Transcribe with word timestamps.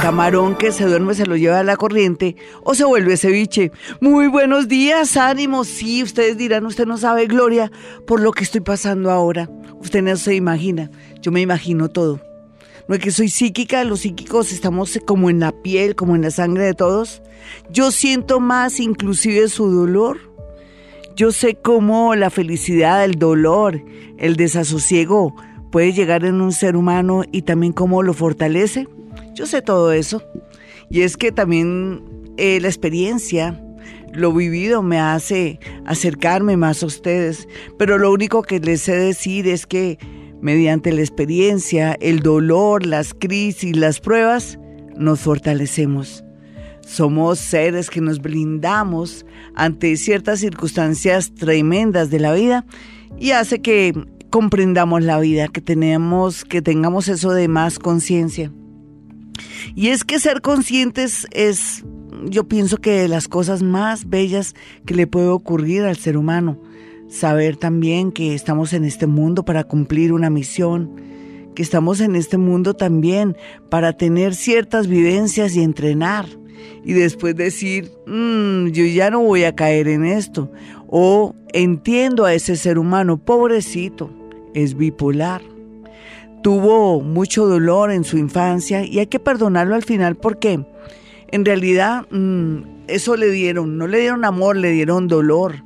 Camarón 0.00 0.56
que 0.56 0.72
se 0.72 0.86
duerme 0.86 1.12
se 1.12 1.26
lo 1.26 1.36
lleva 1.36 1.58
a 1.58 1.62
la 1.64 1.76
corriente 1.76 2.34
o 2.62 2.74
se 2.74 2.84
vuelve 2.84 3.18
ceviche. 3.18 3.72
Muy 4.00 4.26
buenos 4.26 4.68
días, 4.68 5.18
ánimo. 5.18 5.64
Sí, 5.64 6.02
ustedes 6.02 6.38
dirán, 6.38 6.64
usted 6.64 6.86
no 6.86 6.96
sabe, 6.96 7.26
Gloria, 7.26 7.70
por 8.06 8.20
lo 8.20 8.32
que 8.32 8.42
estoy 8.42 8.62
pasando 8.62 9.10
ahora. 9.10 9.50
Usted 9.78 10.02
no 10.02 10.16
se 10.16 10.34
imagina. 10.34 10.90
Yo 11.20 11.30
me 11.30 11.42
imagino 11.42 11.90
todo. 11.90 12.20
No 12.88 12.94
es 12.94 13.02
que 13.02 13.10
soy 13.10 13.28
psíquica, 13.28 13.84
los 13.84 14.00
psíquicos 14.00 14.50
estamos 14.50 14.98
como 15.06 15.28
en 15.28 15.40
la 15.40 15.52
piel, 15.52 15.94
como 15.94 16.16
en 16.16 16.22
la 16.22 16.30
sangre 16.30 16.64
de 16.64 16.74
todos. 16.74 17.20
Yo 17.70 17.90
siento 17.90 18.40
más 18.40 18.80
inclusive 18.80 19.46
su 19.48 19.70
dolor. 19.70 20.20
Yo 21.16 21.32
sé 21.32 21.56
cómo 21.56 22.14
la 22.14 22.30
felicidad, 22.30 23.04
el 23.04 23.16
dolor, 23.16 23.82
el 24.16 24.36
desasosiego 24.36 25.34
puede 25.70 25.92
llegar 25.92 26.24
en 26.24 26.40
un 26.40 26.52
ser 26.52 26.76
humano 26.76 27.24
y 27.30 27.42
también 27.42 27.74
cómo 27.74 28.02
lo 28.02 28.14
fortalece. 28.14 28.88
Yo 29.34 29.46
sé 29.46 29.62
todo 29.62 29.92
eso. 29.92 30.22
Y 30.88 31.02
es 31.02 31.16
que 31.16 31.32
también 31.32 32.02
eh, 32.36 32.58
la 32.60 32.68
experiencia, 32.68 33.60
lo 34.12 34.32
vivido 34.32 34.82
me 34.82 34.98
hace 34.98 35.60
acercarme 35.86 36.56
más 36.56 36.82
a 36.82 36.86
ustedes. 36.86 37.48
Pero 37.78 37.98
lo 37.98 38.12
único 38.12 38.42
que 38.42 38.60
les 38.60 38.82
sé 38.82 38.96
decir 38.96 39.46
es 39.46 39.66
que 39.66 39.98
mediante 40.40 40.92
la 40.92 41.00
experiencia, 41.00 41.96
el 42.00 42.20
dolor, 42.20 42.86
las 42.86 43.14
crisis, 43.14 43.76
las 43.76 44.00
pruebas, 44.00 44.58
nos 44.96 45.20
fortalecemos. 45.20 46.24
Somos 46.86 47.38
seres 47.38 47.88
que 47.88 48.00
nos 48.00 48.20
blindamos 48.20 49.24
ante 49.54 49.96
ciertas 49.96 50.40
circunstancias 50.40 51.32
tremendas 51.34 52.10
de 52.10 52.18
la 52.18 52.32
vida 52.32 52.64
y 53.18 53.30
hace 53.30 53.60
que 53.60 53.92
comprendamos 54.30 55.02
la 55.02 55.20
vida, 55.20 55.48
que 55.48 55.60
tenemos, 55.60 56.44
que 56.44 56.62
tengamos 56.62 57.08
eso 57.08 57.32
de 57.32 57.48
más 57.48 57.78
conciencia. 57.78 58.50
Y 59.74 59.88
es 59.88 60.04
que 60.04 60.18
ser 60.18 60.40
conscientes 60.40 61.26
es, 61.30 61.84
yo 62.26 62.48
pienso 62.48 62.78
que 62.78 62.92
de 62.92 63.08
las 63.08 63.28
cosas 63.28 63.62
más 63.62 64.08
bellas 64.08 64.54
que 64.86 64.94
le 64.94 65.06
puede 65.06 65.28
ocurrir 65.28 65.82
al 65.82 65.96
ser 65.96 66.16
humano. 66.16 66.60
Saber 67.08 67.56
también 67.56 68.12
que 68.12 68.34
estamos 68.34 68.72
en 68.72 68.84
este 68.84 69.06
mundo 69.06 69.44
para 69.44 69.64
cumplir 69.64 70.12
una 70.12 70.30
misión, 70.30 70.94
que 71.54 71.62
estamos 71.62 72.00
en 72.00 72.14
este 72.14 72.38
mundo 72.38 72.74
también 72.74 73.36
para 73.68 73.92
tener 73.94 74.34
ciertas 74.34 74.86
vivencias 74.86 75.56
y 75.56 75.62
entrenar. 75.62 76.26
Y 76.84 76.92
después 76.92 77.36
decir, 77.36 77.90
mm, 78.06 78.68
yo 78.68 78.84
ya 78.84 79.10
no 79.10 79.20
voy 79.20 79.44
a 79.44 79.54
caer 79.54 79.88
en 79.88 80.04
esto. 80.04 80.50
O 80.86 81.34
entiendo 81.52 82.24
a 82.24 82.34
ese 82.34 82.56
ser 82.56 82.78
humano, 82.78 83.18
pobrecito, 83.18 84.10
es 84.54 84.76
bipolar 84.76 85.42
tuvo 86.42 87.00
mucho 87.00 87.46
dolor 87.46 87.90
en 87.90 88.04
su 88.04 88.18
infancia 88.18 88.84
y 88.84 88.98
hay 88.98 89.06
que 89.06 89.20
perdonarlo 89.20 89.74
al 89.74 89.82
final 89.82 90.16
porque 90.16 90.64
en 91.28 91.44
realidad 91.44 92.06
mm, 92.10 92.86
eso 92.88 93.16
le 93.16 93.30
dieron, 93.30 93.78
no 93.78 93.86
le 93.86 94.00
dieron 94.00 94.24
amor, 94.24 94.56
le 94.56 94.70
dieron 94.70 95.08
dolor, 95.08 95.62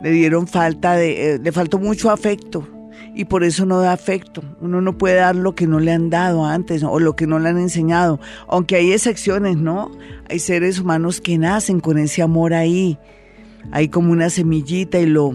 le 0.00 0.10
dieron 0.10 0.46
falta 0.46 0.94
de, 0.94 1.34
eh, 1.34 1.38
le 1.38 1.52
faltó 1.52 1.78
mucho 1.78 2.10
afecto 2.10 2.66
y 3.14 3.24
por 3.24 3.44
eso 3.44 3.66
no 3.66 3.80
da 3.80 3.92
afecto. 3.92 4.42
Uno 4.60 4.80
no 4.80 4.96
puede 4.96 5.16
dar 5.16 5.34
lo 5.36 5.54
que 5.54 5.66
no 5.66 5.80
le 5.80 5.92
han 5.92 6.10
dado 6.10 6.44
antes 6.44 6.82
o 6.82 7.00
lo 7.00 7.16
que 7.16 7.26
no 7.26 7.38
le 7.38 7.48
han 7.48 7.58
enseñado, 7.58 8.20
aunque 8.46 8.76
hay 8.76 8.92
excepciones, 8.92 9.56
¿no? 9.56 9.90
Hay 10.28 10.38
seres 10.38 10.78
humanos 10.78 11.20
que 11.20 11.38
nacen 11.38 11.80
con 11.80 11.98
ese 11.98 12.22
amor 12.22 12.54
ahí, 12.54 12.98
hay 13.72 13.88
como 13.88 14.12
una 14.12 14.30
semillita 14.30 15.00
y 15.00 15.06
lo 15.06 15.34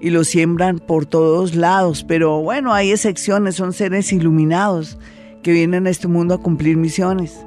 y 0.00 0.10
lo 0.10 0.24
siembran 0.24 0.78
por 0.78 1.06
todos 1.06 1.54
lados, 1.54 2.04
pero 2.04 2.40
bueno, 2.40 2.72
hay 2.72 2.90
excepciones, 2.90 3.56
son 3.56 3.72
seres 3.72 4.12
iluminados 4.12 4.98
que 5.42 5.52
vienen 5.52 5.86
a 5.86 5.90
este 5.90 6.08
mundo 6.08 6.34
a 6.34 6.38
cumplir 6.40 6.76
misiones. 6.76 7.44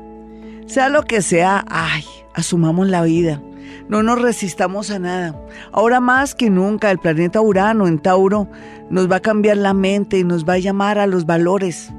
Sea 0.67 0.89
lo 0.89 1.03
que 1.03 1.21
sea, 1.21 1.65
ay, 1.67 2.03
asumamos 2.33 2.87
la 2.87 3.01
vida. 3.03 3.41
No 3.89 4.01
nos 4.01 4.21
resistamos 4.21 4.91
a 4.91 4.99
nada. 4.99 5.35
Ahora 5.71 5.99
más 5.99 6.35
que 6.35 6.49
nunca 6.49 6.91
el 6.91 6.99
planeta 6.99 7.41
Urano 7.41 7.87
en 7.87 7.99
Tauro 7.99 8.47
nos 8.89 9.11
va 9.11 9.17
a 9.17 9.21
cambiar 9.21 9.57
la 9.57 9.73
mente 9.73 10.19
y 10.19 10.23
nos 10.23 10.47
va 10.47 10.53
a 10.53 10.59
llamar 10.59 10.99
a 10.99 11.07
los 11.07 11.25
valores. 11.25 11.91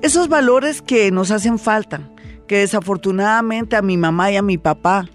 Esos 0.00 0.28
valores 0.28 0.80
que 0.80 1.10
nos 1.10 1.30
hacen 1.30 1.58
falta, 1.58 2.00
que 2.46 2.58
desafortunadamente 2.58 3.74
a 3.76 3.82
mi 3.82 3.96
mamá 3.96 4.30
y 4.30 4.36
a 4.36 4.42
mi 4.42 4.58
papá, 4.58 5.06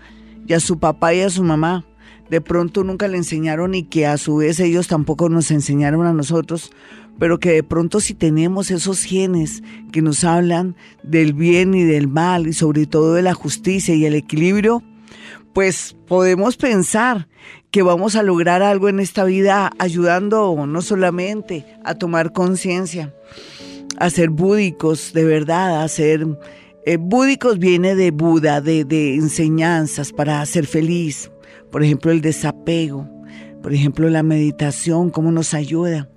y 0.45 0.53
a 0.53 0.59
su 0.59 0.77
papá 0.77 1.13
y 1.13 1.21
a 1.21 1.29
su 1.29 1.43
mamá, 1.43 1.85
de 2.29 2.41
pronto 2.41 2.83
nunca 2.83 3.07
le 3.07 3.17
enseñaron 3.17 3.75
y 3.75 3.83
que 3.83 4.05
a 4.05 4.17
su 4.17 4.37
vez 4.37 4.59
ellos 4.59 4.87
tampoco 4.87 5.29
nos 5.29 5.51
enseñaron 5.51 6.05
a 6.05 6.13
nosotros, 6.13 6.71
pero 7.19 7.39
que 7.39 7.51
de 7.51 7.63
pronto 7.63 7.99
si 7.99 8.13
tenemos 8.13 8.71
esos 8.71 9.03
genes 9.03 9.61
que 9.91 10.01
nos 10.01 10.23
hablan 10.23 10.75
del 11.03 11.33
bien 11.33 11.73
y 11.73 11.83
del 11.83 12.07
mal 12.07 12.47
y 12.47 12.53
sobre 12.53 12.85
todo 12.85 13.13
de 13.13 13.21
la 13.21 13.33
justicia 13.33 13.93
y 13.95 14.05
el 14.05 14.15
equilibrio, 14.15 14.83
pues 15.53 15.95
podemos 16.07 16.57
pensar 16.57 17.27
que 17.69 17.83
vamos 17.83 18.15
a 18.15 18.23
lograr 18.23 18.63
algo 18.63 18.89
en 18.89 18.99
esta 18.99 19.23
vida 19.23 19.71
ayudando 19.79 20.65
no 20.65 20.81
solamente 20.81 21.65
a 21.83 21.95
tomar 21.95 22.33
conciencia, 22.33 23.13
a 23.97 24.09
ser 24.09 24.29
búdicos 24.29 25.13
de 25.13 25.25
verdad, 25.25 25.83
a 25.83 25.87
ser... 25.87 26.25
Eh, 26.85 26.97
búdicos 26.97 27.59
viene 27.59 27.95
de 27.95 28.11
Buda, 28.11 28.59
de, 28.59 28.83
de 28.83 29.15
enseñanzas 29.15 30.11
para 30.11 30.45
ser 30.45 30.67
feliz, 30.67 31.31
por 31.73 31.83
ejemplo, 31.83 32.11
el 32.11 32.21
desapego, 32.21 33.09
por 33.63 33.73
ejemplo, 33.73 34.07
la 34.07 34.21
meditación, 34.21 35.09
cómo 35.09 35.31
nos 35.31 35.55
ayuda. 35.55 36.07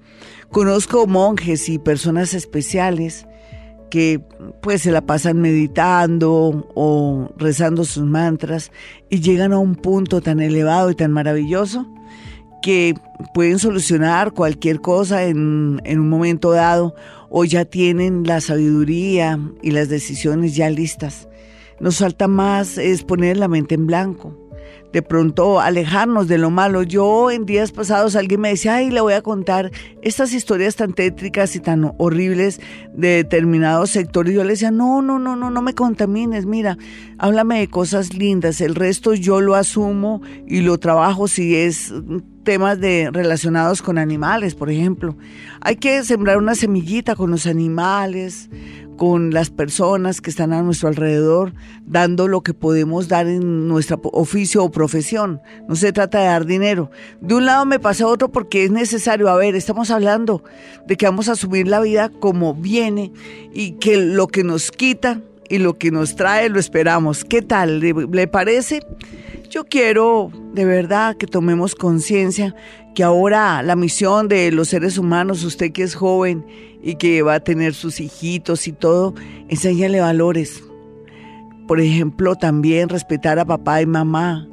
Conozco 0.50 1.06
monjes 1.06 1.71
y 1.71 1.78
personas 1.78 2.34
especiales 2.34 3.27
que 3.89 4.21
pues 4.61 4.83
se 4.83 4.93
la 4.93 5.00
pasan 5.00 5.41
meditando 5.41 6.71
o 6.75 7.31
rezando 7.39 7.87
sus 7.87 8.05
mantras 8.05 8.71
y 9.09 9.21
llegan 9.21 9.55
a 9.55 9.59
un 9.59 9.77
punto 9.77 10.21
tan 10.21 10.41
elevado 10.41 10.91
y 10.91 10.94
tan 10.94 11.11
maravilloso 11.11 11.87
que 12.61 12.93
pueden 13.33 13.59
solucionar 13.59 14.33
cualquier 14.33 14.83
cosa 14.83 15.25
en, 15.25 15.81
un 15.87 16.09
momento 16.11 16.50
dado 16.50 16.94
o 17.31 17.47
ya 17.47 17.65
tienen 17.65 18.25
la 18.25 18.43
sabiduría 18.43 19.41
y 19.62 19.71
las 19.71 19.88
decisiones 19.88 20.55
ya 20.55 20.69
listas. 20.69 21.31
Nos 21.81 21.97
falta 21.97 22.28
más 22.28 22.77
es 22.77 23.05
poner 23.05 23.38
la 23.38 23.49
mente 23.49 23.75
en 23.75 23.87
blanco 23.87 24.46
de 24.97 25.03
pronto 25.03 25.61
alejarnos 25.61 26.27
de 26.27 26.39
lo 26.39 26.49
malo. 26.49 26.83
Yo 26.83 27.31
en 27.31 27.45
días 27.45 27.71
pasados 27.71 28.17
alguien 28.17 28.41
me 28.41 28.49
decía, 28.49 28.77
ay, 28.77 28.89
le 28.89 29.03
voy 29.03 29.12
a 29.12 29.21
contar 29.21 29.71
estas 30.01 30.33
historias 30.33 30.75
tan 30.75 30.95
tétricas 30.95 31.55
y 31.55 31.61
tan 31.61 31.93
horribles 31.99 32.62
de 32.95 33.09
determinados 33.09 33.91
sectores. 33.91 34.35
Yo 34.35 34.43
le 34.43 34.53
decía, 34.53 34.71
no, 34.71 35.03
no, 35.03 35.19
no, 35.19 35.37
no, 35.37 35.51
no 35.51 35.61
me 35.61 35.75
contamines, 35.75 36.47
mira, 36.47 36.79
háblame 37.19 37.59
de 37.59 37.69
cosas 37.69 38.15
lindas, 38.15 38.62
el 38.62 38.75
resto 38.75 39.12
yo 39.12 39.43
lo 39.43 39.55
asumo 39.55 40.23
y 40.47 40.62
lo 40.62 40.79
trabajo 40.79 41.29
si 41.29 41.55
es 41.55 41.93
temas 42.43 42.81
de 42.81 43.11
relacionados 43.12 43.83
con 43.83 43.99
animales, 43.99 44.55
por 44.55 44.71
ejemplo. 44.71 45.15
Hay 45.61 45.77
que 45.77 46.03
sembrar 46.05 46.39
una 46.39 46.55
semillita 46.55 47.17
con 47.17 47.31
los 47.31 47.45
animales, 47.45 48.49
con 48.97 49.33
las 49.33 49.51
personas 49.51 50.21
que 50.21 50.31
están 50.31 50.53
a 50.53 50.62
nuestro 50.62 50.89
alrededor, 50.89 51.53
dando 51.87 52.29
lo 52.29 52.43
que 52.43 52.55
podemos 52.55 53.09
dar 53.09 53.27
en 53.27 53.69
nuestro 53.69 54.01
oficio 54.12 54.65
o 54.65 54.71
profesión. 54.71 55.41
No 55.69 55.77
se 55.77 55.93
trata 55.93 56.21
de 56.21 56.27
dar 56.27 56.47
dinero. 56.47 56.91
De 57.21 57.35
un 57.35 57.47
lado 57.47 57.67
me 57.67 57.79
pasa 57.79 58.06
otro 58.06 58.31
porque 58.31 58.65
es 58.65 58.71
necesario. 58.71 59.29
A 59.29 59.37
ver, 59.37 59.55
estamos 59.55 59.91
hablando 59.91 60.43
de 60.87 60.97
que 60.97 61.06
vamos 61.06 61.29
a 61.29 61.37
subir 61.37 61.69
la 61.69 61.81
vida 61.81 62.09
como 62.09 62.55
viene 62.55 63.12
y 63.53 63.73
que 63.73 63.97
lo 63.97 64.29
que 64.29 64.44
nos 64.44 64.70
quita 64.70 65.20
y 65.49 65.59
lo 65.59 65.75
que 65.75 65.91
nos 65.91 66.17
trae 66.17 66.49
lo 66.49 66.59
esperamos. 66.59 67.25
¿Qué 67.25 67.43
tal? 67.43 67.81
¿Le, 67.81 68.26
parece? 68.26 68.81
Yo 69.50 69.65
quiero 69.65 70.31
de 70.53 70.65
verdad 70.65 71.17
que 71.17 71.26
tomemos 71.26 71.75
conciencia 71.75 72.55
que 72.96 73.04
ahora 73.04 73.62
la 73.62 73.76
misión 73.76 74.26
de 74.26 74.50
los 74.50 74.69
seres 74.69 74.96
humanos, 74.96 75.44
usted 75.44 75.70
que 75.70 75.82
es 75.82 75.94
joven 75.94 76.46
y 76.82 76.94
que 76.94 77.20
va 77.20 77.34
a 77.34 77.40
tener 77.40 77.75
sus 77.75 78.00
hijitos 78.00 78.66
y 78.66 78.72
todo, 78.72 79.14
enséñale 79.48 80.00
valores. 80.00 80.64
Por 81.69 81.78
ejemplo, 81.78 82.37
también 82.37 82.88
respetar 82.88 83.38
a 83.38 83.44
papá 83.44 83.82
y 83.82 83.87
mamá, 83.87 84.48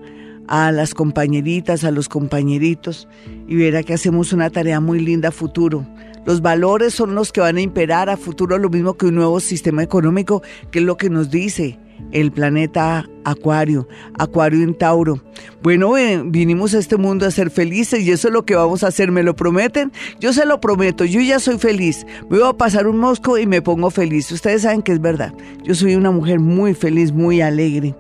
a 0.50 0.74
las 0.74 0.94
compañeritas, 0.94 1.86
a 1.86 1.92
los 1.92 2.10
compañeritos, 2.10 3.08
y 3.48 3.56
verá 3.56 3.82
que 3.82 3.94
hacemos 3.94 4.34
una 4.34 4.50
tarea 4.50 4.82
muy 4.82 5.00
linda 5.00 5.30
a 5.30 5.32
futuro. 5.32 5.88
Los 6.26 6.42
valores 6.42 6.94
son 6.94 7.16
los 7.16 7.32
que 7.32 7.40
van 7.40 7.56
a 7.56 7.62
imperar 7.62 8.10
a 8.10 8.18
futuro 8.18 8.58
lo 8.58 8.70
mismo 8.70 8.96
que 8.96 9.06
un 9.06 9.16
nuevo 9.16 9.40
sistema 9.40 9.84
económico, 9.84 10.44
que 10.70 10.80
es 10.80 10.86
lo 10.86 10.98
que 10.98 11.10
nos 11.10 11.32
dice 11.32 11.80
el 12.12 12.32
planeta 12.32 13.06
Acuario, 13.26 13.88
Acuario 14.18 14.64
en 14.64 14.78
Tauro. 14.78 15.22
Bueno, 15.62 15.94
vinimos 16.26 16.74
a 16.74 16.80
este 16.80 16.98
mundo 16.98 17.26
a 17.26 17.32
ser 17.32 17.50
felices 17.50 18.02
y 18.02 18.12
eso 18.12 18.28
es 18.28 18.34
lo 18.34 18.46
que 18.46 18.56
vamos 18.56 18.84
a 18.84 18.88
hacer, 18.88 19.12
¿me 19.12 19.24
lo 19.24 19.36
prometen? 19.36 19.92
Yo 20.20 20.34
se 20.34 20.46
lo 20.46 20.60
prometo, 20.60 21.06
yo 21.06 21.22
ya 21.22 21.40
soy 21.40 21.58
feliz. 21.58 22.06
Me 22.30 22.40
voy 22.40 22.48
a 22.48 22.54
pasar 22.54 22.88
un 22.88 22.98
mosco 22.98 23.38
y 23.38 23.48
me 23.48 23.62
pongo 23.62 23.90
feliz. 23.90 24.32
Ustedes 24.32 24.64
saben 24.64 24.82
que 24.82 24.92
es 24.92 25.02
verdad. 25.02 25.34
Yo 25.64 25.74
soy 25.74 25.96
una 25.96 26.12
mujer 26.12 26.40
muy 26.40 26.74
feliz, 26.74 27.12
muy 27.12 27.42
alegre, 27.42 27.96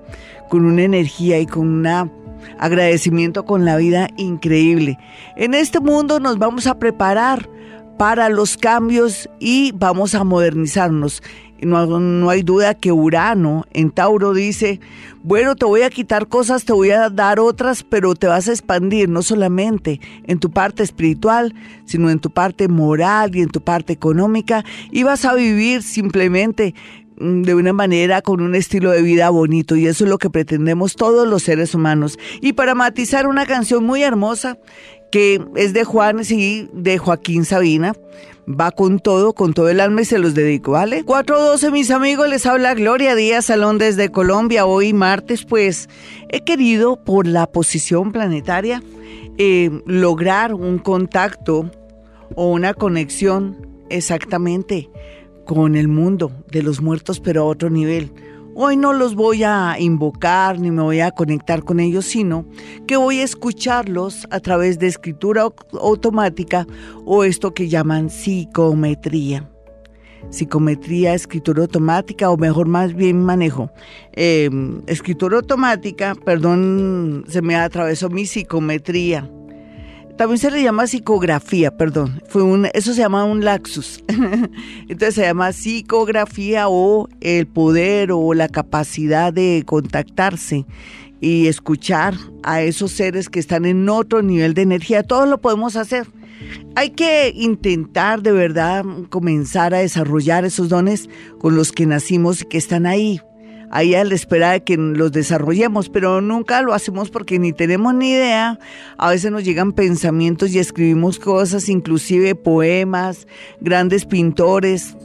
con 0.50 0.66
una 0.66 0.84
energía 0.84 1.40
y 1.40 1.46
con 1.46 1.68
un 1.68 1.88
agradecimiento 2.60 3.46
con 3.46 3.66
la 3.66 3.78
vida 3.78 4.10
increíble. 4.18 4.98
En 5.36 5.54
este 5.54 5.80
mundo 5.80 6.20
nos 6.20 6.38
vamos 6.38 6.68
a 6.68 6.78
preparar 6.78 7.50
para 7.98 8.30
los 8.30 8.58
cambios 8.58 9.30
y 9.40 9.72
vamos 9.74 10.16
a 10.16 10.24
modernizarnos. 10.24 11.22
No, 11.66 12.30
hay 12.30 12.44
duda 12.44 12.74
que 12.74 12.92
Urano 12.92 13.66
en 13.74 13.92
Tauro 13.92 14.34
dice, 14.34 14.80
bueno, 15.24 15.56
te 15.56 15.66
voy 15.66 15.82
a 15.82 15.90
quitar 15.90 16.28
cosas, 16.28 16.66
te 16.66 16.74
voy 16.74 16.92
a 16.92 17.10
dar 17.10 17.40
otras, 17.40 17.84
pero 17.84 18.16
te 18.16 18.28
vas 18.28 18.48
a 18.48 18.52
expandir 18.52 19.10
no 19.10 19.22
solamente 19.22 20.00
en 20.26 20.40
tu 20.40 20.52
parte 20.52 20.84
espiritual, 20.84 21.54
sino 21.86 22.10
en 22.10 22.20
tu 22.20 22.30
parte 22.30 22.68
moral 22.68 23.36
y 23.36 23.42
en 23.42 23.50
tu 23.50 23.62
parte 23.62 23.94
económica, 23.94 24.64
y 24.92 25.04
vas 25.04 25.26
a 25.26 25.34
vivir 25.34 25.84
simplemente 25.84 26.76
mm, 27.20 27.44
de 27.44 27.56
una 27.56 27.74
manera 27.74 28.22
con 28.22 28.42
un 28.42 28.56
estilo 28.56 28.92
de 28.92 29.02
vida 29.02 29.30
bonito 29.30 29.76
y 29.76 29.88
eso 29.88 30.04
es 30.04 30.10
lo 30.10 30.18
que 30.18 30.30
pretendemos 30.30 30.96
todos 30.96 31.28
los 31.28 31.44
seres 31.44 31.74
humanos. 31.74 32.18
Y 32.42 32.54
para 32.54 32.76
matizar 32.76 33.28
una 33.28 33.46
canción 33.46 33.86
muy 33.86 34.04
hermosa 34.04 34.58
que 35.14 35.40
es 35.56 35.74
de 35.74 35.84
Juan 35.84 36.22
y 36.28 36.68
de 36.74 36.98
Joaquín 36.98 37.46
Sabina, 37.46 37.94
va 38.48 38.72
con 38.72 39.00
todo, 39.00 39.34
con 39.34 39.54
todo 39.54 39.70
el 39.70 39.80
alma 39.80 40.02
y 40.02 40.06
se 40.06 40.20
los 40.20 40.34
dedico, 40.34 40.72
¿vale? 40.72 41.04
412, 41.04 41.72
mis 41.72 41.92
amigos, 41.92 42.30
les 42.30 42.46
habla 42.46 42.74
Gloria 42.74 43.16
Díaz 43.16 43.46
Salón 43.46 43.78
desde 43.78 44.10
Colombia. 44.10 44.66
Hoy 44.66 44.94
martes, 44.94 45.46
pues 45.46 45.90
he 46.30 46.42
querido, 46.44 47.04
por 47.04 47.28
la 47.28 47.48
posición 47.48 48.12
planetaria, 48.12 48.84
eh, 49.38 49.72
lograr 49.86 50.54
un 50.54 50.78
contacto 50.78 51.72
o 52.36 52.52
una 52.52 52.74
conexión 52.74 53.68
exactamente 53.90 54.90
con 55.46 55.76
el 55.76 55.88
mundo 55.88 56.32
de 56.52 56.64
los 56.64 56.82
muertos, 56.82 57.20
pero 57.20 57.42
a 57.42 57.46
otro 57.46 57.70
nivel 57.70 58.12
Hoy 58.56 58.78
no 58.78 58.94
los 58.94 59.16
voy 59.16 59.44
a 59.44 59.76
invocar 59.80 60.60
ni 60.60 60.70
me 60.70 60.84
voy 60.84 61.00
a 61.00 61.10
conectar 61.10 61.64
con 61.64 61.80
ellos, 61.80 62.06
sino 62.06 62.46
que 62.88 62.98
voy 62.98 63.20
a 63.20 63.24
escucharlos 63.24 64.28
a 64.30 64.40
través 64.40 64.78
de 64.78 64.86
escritura 64.86 65.48
automática 65.82 66.68
o 67.04 67.24
esto 67.24 67.56
que 67.56 67.68
llaman 67.68 68.12
psicometría. 68.12 69.50
Psicometría, 70.30 71.16
escritura 71.16 71.64
automática 71.64 72.30
o 72.30 72.38
mejor 72.38 72.68
más 72.68 72.94
bien 72.94 73.24
manejo. 73.24 73.72
Em, 74.12 74.84
escritura 74.86 75.38
automática, 75.38 76.14
perdón, 76.24 77.26
se 77.28 77.42
me 77.42 77.56
atravesó 77.56 78.10
mi 78.10 78.28
psicometría 78.28 79.30
también 80.18 80.38
se 80.38 80.52
le 80.52 80.62
llama 80.62 80.88
psicografía, 80.88 81.76
perdón. 81.76 82.22
Fue 82.28 82.44
un, 82.44 82.68
eso 82.74 82.94
se 82.94 83.02
llama 83.02 83.24
un 83.24 83.44
laxus. 83.44 84.04
Entonces 84.88 85.16
se 85.16 85.22
llama 85.22 85.52
psicografía 85.54 86.70
o 86.70 87.10
el 87.22 87.48
poder 87.48 88.12
o 88.12 88.34
la 88.34 88.48
capacidad 88.48 89.34
de 89.34 89.64
contactarse 89.66 90.66
y 91.20 91.48
escuchar 91.48 92.16
a 92.44 92.62
esos 92.62 92.92
seres 92.92 93.30
que 93.30 93.40
están 93.40 93.66
en 93.66 93.90
otro 93.90 94.22
nivel 94.22 94.54
de 94.54 94.62
energía. 94.62 95.04
Todos 95.04 95.28
lo 95.28 95.42
podemos 95.42 95.76
hacer. 95.76 96.08
Hay 96.76 96.92
que 96.92 97.32
intentar 97.36 98.22
de 98.22 98.34
verdad 98.34 98.84
comenzar 99.10 99.74
a 99.74 99.80
desarrollar 99.80 100.46
esos 100.46 100.70
dones 100.70 101.10
con 101.40 101.56
los 101.56 101.72
que 101.72 101.86
nacimos 101.86 102.42
y 102.42 102.46
que 102.46 102.58
están 102.58 102.86
ahí 102.86 103.22
ahí 103.74 103.96
a 103.96 104.04
la 104.04 104.14
espera 104.14 104.52
de 104.52 104.64
que 104.64 104.78
los 104.78 105.12
desarrollemos, 105.12 105.90
pero 105.90 106.22
nunca 106.22 106.62
lo 106.62 106.74
hacemos 106.74 107.10
porque 107.10 107.40
ni 107.40 107.54
tenemos 107.54 107.96
ni 107.96 108.12
idea. 108.12 108.60
A 108.98 109.10
veces 109.10 109.32
nos 109.32 109.44
llegan 109.44 109.74
pensamientos 109.74 110.52
y 110.52 110.60
escribimos 110.60 111.18
cosas, 111.18 111.68
inclusive 111.70 112.36
poemas, 112.36 113.28
grandes 113.60 114.06
pintores 114.06 114.96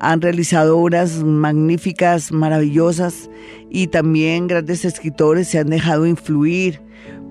han 0.00 0.20
realizado 0.20 0.78
obras 0.78 1.22
magníficas, 1.22 2.30
maravillosas, 2.30 3.30
y 3.70 3.86
también 3.86 4.48
grandes 4.48 4.84
escritores 4.84 5.48
se 5.48 5.58
han 5.58 5.68
dejado 5.68 6.06
influir 6.06 6.80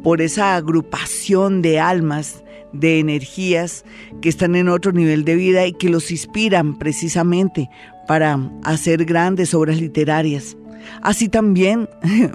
por 0.03 0.21
esa 0.21 0.55
agrupación 0.55 1.61
de 1.61 1.79
almas, 1.79 2.43
de 2.73 2.99
energías 2.99 3.85
que 4.21 4.29
están 4.29 4.55
en 4.55 4.69
otro 4.69 4.91
nivel 4.91 5.23
de 5.23 5.35
vida 5.35 5.65
y 5.67 5.73
que 5.73 5.89
los 5.89 6.09
inspiran 6.09 6.77
precisamente 6.79 7.69
para 8.07 8.39
hacer 8.63 9.05
grandes 9.05 9.53
obras 9.53 9.79
literarias. 9.79 10.55
Así 11.01 11.29
también 11.29 11.89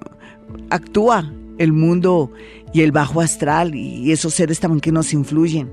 actúa 0.71 1.33
el 1.59 1.73
mundo 1.73 2.33
y 2.73 2.83
el 2.83 2.93
bajo 2.93 3.21
astral 3.21 3.75
y 3.75 4.11
esos 4.11 4.35
seres 4.35 4.61
también 4.61 4.81
que 4.81 4.93
nos 4.93 5.13
influyen. 5.13 5.71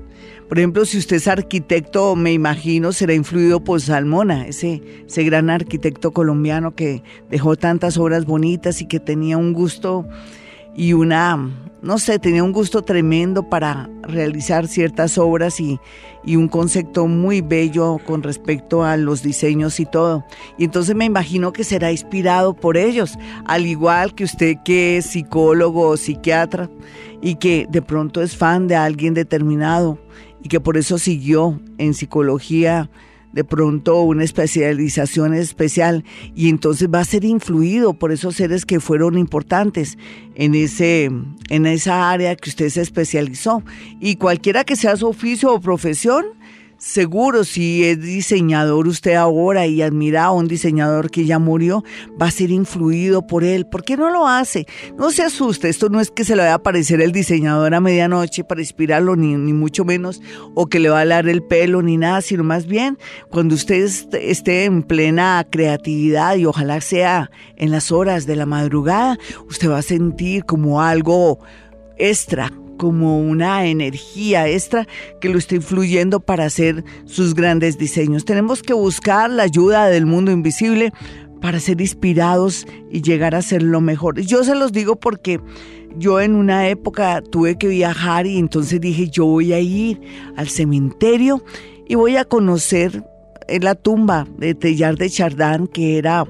Por 0.48 0.58
ejemplo, 0.58 0.84
si 0.84 0.98
usted 0.98 1.16
es 1.16 1.28
arquitecto, 1.28 2.14
me 2.14 2.32
imagino 2.32 2.92
será 2.92 3.14
influido 3.14 3.64
por 3.64 3.80
Salmona, 3.80 4.46
ese, 4.46 4.82
ese 5.06 5.24
gran 5.24 5.50
arquitecto 5.50 6.12
colombiano 6.12 6.74
que 6.74 7.02
dejó 7.30 7.56
tantas 7.56 7.96
obras 7.96 8.26
bonitas 8.26 8.82
y 8.82 8.86
que 8.86 9.00
tenía 9.00 9.38
un 9.38 9.52
gusto 9.52 10.06
y 10.74 10.94
una, 10.94 11.50
no 11.82 11.98
sé, 11.98 12.18
tenía 12.18 12.42
un 12.42 12.52
gusto 12.52 12.82
tremendo 12.82 13.48
para 13.48 13.90
realizar 14.02 14.66
ciertas 14.66 15.18
obras 15.18 15.60
y, 15.60 15.78
y, 16.24 16.36
un 16.36 16.48
concepto 16.48 17.06
muy 17.06 17.40
bello 17.40 17.98
con 18.06 18.22
respecto 18.22 18.82
a 18.82 18.96
los 18.96 19.22
diseños 19.22 19.80
y 19.80 19.86
todo. 19.86 20.24
Y 20.58 20.64
entonces 20.64 20.94
me 20.94 21.04
imagino 21.04 21.52
que 21.52 21.64
será 21.64 21.92
inspirado 21.92 22.54
por 22.54 22.76
ellos, 22.76 23.18
al 23.44 23.66
igual 23.66 24.14
que 24.14 24.24
usted 24.24 24.56
que 24.64 24.96
es 24.96 25.06
psicólogo 25.06 25.88
o 25.88 25.96
psiquiatra 25.96 26.70
y 27.20 27.36
que 27.36 27.66
de 27.68 27.82
pronto 27.82 28.22
es 28.22 28.36
fan 28.36 28.66
de 28.66 28.76
alguien 28.76 29.14
determinado 29.14 29.98
y 30.42 30.48
que 30.48 30.60
por 30.60 30.76
eso 30.76 30.98
siguió 30.98 31.60
en 31.78 31.94
psicología 31.94 32.90
de 33.32 33.44
pronto 33.44 34.02
una 34.02 34.24
especialización 34.24 35.34
especial 35.34 36.04
y 36.34 36.48
entonces 36.48 36.88
va 36.92 37.00
a 37.00 37.04
ser 37.04 37.24
influido 37.24 37.94
por 37.94 38.12
esos 38.12 38.36
seres 38.36 38.64
que 38.64 38.80
fueron 38.80 39.18
importantes 39.18 39.98
en, 40.34 40.54
ese, 40.54 41.10
en 41.48 41.66
esa 41.66 42.10
área 42.10 42.36
que 42.36 42.50
usted 42.50 42.68
se 42.68 42.80
especializó. 42.82 43.62
Y 44.00 44.16
cualquiera 44.16 44.64
que 44.64 44.76
sea 44.76 44.96
su 44.96 45.08
oficio 45.08 45.52
o 45.52 45.60
profesión, 45.60 46.24
Seguro, 46.84 47.44
si 47.44 47.84
es 47.84 48.00
diseñador 48.00 48.88
usted 48.88 49.14
ahora 49.14 49.68
y 49.68 49.82
admira 49.82 50.24
a 50.24 50.32
un 50.32 50.48
diseñador 50.48 51.12
que 51.12 51.24
ya 51.24 51.38
murió, 51.38 51.84
va 52.20 52.26
a 52.26 52.30
ser 52.32 52.50
influido 52.50 53.24
por 53.24 53.44
él. 53.44 53.68
¿Por 53.68 53.84
qué 53.84 53.96
no 53.96 54.10
lo 54.10 54.26
hace? 54.26 54.66
No 54.98 55.12
se 55.12 55.22
asuste, 55.22 55.68
esto 55.68 55.90
no 55.90 56.00
es 56.00 56.10
que 56.10 56.24
se 56.24 56.34
le 56.34 56.42
vaya 56.42 56.54
a 56.54 56.56
aparecer 56.56 57.00
el 57.00 57.12
diseñador 57.12 57.72
a 57.72 57.80
medianoche 57.80 58.42
para 58.42 58.62
inspirarlo, 58.62 59.14
ni, 59.14 59.36
ni 59.36 59.52
mucho 59.52 59.84
menos, 59.84 60.20
o 60.54 60.66
que 60.66 60.80
le 60.80 60.88
va 60.88 60.98
a 60.98 61.02
alar 61.02 61.28
el 61.28 61.44
pelo, 61.44 61.82
ni 61.82 61.98
nada, 61.98 62.20
sino 62.20 62.42
más 62.42 62.66
bien 62.66 62.98
cuando 63.30 63.54
usted 63.54 63.88
esté 64.14 64.64
en 64.64 64.82
plena 64.82 65.46
creatividad 65.48 66.34
y 66.34 66.46
ojalá 66.46 66.80
sea 66.80 67.30
en 67.58 67.70
las 67.70 67.92
horas 67.92 68.26
de 68.26 68.34
la 68.34 68.44
madrugada, 68.44 69.20
usted 69.48 69.70
va 69.70 69.78
a 69.78 69.82
sentir 69.82 70.44
como 70.46 70.82
algo 70.82 71.38
extra, 71.96 72.50
como 72.82 73.20
una 73.20 73.66
energía 73.66 74.48
extra 74.48 74.88
que 75.20 75.28
lo 75.28 75.38
está 75.38 75.54
influyendo 75.54 76.18
para 76.18 76.46
hacer 76.46 76.82
sus 77.04 77.32
grandes 77.32 77.78
diseños. 77.78 78.24
Tenemos 78.24 78.60
que 78.60 78.72
buscar 78.72 79.30
la 79.30 79.44
ayuda 79.44 79.86
del 79.86 80.04
mundo 80.04 80.32
invisible 80.32 80.92
para 81.40 81.60
ser 81.60 81.80
inspirados 81.80 82.66
y 82.90 83.00
llegar 83.00 83.36
a 83.36 83.42
ser 83.42 83.62
lo 83.62 83.80
mejor. 83.80 84.20
Yo 84.20 84.42
se 84.42 84.56
los 84.56 84.72
digo 84.72 84.96
porque 84.96 85.38
yo 85.96 86.20
en 86.20 86.34
una 86.34 86.68
época 86.70 87.22
tuve 87.22 87.56
que 87.56 87.68
viajar 87.68 88.26
y 88.26 88.36
entonces 88.36 88.80
dije, 88.80 89.08
yo 89.08 89.26
voy 89.26 89.52
a 89.52 89.60
ir 89.60 90.00
al 90.34 90.48
cementerio 90.48 91.44
y 91.86 91.94
voy 91.94 92.16
a 92.16 92.24
conocer 92.24 93.04
la 93.46 93.76
tumba 93.76 94.26
de 94.38 94.56
Tellar 94.56 94.96
de 94.96 95.08
Chardán, 95.08 95.68
que 95.68 95.98
era 95.98 96.24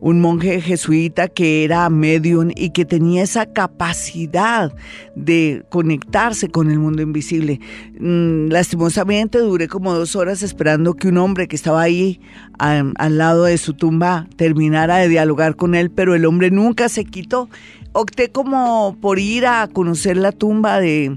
un 0.00 0.20
monje 0.20 0.60
jesuita 0.60 1.28
que 1.28 1.64
era 1.64 1.88
medium 1.90 2.50
y 2.54 2.70
que 2.70 2.84
tenía 2.84 3.22
esa 3.22 3.46
capacidad 3.46 4.72
de 5.14 5.64
conectarse 5.70 6.48
con 6.48 6.70
el 6.70 6.78
mundo 6.78 7.02
invisible. 7.02 7.60
Mm, 7.98 8.48
lastimosamente 8.48 9.38
duré 9.38 9.68
como 9.68 9.92
dos 9.94 10.14
horas 10.16 10.42
esperando 10.42 10.94
que 10.94 11.08
un 11.08 11.18
hombre 11.18 11.48
que 11.48 11.56
estaba 11.56 11.82
ahí 11.82 12.20
al 12.58 13.18
lado 13.18 13.44
de 13.44 13.58
su 13.58 13.74
tumba 13.74 14.26
terminara 14.36 14.96
de 14.96 15.08
dialogar 15.08 15.56
con 15.56 15.74
él, 15.74 15.90
pero 15.90 16.14
el 16.14 16.26
hombre 16.26 16.50
nunca 16.50 16.88
se 16.88 17.04
quitó. 17.04 17.48
Opté 17.92 18.30
como 18.30 18.96
por 19.00 19.18
ir 19.18 19.46
a 19.46 19.66
conocer 19.68 20.16
la 20.16 20.32
tumba 20.32 20.78
de, 20.78 21.16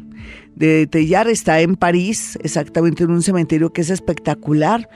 de 0.55 0.87
Tellar, 0.87 1.27
está 1.27 1.61
en 1.61 1.75
París, 1.75 2.39
exactamente 2.43 3.03
en 3.03 3.11
un 3.11 3.21
cementerio 3.21 3.73
que 3.73 3.81
es 3.81 3.89
espectacular 3.89 4.89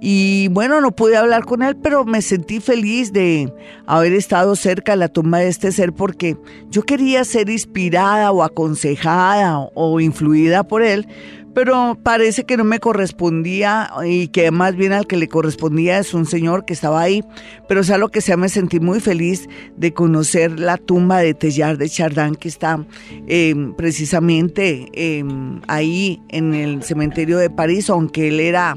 y 0.00 0.48
bueno, 0.48 0.80
no 0.80 0.92
pude 0.92 1.16
hablar 1.16 1.44
con 1.44 1.62
él, 1.62 1.76
pero 1.76 2.04
me 2.04 2.20
sentí 2.20 2.60
feliz 2.60 3.12
de 3.12 3.52
haber 3.86 4.12
estado 4.12 4.54
cerca 4.54 4.92
de 4.92 4.98
la 4.98 5.08
tumba 5.08 5.38
de 5.38 5.48
este 5.48 5.72
ser 5.72 5.92
porque 5.92 6.36
yo 6.70 6.82
quería 6.82 7.24
ser 7.24 7.48
inspirada 7.48 8.30
o 8.30 8.42
aconsejada 8.42 9.58
o 9.74 10.00
influida 10.00 10.64
por 10.64 10.82
él, 10.82 11.08
pero 11.56 11.96
parece 12.02 12.44
que 12.44 12.58
no 12.58 12.64
me 12.64 12.80
correspondía 12.80 13.90
y 14.04 14.28
que 14.28 14.50
más 14.50 14.76
bien 14.76 14.92
al 14.92 15.06
que 15.06 15.16
le 15.16 15.26
correspondía 15.26 15.98
es 15.98 16.12
un 16.12 16.26
señor 16.26 16.66
que 16.66 16.74
estaba 16.74 17.00
ahí. 17.00 17.24
Pero 17.66 17.82
sea 17.82 17.96
lo 17.96 18.10
que 18.10 18.20
sea, 18.20 18.36
me 18.36 18.50
sentí 18.50 18.78
muy 18.78 19.00
feliz 19.00 19.48
de 19.74 19.94
conocer 19.94 20.60
la 20.60 20.76
tumba 20.76 21.20
de 21.20 21.32
Tellar 21.32 21.78
de 21.78 21.88
Chardin 21.88 22.34
que 22.34 22.48
está 22.48 22.84
em, 23.26 23.72
precisamente 23.74 24.90
em, 24.92 25.62
ahí 25.66 26.20
en 26.28 26.52
el 26.52 26.82
cementerio 26.82 27.38
de 27.38 27.48
París, 27.48 27.88
aunque 27.88 28.28
él 28.28 28.40
era... 28.40 28.76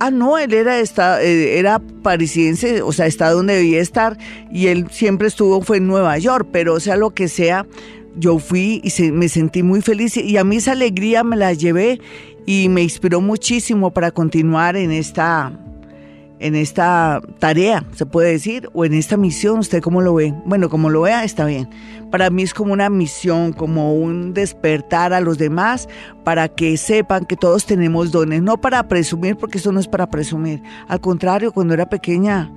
Ah, 0.00 0.10
no, 0.10 0.38
él 0.38 0.52
era, 0.54 0.78
esta, 0.78 1.22
eh, 1.22 1.58
era 1.58 1.80
parisiense, 2.02 2.82
o 2.82 2.92
sea, 2.92 3.06
está 3.06 3.30
donde 3.30 3.56
debía 3.56 3.80
estar 3.80 4.16
y 4.50 4.68
él 4.68 4.86
siempre 4.90 5.28
estuvo, 5.28 5.60
fue 5.60 5.78
en 5.78 5.88
Nueva 5.88 6.16
York, 6.18 6.48
pero 6.52 6.78
sea 6.78 6.96
lo 6.96 7.10
que 7.10 7.28
sea, 7.28 7.66
yo 8.16 8.38
fui 8.38 8.80
y 8.84 9.10
me 9.10 9.28
sentí 9.28 9.62
muy 9.62 9.80
feliz 9.80 10.16
y 10.16 10.36
a 10.36 10.44
mí 10.44 10.56
esa 10.56 10.72
alegría 10.72 11.24
me 11.24 11.36
la 11.36 11.52
llevé 11.52 12.00
y 12.46 12.68
me 12.68 12.82
inspiró 12.82 13.20
muchísimo 13.20 13.92
para 13.92 14.10
continuar 14.10 14.76
en 14.76 14.90
esta 14.90 15.52
en 16.40 16.54
esta 16.54 17.20
tarea, 17.38 17.84
se 17.94 18.06
puede 18.06 18.32
decir, 18.32 18.68
o 18.72 18.84
en 18.84 18.94
esta 18.94 19.16
misión, 19.16 19.58
¿usted 19.58 19.82
cómo 19.82 20.00
lo 20.00 20.14
ve? 20.14 20.34
Bueno, 20.44 20.68
como 20.68 20.90
lo 20.90 21.02
vea, 21.02 21.24
está 21.24 21.44
bien. 21.44 21.68
Para 22.10 22.30
mí 22.30 22.42
es 22.42 22.54
como 22.54 22.72
una 22.72 22.88
misión, 22.90 23.52
como 23.52 23.94
un 23.94 24.34
despertar 24.34 25.12
a 25.12 25.20
los 25.20 25.38
demás 25.38 25.88
para 26.24 26.48
que 26.48 26.76
sepan 26.76 27.26
que 27.26 27.36
todos 27.36 27.66
tenemos 27.66 28.12
dones, 28.12 28.42
no 28.42 28.60
para 28.60 28.88
presumir, 28.88 29.36
porque 29.36 29.58
eso 29.58 29.72
no 29.72 29.80
es 29.80 29.88
para 29.88 30.08
presumir. 30.10 30.62
Al 30.88 31.00
contrario, 31.00 31.52
cuando 31.52 31.74
era 31.74 31.88
pequeña, 31.88 32.52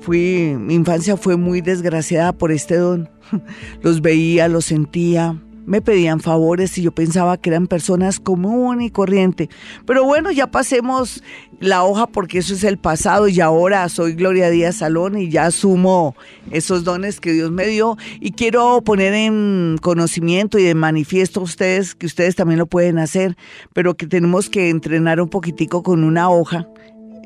fui, 0.00 0.56
mi 0.58 0.74
infancia 0.74 1.16
fue 1.16 1.36
muy 1.36 1.60
desgraciada 1.60 2.32
por 2.32 2.52
este 2.52 2.76
don. 2.76 3.08
Los 3.82 4.00
veía, 4.00 4.48
los 4.48 4.66
sentía, 4.66 5.36
me 5.66 5.80
pedían 5.80 6.20
favores 6.20 6.76
y 6.78 6.82
yo 6.82 6.92
pensaba 6.92 7.36
que 7.36 7.50
eran 7.50 7.66
personas 7.66 8.20
común 8.20 8.80
y 8.82 8.90
corriente. 8.90 9.48
Pero 9.86 10.04
bueno, 10.04 10.30
ya 10.30 10.50
pasemos 10.50 11.22
la 11.60 11.84
hoja 11.84 12.06
porque 12.06 12.38
eso 12.38 12.54
es 12.54 12.64
el 12.64 12.78
pasado 12.78 13.28
y 13.28 13.40
ahora 13.40 13.88
soy 13.88 14.14
Gloria 14.14 14.50
Díaz 14.50 14.76
Salón 14.76 15.18
y 15.18 15.30
ya 15.30 15.46
asumo 15.46 16.16
esos 16.50 16.84
dones 16.84 17.20
que 17.20 17.32
Dios 17.32 17.50
me 17.50 17.66
dio 17.66 17.96
y 18.20 18.32
quiero 18.32 18.82
poner 18.82 19.14
en 19.14 19.78
conocimiento 19.80 20.58
y 20.58 20.64
de 20.64 20.74
manifiesto 20.74 21.40
a 21.40 21.44
ustedes 21.44 21.94
que 21.94 22.06
ustedes 22.06 22.36
también 22.36 22.58
lo 22.58 22.66
pueden 22.66 22.98
hacer, 22.98 23.36
pero 23.72 23.94
que 23.94 24.06
tenemos 24.06 24.50
que 24.50 24.70
entrenar 24.70 25.20
un 25.20 25.28
poquitico 25.28 25.82
con 25.82 26.04
una 26.04 26.30
hoja 26.30 26.68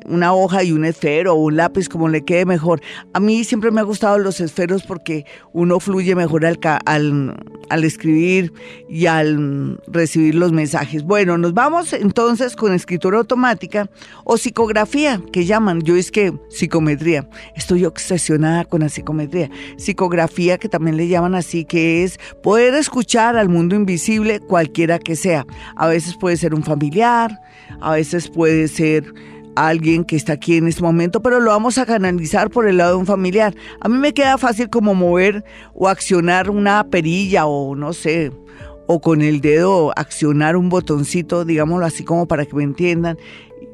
una 0.09 0.33
hoja 0.33 0.63
y 0.63 0.71
un 0.71 0.85
esfero 0.85 1.33
o 1.33 1.37
un 1.37 1.57
lápiz, 1.57 1.87
como 1.87 2.09
le 2.09 2.23
quede 2.25 2.45
mejor. 2.45 2.81
A 3.13 3.19
mí 3.19 3.43
siempre 3.43 3.71
me 3.71 3.79
ha 3.79 3.83
gustado 3.83 4.17
los 4.17 4.41
esferos 4.41 4.83
porque 4.83 5.25
uno 5.53 5.79
fluye 5.79 6.15
mejor 6.15 6.45
al, 6.45 6.59
al, 6.85 7.37
al 7.69 7.83
escribir 7.83 8.51
y 8.89 9.05
al 9.05 9.79
recibir 9.87 10.35
los 10.35 10.51
mensajes. 10.51 11.03
Bueno, 11.03 11.37
nos 11.37 11.53
vamos 11.53 11.93
entonces 11.93 12.55
con 12.55 12.73
escritura 12.73 13.19
automática 13.19 13.89
o 14.23 14.37
psicografía, 14.37 15.21
que 15.31 15.45
llaman. 15.45 15.81
Yo 15.81 15.95
es 15.95 16.11
que 16.11 16.33
psicometría. 16.49 17.27
Estoy 17.55 17.85
obsesionada 17.85 18.65
con 18.65 18.81
la 18.81 18.89
psicometría. 18.89 19.49
Psicografía, 19.77 20.57
que 20.57 20.69
también 20.69 20.97
le 20.97 21.07
llaman 21.07 21.35
así, 21.35 21.65
que 21.65 22.03
es 22.03 22.19
poder 22.41 22.73
escuchar 22.73 23.37
al 23.37 23.49
mundo 23.49 23.75
invisible 23.75 24.39
cualquiera 24.39 24.99
que 24.99 25.15
sea. 25.15 25.45
A 25.75 25.87
veces 25.87 26.15
puede 26.17 26.37
ser 26.37 26.53
un 26.53 26.63
familiar, 26.63 27.39
a 27.81 27.91
veces 27.91 28.29
puede 28.29 28.67
ser 28.67 29.13
alguien 29.67 30.03
que 30.03 30.15
está 30.15 30.33
aquí 30.33 30.57
en 30.57 30.67
este 30.67 30.81
momento, 30.81 31.21
pero 31.21 31.39
lo 31.39 31.51
vamos 31.51 31.77
a 31.77 31.85
canalizar 31.85 32.49
por 32.49 32.67
el 32.67 32.77
lado 32.77 32.91
de 32.91 32.97
un 32.97 33.05
familiar. 33.05 33.53
A 33.81 33.89
mí 33.89 33.97
me 33.97 34.13
queda 34.13 34.37
fácil 34.37 34.69
como 34.69 34.95
mover 34.95 35.43
o 35.73 35.87
accionar 35.87 36.49
una 36.49 36.85
perilla 36.85 37.45
o 37.45 37.75
no 37.75 37.93
sé, 37.93 38.31
o 38.87 39.01
con 39.01 39.21
el 39.21 39.41
dedo 39.41 39.91
accionar 39.95 40.55
un 40.55 40.69
botoncito, 40.69 41.45
digámoslo 41.45 41.85
así 41.85 42.03
como 42.03 42.27
para 42.27 42.45
que 42.45 42.55
me 42.55 42.63
entiendan, 42.63 43.17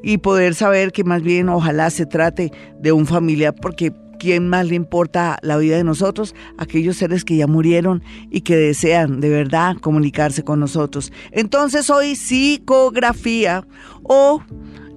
y 0.02 0.18
poder 0.18 0.54
saber 0.54 0.92
que 0.92 1.04
más 1.04 1.22
bien 1.22 1.48
ojalá 1.48 1.90
se 1.90 2.06
trate 2.06 2.52
de 2.78 2.92
un 2.92 3.06
familiar, 3.06 3.54
porque 3.54 3.92
¿quién 4.18 4.48
más 4.48 4.66
le 4.66 4.74
importa 4.74 5.38
la 5.42 5.56
vida 5.56 5.76
de 5.76 5.84
nosotros? 5.84 6.34
Aquellos 6.58 6.96
seres 6.96 7.24
que 7.24 7.36
ya 7.36 7.46
murieron 7.46 8.02
y 8.30 8.42
que 8.42 8.56
desean 8.56 9.20
de 9.20 9.30
verdad 9.30 9.76
comunicarse 9.80 10.42
con 10.42 10.60
nosotros. 10.60 11.12
Entonces 11.32 11.90
hoy 11.90 12.16
psicografía 12.16 13.66
o 14.02 14.42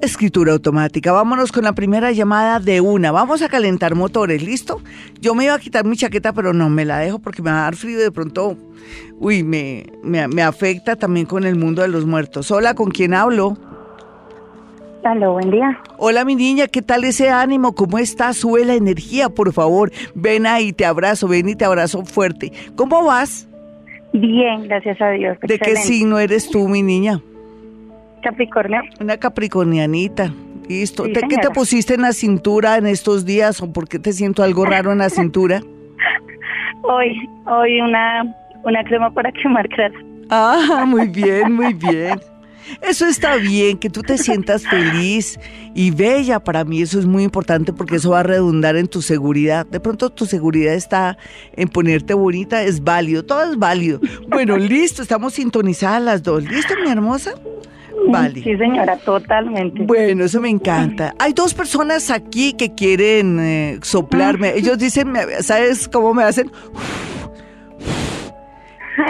escritura 0.02 0.54
automática. 0.54 1.12
Vámonos 1.12 1.52
con 1.52 1.64
la 1.64 1.74
primera 1.74 2.12
llamada 2.12 2.60
de 2.60 2.82
una. 2.82 3.12
Vamos 3.12 3.42
a 3.42 3.50
calentar 3.50 3.96
motores, 3.96 4.44
¿listo? 4.44 4.82
Yo 5.20 5.36
me 5.36 5.46
iba 5.46 5.54
a 5.54 5.60
quitar 5.60 5.86
mi 5.86 5.96
chaqueta, 5.96 6.34
pero 6.34 6.54
no 6.54 6.70
me 6.70 6.86
la 6.86 7.00
dejo 7.00 7.20
porque 7.20 7.42
me 7.42 7.52
va 7.52 7.60
a 7.60 7.64
dar 7.64 7.76
frío 7.76 8.00
de 8.00 8.12
pronto. 8.12 8.58
Uy, 9.20 9.44
me, 9.44 9.86
me, 10.04 10.42
afecta 10.42 10.96
también 10.96 11.26
con 11.26 11.44
el 11.44 11.56
mundo 11.56 11.82
de 11.82 11.90
los 11.90 12.06
muertos. 12.06 12.50
Hola, 12.52 12.74
¿con 12.74 12.92
quién 12.92 13.14
hablo? 13.14 13.58
Hola, 15.04 15.30
buen 15.30 15.52
día. 15.52 15.82
Hola, 15.98 16.26
mi 16.26 16.36
niña, 16.36 16.68
¿qué 16.68 16.82
tal 16.82 17.04
ese 17.04 17.30
ánimo? 17.30 17.74
¿Cómo 17.74 18.00
estás? 18.00 18.38
Sube 18.38 18.66
la 18.66 18.76
energía, 18.76 19.30
por 19.30 19.52
favor. 19.54 19.92
Ven 20.14 20.46
ahí, 20.46 20.74
te 20.74 20.86
abrazo, 20.86 21.28
ven 21.28 21.50
y 21.50 21.56
te 21.56 21.66
abrazo 21.66 22.06
fuerte. 22.06 22.52
¿Cómo 22.76 23.06
vas? 23.06 23.48
Bien, 24.12 24.68
gracias 24.68 25.00
a 25.02 25.12
Dios. 25.12 25.38
¿De 25.42 25.60
qué 25.60 25.76
signo 25.76 26.20
eres 26.20 26.50
tú, 26.50 26.68
mi 26.68 26.82
niña? 26.82 27.22
Capricornio. 28.22 28.82
Una 29.00 29.18
capricornianita. 29.18 30.34
Listo. 30.68 31.04
¿Qué 31.06 31.38
te 31.38 31.50
pusiste 31.50 31.96
en 31.96 32.02
la 32.02 32.14
cintura 32.14 32.78
en 32.78 32.86
estos 32.86 33.26
días 33.26 33.62
o 33.62 33.74
por 33.74 33.88
qué 33.88 33.98
te 33.98 34.14
siento 34.14 34.44
algo 34.44 34.66
raro 34.66 34.92
en 34.92 35.00
la 35.00 35.10
cintura? 35.10 35.62
hoy, 36.84 37.28
hoy 37.46 37.82
una, 37.82 38.36
una 38.64 38.84
crema 38.84 39.12
para 39.12 39.32
quemar 39.32 39.68
grasa. 39.68 39.98
Ah, 40.30 40.86
muy 40.86 41.08
bien, 41.08 41.52
muy 41.54 41.74
bien. 41.74 42.20
Eso 42.82 43.08
está 43.08 43.36
bien, 43.38 43.78
que 43.78 43.90
tú 43.90 44.02
te 44.02 44.18
sientas 44.18 44.68
feliz 44.68 45.40
y 45.74 45.92
bella. 45.92 46.40
Para 46.40 46.64
mí 46.66 46.82
eso 46.82 47.00
es 47.00 47.06
muy 47.06 47.24
importante 47.24 47.74
porque 47.74 47.96
eso 47.96 48.12
va 48.12 48.20
a 48.20 48.24
redundar 48.24 48.76
en 48.76 48.88
tu 48.88 49.02
seguridad. 49.02 49.66
De 49.66 49.80
pronto 49.80 50.10
tu 50.10 50.26
seguridad 50.26 50.74
está 50.74 51.18
en 51.54 51.68
ponerte 51.68 52.14
bonita, 52.14 52.62
es 52.64 52.84
válido, 52.84 53.26
todo 53.26 53.44
es 53.44 53.58
válido. 53.58 54.00
Bueno, 54.28 54.58
listo, 54.58 55.02
estamos 55.02 55.34
sintonizadas 55.34 56.02
las 56.02 56.24
dos. 56.24 56.44
¿Listo, 56.44 56.76
mi 56.84 56.90
hermosa? 56.90 57.34
Vale. 58.08 58.42
Sí, 58.42 58.58
señora, 58.58 58.98
totalmente. 58.98 59.84
Bueno, 59.84 60.26
eso 60.26 60.42
me 60.42 60.50
encanta. 60.50 61.14
Hay 61.20 61.34
dos 61.34 61.54
personas 61.54 62.10
aquí 62.10 62.54
que 62.54 62.74
quieren 62.74 63.40
eh, 63.40 63.80
soplarme. 63.82 64.56
Ellos 64.56 64.78
dicen, 64.78 65.14
¿sabes 65.42 65.88
cómo 65.88 66.14
me 66.14 66.24
hacen? 66.24 66.52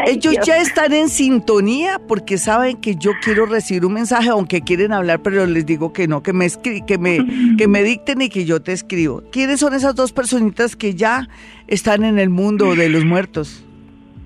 Ellos 0.06 0.36
ya 0.46 0.58
están 0.58 0.94
en 0.94 1.10
sintonía 1.10 2.00
porque 2.08 2.38
saben 2.38 2.78
que 2.78 2.96
yo 2.96 3.12
quiero 3.22 3.46
recibir 3.46 3.86
un 3.86 3.94
mensaje, 3.94 4.30
aunque 4.30 4.62
quieren 4.62 4.94
hablar, 4.94 5.22
pero 5.22 5.46
les 5.46 5.66
digo 5.66 5.94
que 5.94 6.08
no, 6.08 6.22
que 6.22 6.34
me, 6.34 6.48
que 6.86 6.98
me, 6.98 7.20
que 7.58 7.68
me 7.68 7.84
dicten 7.84 8.22
y 8.22 8.30
que 8.30 8.46
yo 8.46 8.62
te 8.62 8.72
escribo. 8.72 9.24
¿Quiénes 9.32 9.60
son 9.60 9.74
esas 9.74 9.96
dos 9.96 10.12
personitas 10.12 10.76
que 10.76 10.94
ya 10.94 11.28
están 11.68 12.04
en 12.04 12.20
el 12.20 12.30
mundo 12.30 12.76
de 12.76 12.90
los 12.90 13.06
muertos? 13.06 13.66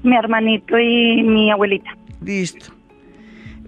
Mi 0.03 0.15
hermanito 0.15 0.77
y 0.77 1.23
mi 1.23 1.51
abuelita. 1.51 1.91
Listo. 2.21 2.73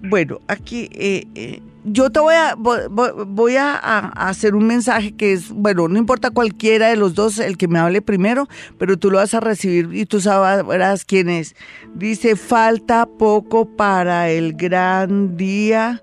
Bueno, 0.07 0.39
aquí 0.47 0.89
eh, 0.91 1.25
eh, 1.35 1.61
yo 1.83 2.11
te 2.11 2.19
voy 2.19 2.35
a 2.35 2.55
voy, 2.55 3.55
a, 3.55 3.75
hacer 4.09 4.55
un 4.55 4.67
mensaje 4.67 5.13
que 5.13 5.33
es, 5.33 5.49
bueno, 5.49 5.87
no 5.87 5.97
importa 5.97 6.31
cualquiera 6.31 6.89
de 6.89 6.95
los 6.95 7.15
dos, 7.15 7.39
el 7.39 7.57
que 7.57 7.67
me 7.67 7.79
hable 7.79 8.01
primero, 8.01 8.47
pero 8.77 8.97
tú 8.97 9.11
lo 9.11 9.17
vas 9.17 9.33
a 9.33 9.39
recibir 9.39 9.89
y 9.93 10.05
tú 10.05 10.19
sabrás 10.19 11.05
quién 11.05 11.29
es. 11.29 11.55
Dice, 11.93 12.35
falta 12.35 13.05
poco 13.05 13.65
para 13.65 14.29
el 14.29 14.53
gran 14.53 15.37
día 15.37 16.01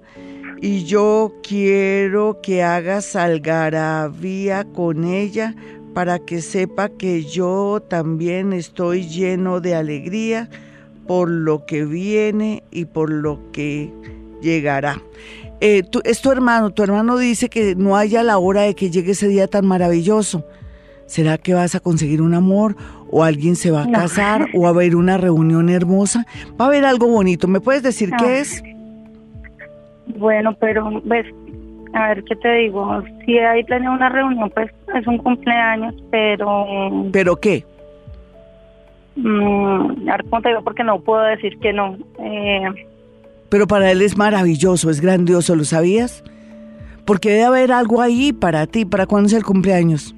y 0.60 0.84
yo 0.84 1.34
quiero 1.42 2.40
que 2.42 2.62
hagas 2.62 3.16
algarabía 3.16 4.64
con 4.64 5.04
ella 5.04 5.54
para 5.94 6.18
que 6.20 6.40
sepa 6.40 6.88
que 6.88 7.24
yo 7.24 7.82
también 7.88 8.52
estoy 8.52 9.08
lleno 9.08 9.60
de 9.60 9.74
alegría 9.74 10.48
por 11.06 11.30
lo 11.30 11.66
que 11.66 11.84
viene 11.84 12.62
y 12.70 12.84
por 12.86 13.10
lo 13.10 13.50
que 13.52 13.92
llegará. 14.40 15.00
Eh, 15.60 15.82
es 16.04 16.20
tu 16.20 16.32
hermano, 16.32 16.70
tu 16.70 16.82
hermano 16.82 17.16
dice 17.18 17.48
que 17.48 17.74
no 17.76 17.96
haya 17.96 18.22
la 18.22 18.38
hora 18.38 18.62
de 18.62 18.74
que 18.74 18.90
llegue 18.90 19.12
ese 19.12 19.28
día 19.28 19.46
tan 19.46 19.66
maravilloso. 19.66 20.44
¿Será 21.06 21.38
que 21.38 21.54
vas 21.54 21.74
a 21.74 21.80
conseguir 21.80 22.22
un 22.22 22.34
amor 22.34 22.74
o 23.10 23.22
alguien 23.22 23.54
se 23.54 23.70
va 23.70 23.84
a 23.84 23.90
casar 23.90 24.48
o 24.54 24.62
va 24.62 24.68
a 24.68 24.70
haber 24.70 24.96
una 24.96 25.18
reunión 25.18 25.68
hermosa? 25.68 26.26
Va 26.60 26.64
a 26.64 26.68
haber 26.68 26.84
algo 26.84 27.06
bonito. 27.06 27.48
¿Me 27.48 27.60
puedes 27.60 27.82
decir 27.82 28.10
qué 28.18 28.24
ah. 28.24 28.38
es? 28.38 28.62
Bueno, 30.16 30.54
pero 30.58 31.00
ves, 31.04 31.26
a 31.92 32.08
ver 32.08 32.24
qué 32.24 32.36
te 32.36 32.52
digo. 32.54 33.02
Si 33.24 33.38
hay 33.38 33.62
planeado 33.64 33.94
una 33.94 34.08
reunión, 34.08 34.50
pues 34.50 34.70
es 34.94 35.06
un 35.06 35.18
cumpleaños, 35.18 35.94
pero. 36.10 36.66
¿Pero 37.12 37.36
qué? 37.36 37.64
Mm, 39.16 40.08
a 40.08 40.16
ver 40.16 40.24
cómo 40.28 40.42
te 40.42 40.48
digo, 40.48 40.62
porque 40.62 40.84
no 40.84 41.00
puedo 41.00 41.22
decir 41.22 41.58
que 41.58 41.72
no. 41.72 41.96
Eh, 42.18 42.68
Pero 43.48 43.66
para 43.66 43.90
él 43.90 44.02
es 44.02 44.16
maravilloso, 44.16 44.90
es 44.90 45.00
grandioso, 45.00 45.54
¿lo 45.56 45.64
sabías? 45.64 46.24
Porque 47.04 47.30
debe 47.30 47.44
haber 47.44 47.72
algo 47.72 48.00
ahí 48.00 48.32
para 48.32 48.66
ti. 48.66 48.84
¿Para 48.84 49.06
cuándo 49.06 49.26
es 49.26 49.34
el 49.34 49.44
cumpleaños? 49.44 50.14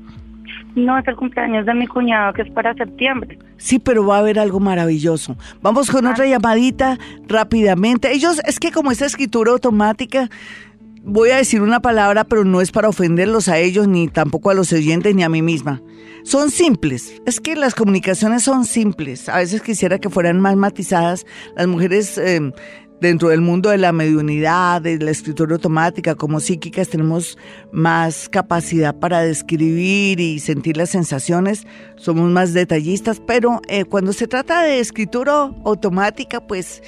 no 0.74 0.98
es 0.98 1.06
el 1.06 1.16
cumpleaños 1.16 1.66
de 1.66 1.74
mi 1.74 1.86
cuñado 1.86 2.32
que 2.32 2.42
es 2.42 2.50
para 2.50 2.74
septiembre. 2.74 3.38
Sí, 3.56 3.78
pero 3.78 4.06
va 4.06 4.16
a 4.16 4.18
haber 4.20 4.38
algo 4.38 4.60
maravilloso. 4.60 5.36
Vamos 5.62 5.90
con 5.90 6.06
otra 6.06 6.26
llamadita 6.26 6.98
rápidamente. 7.28 8.12
Ellos, 8.12 8.40
es 8.44 8.58
que 8.58 8.72
como 8.72 8.90
esta 8.90 9.06
escritura 9.06 9.52
automática, 9.52 10.28
voy 11.04 11.30
a 11.30 11.36
decir 11.36 11.62
una 11.62 11.80
palabra, 11.80 12.24
pero 12.24 12.44
no 12.44 12.60
es 12.60 12.72
para 12.72 12.88
ofenderlos 12.88 13.48
a 13.48 13.58
ellos, 13.58 13.86
ni 13.86 14.08
tampoco 14.08 14.50
a 14.50 14.54
los 14.54 14.72
oyentes, 14.72 15.14
ni 15.14 15.22
a 15.22 15.28
mí 15.28 15.42
misma. 15.42 15.82
Son 16.24 16.50
simples. 16.50 17.20
Es 17.26 17.40
que 17.40 17.54
las 17.54 17.74
comunicaciones 17.74 18.42
son 18.42 18.64
simples. 18.64 19.28
A 19.28 19.38
veces 19.38 19.60
quisiera 19.60 19.98
que 19.98 20.08
fueran 20.08 20.40
más 20.40 20.56
matizadas. 20.56 21.26
Las 21.54 21.66
mujeres 21.66 22.16
eh, 22.16 22.52
dentro 23.00 23.28
del 23.28 23.42
mundo 23.42 23.68
de 23.68 23.78
la 23.78 23.92
mediunidad, 23.92 24.80
de 24.80 24.98
la 24.98 25.10
escritura 25.10 25.54
automática, 25.54 26.14
como 26.14 26.40
psíquicas, 26.40 26.88
tenemos 26.88 27.36
más 27.72 28.30
capacidad 28.30 28.98
para 28.98 29.20
describir 29.20 30.20
y 30.20 30.40
sentir 30.40 30.78
las 30.78 30.90
sensaciones, 30.90 31.66
somos 31.96 32.30
más 32.30 32.54
detallistas, 32.54 33.20
pero 33.20 33.60
eh, 33.68 33.84
cuando 33.84 34.14
se 34.14 34.26
trata 34.26 34.62
de 34.62 34.80
escritura 34.80 35.50
automática, 35.64 36.40
pues 36.46 36.82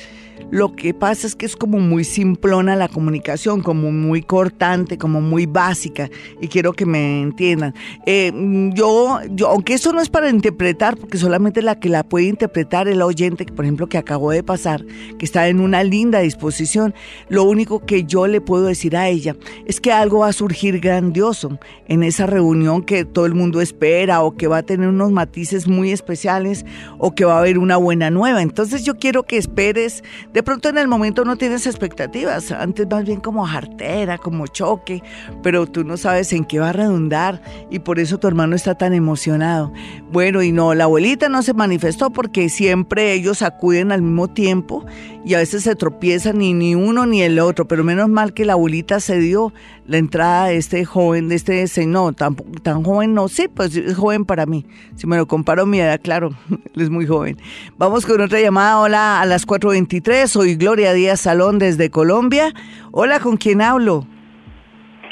lo 0.50 0.76
que 0.76 0.94
pasa 0.94 1.26
es 1.26 1.34
que 1.34 1.44
es 1.44 1.56
como 1.56 1.78
muy 1.78 2.04
simplona 2.04 2.76
la 2.76 2.88
comunicación, 2.88 3.62
como 3.62 3.90
muy 3.90 4.22
cortante, 4.22 4.96
como 4.96 5.20
muy 5.20 5.46
básica, 5.46 6.08
y 6.40 6.48
quiero 6.48 6.72
que 6.72 6.86
me 6.86 7.22
entiendan. 7.22 7.74
Eh, 8.06 8.32
yo, 8.72 9.18
aunque 9.48 9.74
eso 9.74 9.92
no 9.92 10.00
es 10.00 10.08
para 10.08 10.30
interpretar, 10.30 10.96
porque 10.96 11.18
solamente 11.18 11.62
la 11.62 11.80
que 11.80 11.88
la 11.88 12.04
puede 12.04 12.26
interpretar 12.26 12.86
es 12.86 12.96
la 12.96 13.06
oyente, 13.06 13.44
por 13.46 13.64
ejemplo, 13.64 13.88
que 13.88 13.98
acabó 13.98 14.30
de 14.30 14.42
pasar, 14.42 14.84
que 15.18 15.24
está 15.24 15.48
en 15.48 15.60
una 15.60 15.82
linda 15.82 16.20
disposición, 16.20 16.94
lo 17.28 17.42
único 17.42 17.80
que 17.80 18.04
yo 18.04 18.26
le 18.26 18.40
puedo 18.40 18.66
decir 18.66 18.96
a 18.96 19.08
ella 19.08 19.36
es 19.66 19.80
que 19.80 19.92
algo 19.92 20.20
va 20.20 20.28
a 20.28 20.32
surgir 20.32 20.78
grandioso 20.78 21.58
en 21.88 22.02
esa 22.02 22.26
reunión 22.26 22.82
que 22.82 23.04
todo 23.04 23.26
el 23.26 23.34
mundo 23.34 23.60
espera, 23.60 24.22
o 24.22 24.36
que 24.36 24.46
va 24.46 24.58
a 24.58 24.62
tener 24.62 24.88
unos 24.88 25.10
matices 25.10 25.66
muy 25.66 25.90
especiales, 25.90 26.64
o 26.98 27.14
que 27.14 27.24
va 27.24 27.34
a 27.34 27.38
haber 27.40 27.58
una 27.58 27.76
buena 27.76 28.10
nueva. 28.10 28.42
Entonces 28.42 28.84
yo 28.84 28.96
quiero 28.96 29.24
que 29.24 29.36
esperes 29.36 30.04
de 30.36 30.42
pronto 30.42 30.68
en 30.68 30.76
el 30.76 30.86
momento 30.86 31.24
no 31.24 31.36
tienes 31.36 31.66
expectativas, 31.66 32.52
antes 32.52 32.86
más 32.90 33.06
bien 33.06 33.20
como 33.20 33.46
jartera, 33.46 34.18
como 34.18 34.46
choque, 34.46 35.02
pero 35.42 35.66
tú 35.66 35.82
no 35.82 35.96
sabes 35.96 36.30
en 36.34 36.44
qué 36.44 36.58
va 36.58 36.68
a 36.68 36.72
redundar 36.74 37.40
y 37.70 37.78
por 37.78 37.98
eso 37.98 38.18
tu 38.18 38.28
hermano 38.28 38.54
está 38.54 38.74
tan 38.74 38.92
emocionado. 38.92 39.72
Bueno, 40.12 40.42
y 40.42 40.52
no, 40.52 40.74
la 40.74 40.84
abuelita 40.84 41.30
no 41.30 41.42
se 41.42 41.54
manifestó 41.54 42.10
porque 42.10 42.50
siempre 42.50 43.14
ellos 43.14 43.40
acuden 43.40 43.92
al 43.92 44.02
mismo 44.02 44.28
tiempo 44.28 44.84
y 45.26 45.34
a 45.34 45.38
veces 45.38 45.64
se 45.64 45.74
tropiezan 45.74 46.38
ni, 46.38 46.54
ni 46.54 46.76
uno 46.76 47.04
ni 47.04 47.20
el 47.20 47.40
otro, 47.40 47.66
pero 47.66 47.82
menos 47.82 48.08
mal 48.08 48.32
que 48.32 48.44
la 48.44 48.52
abuelita 48.52 49.00
se 49.00 49.18
dio 49.18 49.52
la 49.84 49.96
entrada 49.96 50.46
de 50.46 50.56
este 50.56 50.84
joven, 50.84 51.28
de 51.28 51.34
este 51.34 51.66
señor, 51.66 52.14
tan, 52.14 52.36
tan 52.62 52.84
joven 52.84 53.12
no, 53.12 53.26
sí, 53.26 53.48
pues 53.48 53.74
es 53.74 53.96
joven 53.96 54.24
para 54.24 54.46
mí. 54.46 54.64
Si 54.94 55.08
me 55.08 55.16
lo 55.16 55.26
comparo 55.26 55.66
mi 55.66 55.80
edad, 55.80 56.00
claro, 56.00 56.30
él 56.50 56.80
es 56.80 56.90
muy 56.90 57.08
joven. 57.08 57.38
Vamos 57.76 58.06
con 58.06 58.20
otra 58.20 58.40
llamada, 58.40 58.78
hola, 58.78 59.20
a 59.20 59.26
las 59.26 59.48
4.23, 59.48 60.28
soy 60.28 60.54
Gloria 60.54 60.92
Díaz 60.92 61.22
Salón 61.22 61.58
desde 61.58 61.90
Colombia. 61.90 62.52
Hola, 62.92 63.18
¿con 63.18 63.36
quién 63.36 63.62
hablo? 63.62 64.06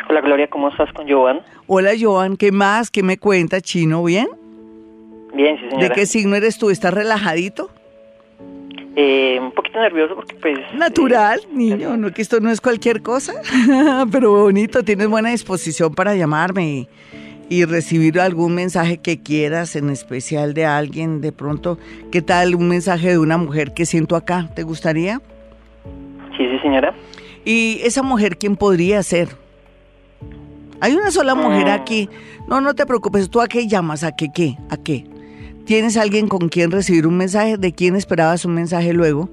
Hola 0.08 0.20
Gloria, 0.20 0.46
¿cómo 0.46 0.68
estás 0.68 0.92
con 0.92 1.10
Joan? 1.10 1.40
Hola 1.66 1.90
Joan, 2.00 2.36
¿qué 2.36 2.52
más? 2.52 2.92
¿Qué 2.92 3.02
me 3.02 3.18
cuenta, 3.18 3.60
Chino? 3.60 4.04
¿Bien? 4.04 4.28
Bien, 5.34 5.56
sí 5.56 5.70
señora. 5.70 5.88
¿De 5.88 5.90
qué 5.92 6.06
signo 6.06 6.36
eres 6.36 6.56
tú? 6.56 6.70
¿Estás 6.70 6.94
relajadito? 6.94 7.70
Eh, 8.96 9.38
un 9.40 9.50
poquito 9.50 9.80
nervioso 9.80 10.14
porque 10.14 10.36
pues... 10.36 10.58
Natural, 10.74 11.40
eh, 11.40 11.48
niño, 11.52 11.96
no 11.96 12.12
que 12.12 12.22
esto 12.22 12.38
no 12.38 12.50
es 12.50 12.60
cualquier 12.60 13.02
cosa, 13.02 13.32
pero 14.12 14.30
bonito, 14.30 14.84
tienes 14.84 15.08
buena 15.08 15.30
disposición 15.30 15.94
para 15.94 16.14
llamarme 16.14 16.86
y, 17.48 17.64
recibir 17.64 18.20
algún 18.20 18.54
mensaje 18.54 18.98
que 18.98 19.20
quieras, 19.20 19.74
en 19.74 19.90
especial 19.90 20.54
de 20.54 20.66
alguien, 20.66 21.20
de 21.20 21.32
pronto, 21.32 21.78
¿qué 22.12 22.22
tal 22.22 22.54
un 22.54 22.68
mensaje 22.68 23.10
de 23.10 23.18
una 23.18 23.36
mujer 23.36 23.74
que 23.74 23.84
siento 23.86 24.16
acá? 24.16 24.48
¿Te 24.54 24.62
gustaría? 24.62 25.20
Sí, 26.36 26.44
sí, 26.48 26.58
señora. 26.60 26.94
¿Y 27.44 27.80
esa 27.82 28.02
mujer 28.02 28.38
quién 28.38 28.56
podría 28.56 29.02
ser? 29.02 29.28
Hay 30.80 30.94
una 30.94 31.10
sola 31.10 31.34
mujer 31.34 31.66
mm. 31.66 31.70
aquí. 31.70 32.08
No, 32.48 32.60
no 32.60 32.74
te 32.74 32.86
preocupes, 32.86 33.30
¿tú 33.30 33.40
a 33.40 33.46
qué 33.46 33.66
llamas? 33.66 34.04
¿A 34.04 34.14
qué 34.14 34.28
qué? 34.34 34.56
¿A 34.70 34.76
qué? 34.76 35.04
¿Tienes 35.64 35.96
alguien 35.96 36.28
con 36.28 36.50
quien 36.50 36.70
recibir 36.70 37.06
un 37.06 37.16
mensaje? 37.16 37.56
¿De 37.56 37.72
quién 37.72 37.96
esperabas 37.96 38.44
un 38.44 38.54
mensaje 38.54 38.92
luego? 38.92 39.30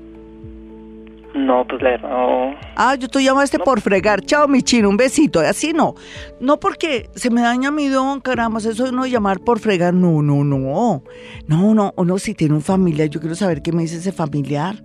No, 1.35 1.65
pues 1.67 1.81
la 1.81 1.97
no. 1.97 2.55
Ah, 2.75 2.95
yo 2.95 3.07
te 3.07 3.23
llamaste 3.23 3.59
por 3.59 3.81
fregar. 3.81 4.21
Chao, 4.21 4.47
mi 4.47 4.61
chino, 4.61 4.89
un 4.89 4.97
besito. 4.97 5.39
Así 5.39 5.73
no. 5.73 5.95
No 6.39 6.59
porque 6.59 7.09
se 7.15 7.29
me 7.29 7.41
daña 7.41 7.71
mi 7.71 7.87
don, 7.87 8.21
caramba. 8.21 8.59
Eso 8.59 8.91
no 8.91 9.05
llamar 9.05 9.39
por 9.39 9.59
fregar. 9.59 9.93
No, 9.93 10.21
no, 10.21 10.43
no. 10.43 11.03
No, 11.47 11.73
no. 11.73 11.93
O 11.95 12.05
no, 12.05 12.17
si 12.17 12.33
tiene 12.33 12.55
un 12.55 12.61
familiar, 12.61 13.09
yo 13.09 13.19
quiero 13.19 13.35
saber 13.35 13.61
qué 13.61 13.71
me 13.71 13.81
dice 13.83 13.97
ese 13.97 14.11
familiar. 14.11 14.83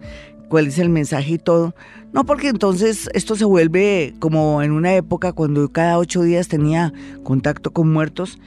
Cuál 0.48 0.68
es 0.68 0.78
el 0.78 0.88
mensaje 0.88 1.34
y 1.34 1.38
todo. 1.38 1.74
No, 2.12 2.24
porque 2.24 2.48
entonces 2.48 3.08
esto 3.12 3.34
se 3.34 3.44
vuelve 3.44 4.14
como 4.20 4.62
en 4.62 4.70
una 4.70 4.94
época 4.94 5.32
cuando 5.32 5.68
cada 5.70 5.98
ocho 5.98 6.22
días 6.22 6.48
tenía 6.48 6.92
contacto 7.24 7.72
con 7.72 7.92
muertos 7.92 8.38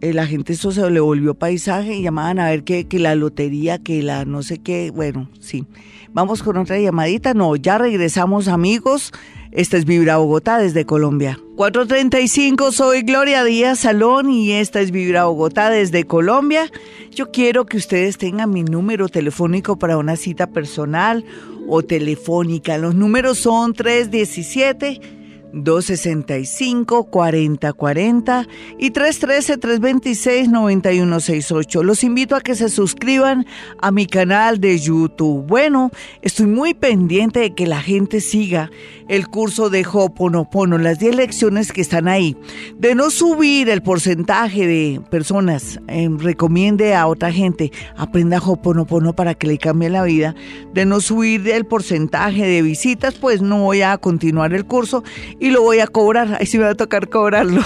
la 0.00 0.26
gente 0.26 0.54
eso 0.54 0.72
se 0.72 0.88
le 0.90 1.00
volvió 1.00 1.34
paisaje 1.34 1.94
y 1.94 2.02
llamaban 2.02 2.38
a 2.38 2.50
ver 2.50 2.64
que, 2.64 2.86
que, 2.86 2.98
la 2.98 3.14
lotería, 3.14 3.78
que 3.78 4.02
la 4.02 4.24
no 4.24 4.42
sé 4.42 4.58
qué, 4.58 4.90
bueno, 4.90 5.30
sí. 5.40 5.66
Vamos 6.12 6.42
con 6.42 6.56
otra 6.56 6.78
llamadita, 6.78 7.34
no, 7.34 7.54
ya 7.54 7.78
regresamos 7.78 8.48
amigos. 8.48 9.12
Esta 9.52 9.76
es 9.76 9.84
Vibra 9.84 10.16
Bogotá 10.16 10.58
desde 10.58 10.84
Colombia. 10.84 11.38
435, 11.56 12.72
soy 12.72 13.02
Gloria 13.02 13.44
Díaz 13.44 13.80
Salón 13.80 14.30
y 14.30 14.52
esta 14.52 14.80
es 14.80 14.92
Vibra 14.92 15.24
Bogotá 15.24 15.70
desde 15.70 16.04
Colombia. 16.04 16.70
Yo 17.10 17.30
quiero 17.30 17.66
que 17.66 17.76
ustedes 17.76 18.16
tengan 18.16 18.50
mi 18.50 18.62
número 18.62 19.08
telefónico 19.08 19.78
para 19.78 19.98
una 19.98 20.16
cita 20.16 20.48
personal 20.48 21.24
o 21.68 21.82
telefónica. 21.82 22.78
Los 22.78 22.94
números 22.94 23.38
son 23.38 23.74
317 23.74 25.19
265-4040 25.52 28.48
y 28.78 28.90
313-326-9168. 28.90 31.82
Los 31.82 32.04
invito 32.04 32.36
a 32.36 32.40
que 32.40 32.54
se 32.54 32.68
suscriban 32.68 33.46
a 33.80 33.90
mi 33.90 34.06
canal 34.06 34.60
de 34.60 34.78
YouTube. 34.78 35.44
Bueno, 35.46 35.90
estoy 36.22 36.46
muy 36.46 36.74
pendiente 36.74 37.40
de 37.40 37.52
que 37.54 37.66
la 37.66 37.82
gente 37.82 38.20
siga 38.20 38.70
el 39.08 39.26
curso 39.28 39.70
de 39.70 39.84
Hoponopono, 39.92 40.78
las 40.78 41.00
10 41.00 41.16
lecciones 41.16 41.72
que 41.72 41.80
están 41.80 42.06
ahí. 42.06 42.36
De 42.78 42.94
no 42.94 43.10
subir 43.10 43.68
el 43.68 43.82
porcentaje 43.82 44.68
de 44.68 45.00
personas, 45.10 45.80
eh, 45.88 46.08
recomiende 46.18 46.94
a 46.94 47.08
otra 47.08 47.32
gente, 47.32 47.72
aprenda 47.96 48.38
Hoponopono 48.38 49.12
para 49.12 49.34
que 49.34 49.48
le 49.48 49.58
cambie 49.58 49.90
la 49.90 50.04
vida. 50.04 50.36
De 50.72 50.86
no 50.86 51.00
subir 51.00 51.48
el 51.48 51.66
porcentaje 51.66 52.46
de 52.46 52.62
visitas, 52.62 53.14
pues 53.14 53.42
no 53.42 53.64
voy 53.64 53.82
a 53.82 53.98
continuar 53.98 54.54
el 54.54 54.64
curso 54.64 55.02
y 55.40 55.50
lo 55.50 55.62
voy 55.62 55.80
a 55.80 55.88
cobrar. 55.88 56.36
Ahí 56.38 56.46
sí 56.46 56.58
me 56.58 56.64
va 56.64 56.70
a 56.70 56.74
tocar 56.76 57.08
cobrarlo. 57.08 57.62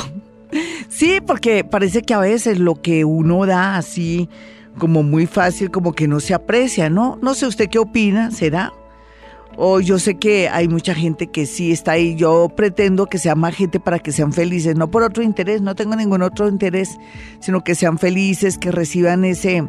Sí, 0.88 1.18
porque 1.26 1.64
parece 1.64 2.02
que 2.02 2.14
a 2.14 2.20
veces 2.20 2.60
lo 2.60 2.80
que 2.80 3.04
uno 3.04 3.44
da 3.44 3.76
así 3.76 4.28
como 4.78 5.02
muy 5.02 5.26
fácil, 5.26 5.70
como 5.70 5.92
que 5.92 6.08
no 6.08 6.20
se 6.20 6.34
aprecia, 6.34 6.88
¿no? 6.88 7.18
No 7.20 7.34
sé 7.34 7.46
usted 7.46 7.68
qué 7.68 7.78
opina, 7.78 8.30
¿será? 8.30 8.72
O 9.56 9.80
yo 9.80 9.98
sé 9.98 10.16
que 10.16 10.48
hay 10.48 10.68
mucha 10.68 10.94
gente 10.94 11.28
que 11.28 11.46
sí 11.46 11.72
está 11.72 11.92
ahí. 11.92 12.16
Yo 12.16 12.48
pretendo 12.56 13.06
que 13.06 13.18
sea 13.18 13.34
más 13.34 13.54
gente 13.54 13.78
para 13.80 13.98
que 13.98 14.12
sean 14.12 14.32
felices, 14.32 14.76
no 14.76 14.90
por 14.90 15.02
otro 15.02 15.22
interés, 15.22 15.60
no 15.60 15.74
tengo 15.74 15.96
ningún 15.96 16.22
otro 16.22 16.48
interés, 16.48 16.98
sino 17.40 17.62
que 17.62 17.74
sean 17.74 17.98
felices, 17.98 18.58
que 18.58 18.70
reciban 18.72 19.24
ese, 19.24 19.64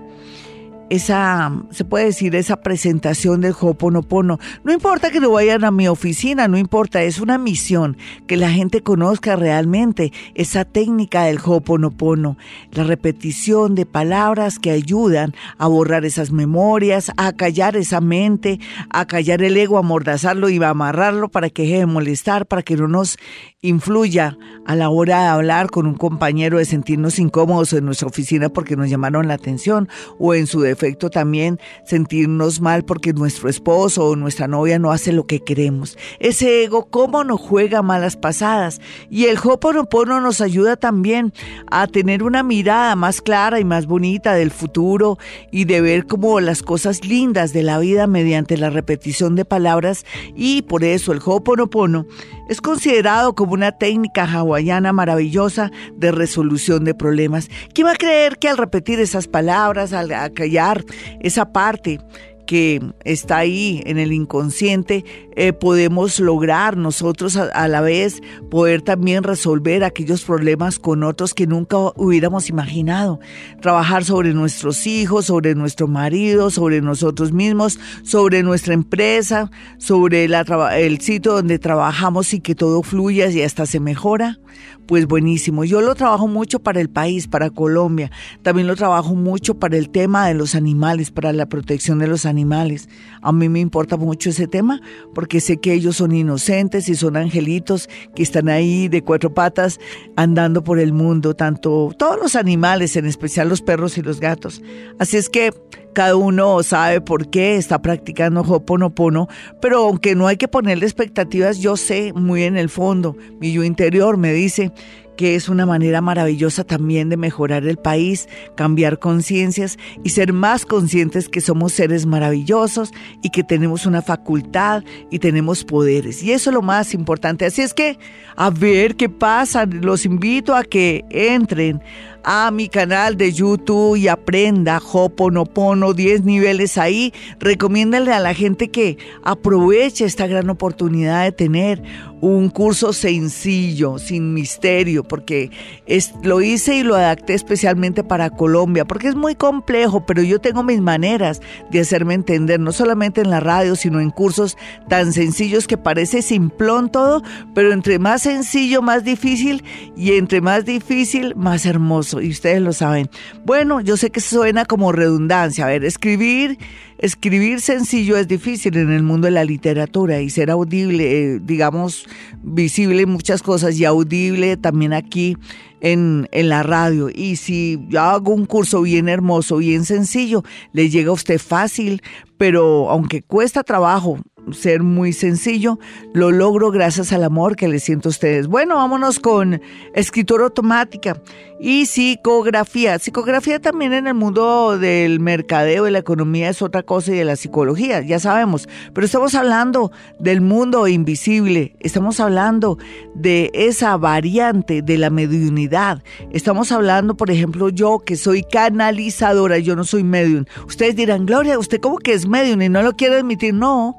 esa, 0.89 1.51
se 1.71 1.85
puede 1.85 2.05
decir, 2.05 2.35
esa 2.35 2.61
presentación 2.61 3.41
del 3.41 3.55
Hoponopono. 3.59 4.39
No 4.63 4.71
importa 4.71 5.09
que 5.09 5.19
no 5.19 5.31
vayan 5.31 5.63
a 5.63 5.71
mi 5.71 5.87
oficina, 5.87 6.47
no 6.47 6.57
importa, 6.57 7.03
es 7.03 7.19
una 7.19 7.37
misión 7.37 7.97
que 8.27 8.37
la 8.37 8.51
gente 8.51 8.81
conozca 8.81 9.35
realmente 9.35 10.11
esa 10.35 10.65
técnica 10.65 11.23
del 11.23 11.39
Hoponopono, 11.43 12.37
la 12.71 12.83
repetición 12.83 13.75
de 13.75 13.85
palabras 13.85 14.59
que 14.59 14.71
ayudan 14.71 15.33
a 15.57 15.67
borrar 15.67 16.05
esas 16.05 16.31
memorias, 16.31 17.11
a 17.17 17.33
callar 17.33 17.75
esa 17.75 18.01
mente, 18.01 18.59
a 18.89 19.05
callar 19.05 19.41
el 19.41 19.57
ego, 19.57 19.77
a 19.77 19.79
amordazarlo 19.79 20.49
y 20.49 20.61
a 20.61 20.69
amarrarlo 20.69 21.29
para 21.29 21.49
que 21.49 21.63
deje 21.63 21.79
de 21.79 21.85
molestar, 21.85 22.45
para 22.45 22.61
que 22.61 22.75
no 22.75 22.87
nos 22.87 23.17
influya 23.61 24.37
a 24.65 24.75
la 24.75 24.89
hora 24.89 25.21
de 25.21 25.27
hablar 25.27 25.69
con 25.69 25.87
un 25.87 25.95
compañero, 25.95 26.57
de 26.57 26.65
sentirnos 26.65 27.19
incómodos 27.19 27.73
en 27.73 27.85
nuestra 27.85 28.07
oficina 28.07 28.49
porque 28.49 28.75
nos 28.75 28.89
llamaron 28.89 29.27
la 29.27 29.33
atención 29.35 29.89
o 30.19 30.33
en 30.33 30.47
su 30.47 30.61
defecto 30.75 31.09
también 31.09 31.59
sentirnos 31.85 32.59
mal 32.59 32.83
porque 32.83 33.13
nuestro 33.13 33.47
esposo 33.47 34.05
o 34.09 34.15
nuestra 34.17 34.47
novia 34.47 34.77
no 34.77 34.91
hace 34.91 35.13
lo 35.13 35.25
que 35.25 35.39
queremos. 35.39 35.97
Ese 36.19 36.63
ego, 36.63 36.87
¿cómo 36.89 37.23
nos 37.23 37.39
juega 37.39 37.81
malas 37.81 38.17
pasadas? 38.17 38.81
Y 39.09 39.25
el 39.25 39.37
Hoponopono 39.41 40.19
nos 40.19 40.41
ayuda 40.41 40.75
también 40.75 41.33
a 41.71 41.87
tener 41.87 42.23
una 42.23 42.43
mirada 42.43 42.95
más 42.97 43.21
clara 43.21 43.59
y 43.59 43.63
más 43.63 43.85
bonita 43.85 44.33
del 44.33 44.51
futuro 44.51 45.17
y 45.49 45.63
de 45.63 45.79
ver 45.79 46.07
como 46.07 46.41
las 46.41 46.61
cosas 46.61 47.05
lindas 47.05 47.53
de 47.53 47.63
la 47.63 47.79
vida 47.79 48.05
mediante 48.05 48.57
la 48.57 48.69
repetición 48.69 49.35
de 49.35 49.45
palabras 49.45 50.05
y 50.35 50.63
por 50.63 50.83
eso 50.83 51.13
el 51.13 51.21
Hoponopono 51.23 52.05
Es 52.47 52.61
considerado 52.61 53.33
como 53.33 53.53
una 53.53 53.71
técnica 53.71 54.23
hawaiana 54.25 54.93
maravillosa 54.93 55.71
de 55.95 56.11
resolución 56.11 56.83
de 56.83 56.93
problemas. 56.93 57.49
¿Quién 57.73 57.87
va 57.87 57.91
a 57.93 57.95
creer 57.95 58.37
que 58.37 58.49
al 58.49 58.57
repetir 58.57 58.99
esas 58.99 59.27
palabras, 59.27 59.93
al 59.93 60.09
callar 60.33 60.83
esa 61.21 61.51
parte, 61.51 61.99
que 62.45 62.81
está 63.03 63.37
ahí 63.37 63.81
en 63.85 63.97
el 63.97 64.11
inconsciente, 64.11 65.05
eh, 65.35 65.53
podemos 65.53 66.19
lograr 66.19 66.77
nosotros 66.77 67.35
a, 67.37 67.67
la 67.67 67.81
vez 67.81 68.21
poder 68.49 68.81
también 68.81 69.23
resolver 69.23 69.83
aquellos 69.83 70.23
problemas 70.23 70.79
con 70.79 71.03
otros 71.03 71.33
que 71.33 71.47
nunca 71.47 71.77
hubiéramos 71.95 72.49
imaginado. 72.49 73.19
Trabajar 73.61 74.05
sobre 74.05 74.33
nuestros 74.33 74.87
hijos, 74.87 75.25
sobre 75.25 75.55
nuestro 75.55 75.87
marido, 75.87 76.49
sobre 76.51 76.81
nosotros 76.81 77.31
mismos, 77.31 77.79
sobre 78.03 78.43
nuestra 78.43 78.73
empresa, 78.73 79.51
sobre 79.77 80.25
el 80.25 81.01
sitio 81.01 81.33
donde 81.33 81.59
trabajamos 81.59 82.33
y 82.33 82.39
que 82.39 82.55
todo 82.55 82.83
fluya 82.83 83.29
y 83.29 83.41
hasta 83.41 83.65
se 83.65 83.79
mejora 83.79 84.39
pues 84.87 85.07
buenísimo. 85.07 85.63
Yo 85.63 85.81
lo 85.81 85.95
trabajo 85.95 86.27
mucho 86.27 86.59
para 86.59 86.81
el 86.81 86.89
país, 86.89 87.27
para 87.27 87.49
Colombia. 87.49 88.11
También 88.41 88.67
lo 88.67 88.75
trabajo 88.75 89.15
mucho 89.15 89.55
para 89.55 89.77
el 89.77 89.89
tema 89.89 90.27
de 90.27 90.33
los 90.33 90.55
animales, 90.55 91.11
para 91.11 91.33
la 91.33 91.47
protección 91.47 91.99
de 91.99 92.07
los 92.07 92.25
animales. 92.25 92.89
A 93.21 93.31
mí 93.31 93.49
me 93.49 93.59
importa 93.59 93.97
mucho 93.97 94.29
ese 94.29 94.47
tema 94.47 94.81
porque 95.13 95.39
sé 95.39 95.57
que 95.57 95.73
ellos 95.73 95.97
son 95.97 96.13
inocentes 96.13 96.89
y 96.89 96.95
son 96.95 97.17
angelitos 97.17 97.89
que 98.15 98.23
están 98.23 98.49
ahí 98.49 98.87
de 98.87 99.01
cuatro 99.01 99.33
patas 99.33 99.79
andando 100.15 100.63
por 100.63 100.79
el 100.79 100.93
mundo, 100.93 101.35
tanto 101.35 101.91
todos 101.97 102.19
los 102.21 102.35
animales, 102.35 102.95
en 102.95 103.05
especial 103.05 103.49
los 103.49 103.61
perros 103.61 103.97
y 103.97 104.01
los 104.01 104.19
gatos. 104.19 104.61
Así 104.99 105.17
es 105.17 105.29
que 105.29 105.51
cada 105.95 106.17
uno 106.17 106.61
sabe 106.61 106.99
por 106.99 107.29
qué 107.29 107.55
está 107.55 107.81
practicando 107.81 108.41
Hoponopono, 108.41 109.29
pero 109.61 109.85
aunque 109.85 110.13
no 110.13 110.27
hay 110.27 110.35
que 110.35 110.49
ponerle 110.49 110.85
expectativas, 110.85 111.57
yo 111.57 111.77
sé 111.77 112.11
muy 112.13 112.43
en 112.43 112.57
el 112.57 112.69
fondo, 112.69 113.15
mi 113.39 113.53
yo 113.53 113.63
interior 113.63 114.17
me 114.17 114.33
dice 114.33 114.73
que 115.15 115.35
es 115.35 115.47
una 115.47 115.65
manera 115.65 116.01
maravillosa 116.01 116.65
también 116.65 117.07
de 117.07 117.15
mejorar 117.15 117.65
el 117.65 117.77
país, 117.77 118.27
cambiar 118.55 118.99
conciencias 118.99 119.77
y 120.03 120.09
ser 120.09 120.33
más 120.33 120.65
conscientes 120.65 121.29
que 121.29 121.39
somos 121.39 121.71
seres 121.71 122.05
maravillosos 122.05 122.91
y 123.23 123.29
que 123.29 123.43
tenemos 123.43 123.85
una 123.85 124.01
facultad 124.01 124.83
y 125.09 125.19
tenemos 125.19 125.63
poderes. 125.63 126.21
Y 126.21 126.33
eso 126.33 126.49
es 126.49 126.53
lo 126.53 126.61
más 126.61 126.93
importante. 126.93 127.45
Así 127.45 127.61
es 127.61 127.73
que, 127.73 127.97
a 128.35 128.49
ver 128.49 128.95
qué 128.95 129.09
pasa, 129.09 129.65
los 129.65 130.05
invito 130.05 130.53
a 130.53 130.63
que 130.63 131.05
entren 131.09 131.81
a 132.25 132.49
mi 132.49 132.69
canal 132.69 133.17
de 133.17 133.31
YouTube 133.31 133.97
y 133.97 134.07
aprenda 134.07 134.81
Hoponopono, 134.91 135.93
10 135.93 136.23
niveles 136.23 136.77
ahí. 136.79 137.13
Recomiéndale 137.39 138.11
a 138.11 138.19
la 138.19 138.33
gente 138.33 138.71
que 138.71 138.97
aproveche 139.23 140.05
esta 140.05 140.25
gran 140.25 140.49
oportunidad 140.49 141.23
de 141.23 141.31
tener 141.31 141.83
un 142.21 142.49
curso 142.49 142.93
sencillo, 142.93 143.97
sin 143.99 144.33
misterio, 144.33 145.03
porque 145.03 145.51
es, 145.85 146.13
lo 146.23 146.41
hice 146.41 146.77
y 146.77 146.83
lo 146.83 146.95
adapté 146.95 147.33
especialmente 147.33 148.03
para 148.03 148.29
Colombia, 148.29 148.85
porque 148.85 149.07
es 149.07 149.15
muy 149.15 149.35
complejo, 149.35 150.05
pero 150.05 150.21
yo 150.23 150.39
tengo 150.39 150.63
mis 150.63 150.81
maneras 150.81 151.41
de 151.71 151.81
hacerme 151.81 152.13
entender, 152.13 152.59
no 152.59 152.71
solamente 152.71 153.21
en 153.21 153.29
la 153.29 153.39
radio, 153.39 153.75
sino 153.75 153.99
en 153.99 154.09
cursos 154.09 154.57
tan 154.87 155.13
sencillos 155.13 155.67
que 155.67 155.77
parece 155.77 156.21
simplón 156.21 156.89
todo, 156.89 157.21
pero 157.53 157.73
entre 157.73 157.99
más 157.99 158.23
sencillo, 158.23 158.81
más 158.81 159.03
difícil, 159.03 159.63
y 159.95 160.13
entre 160.13 160.41
más 160.41 160.65
difícil, 160.65 161.35
más 161.35 161.65
hermoso, 161.65 162.21
y 162.21 162.29
ustedes 162.29 162.61
lo 162.61 162.73
saben. 162.73 163.09
Bueno, 163.45 163.81
yo 163.81 163.97
sé 163.97 164.09
que 164.09 164.21
suena 164.21 164.65
como 164.65 164.91
redundancia, 164.91 165.65
a 165.65 165.69
ver, 165.69 165.83
escribir 165.83 166.57
Escribir 166.97 167.59
sencillo 167.59 168.15
es 168.15 168.27
difícil 168.27 168.77
en 168.77 168.91
el 168.91 169.03
mundo 169.03 169.25
de 169.25 169.31
la 169.31 169.43
literatura 169.43 170.21
y 170.21 170.29
ser 170.29 170.49
audible, 170.49 171.35
eh, 171.35 171.39
digamos, 171.43 172.07
visible 172.41 173.01
en 173.01 173.09
muchas 173.09 173.43
cosas 173.43 173.77
y 173.77 173.85
audible 173.85 174.55
también 174.55 174.93
aquí 174.93 175.37
en, 175.81 176.29
en, 176.31 176.49
la 176.49 176.63
radio. 176.63 177.09
Y 177.13 177.35
si 177.35 177.85
hago 177.97 178.33
un 178.33 178.45
curso 178.45 178.81
bien 178.81 179.09
hermoso, 179.09 179.57
bien 179.57 179.83
sencillo, 179.83 180.43
le 180.71 180.89
llega 180.89 181.09
a 181.09 181.13
usted 181.13 181.37
fácil, 181.37 182.01
pero 182.37 182.89
aunque 182.89 183.21
cuesta 183.21 183.63
trabajo 183.63 184.19
ser 184.51 184.83
muy 184.83 185.13
sencillo, 185.13 185.79
lo 186.13 186.31
logro 186.31 186.71
gracias 186.71 187.13
al 187.13 187.23
amor 187.23 187.55
que 187.55 187.67
le 187.67 187.79
siento 187.79 188.09
a 188.09 188.11
ustedes. 188.11 188.47
Bueno, 188.47 188.75
vámonos 188.75 189.19
con 189.19 189.61
escritura 189.93 190.45
automática 190.45 191.21
y 191.59 191.85
psicografía. 191.85 192.99
Psicografía 192.99 193.59
también 193.59 193.93
en 193.93 194.07
el 194.07 194.13
mundo 194.13 194.77
del 194.77 195.19
mercadeo 195.19 195.87
y 195.87 195.91
la 195.91 195.99
economía 195.99 196.49
es 196.49 196.61
otra 196.61 196.83
cosa 196.83 197.13
y 197.13 197.17
de 197.17 197.25
la 197.25 197.35
psicología, 197.35 198.01
ya 198.01 198.19
sabemos, 198.19 198.67
pero 198.93 199.05
estamos 199.05 199.35
hablando 199.35 199.91
del 200.19 200.41
mundo 200.41 200.87
invisible, 200.87 201.75
estamos 201.79 202.19
hablando 202.19 202.77
de 203.13 203.51
esa 203.53 203.97
variante 203.97 204.81
de 204.81 204.97
la 204.97 205.09
mediunidad. 205.09 206.03
Estamos 206.31 206.71
hablando, 206.71 207.15
por 207.15 207.31
ejemplo, 207.31 207.69
yo 207.69 207.99
que 208.05 208.15
soy 208.15 208.43
canalizadora, 208.43 209.57
yo 209.59 209.75
no 209.75 209.83
soy 209.83 210.03
medium. 210.03 210.45
Ustedes 210.67 210.95
dirán, 210.95 211.25
Gloria, 211.25 211.57
¿usted 211.57 211.79
cómo 211.79 211.97
que 211.97 212.13
es 212.13 212.27
medium 212.27 212.61
y 212.61 212.69
no 212.69 212.81
lo 212.81 212.95
quiere 212.95 213.17
admitir? 213.17 213.53
No. 213.53 213.97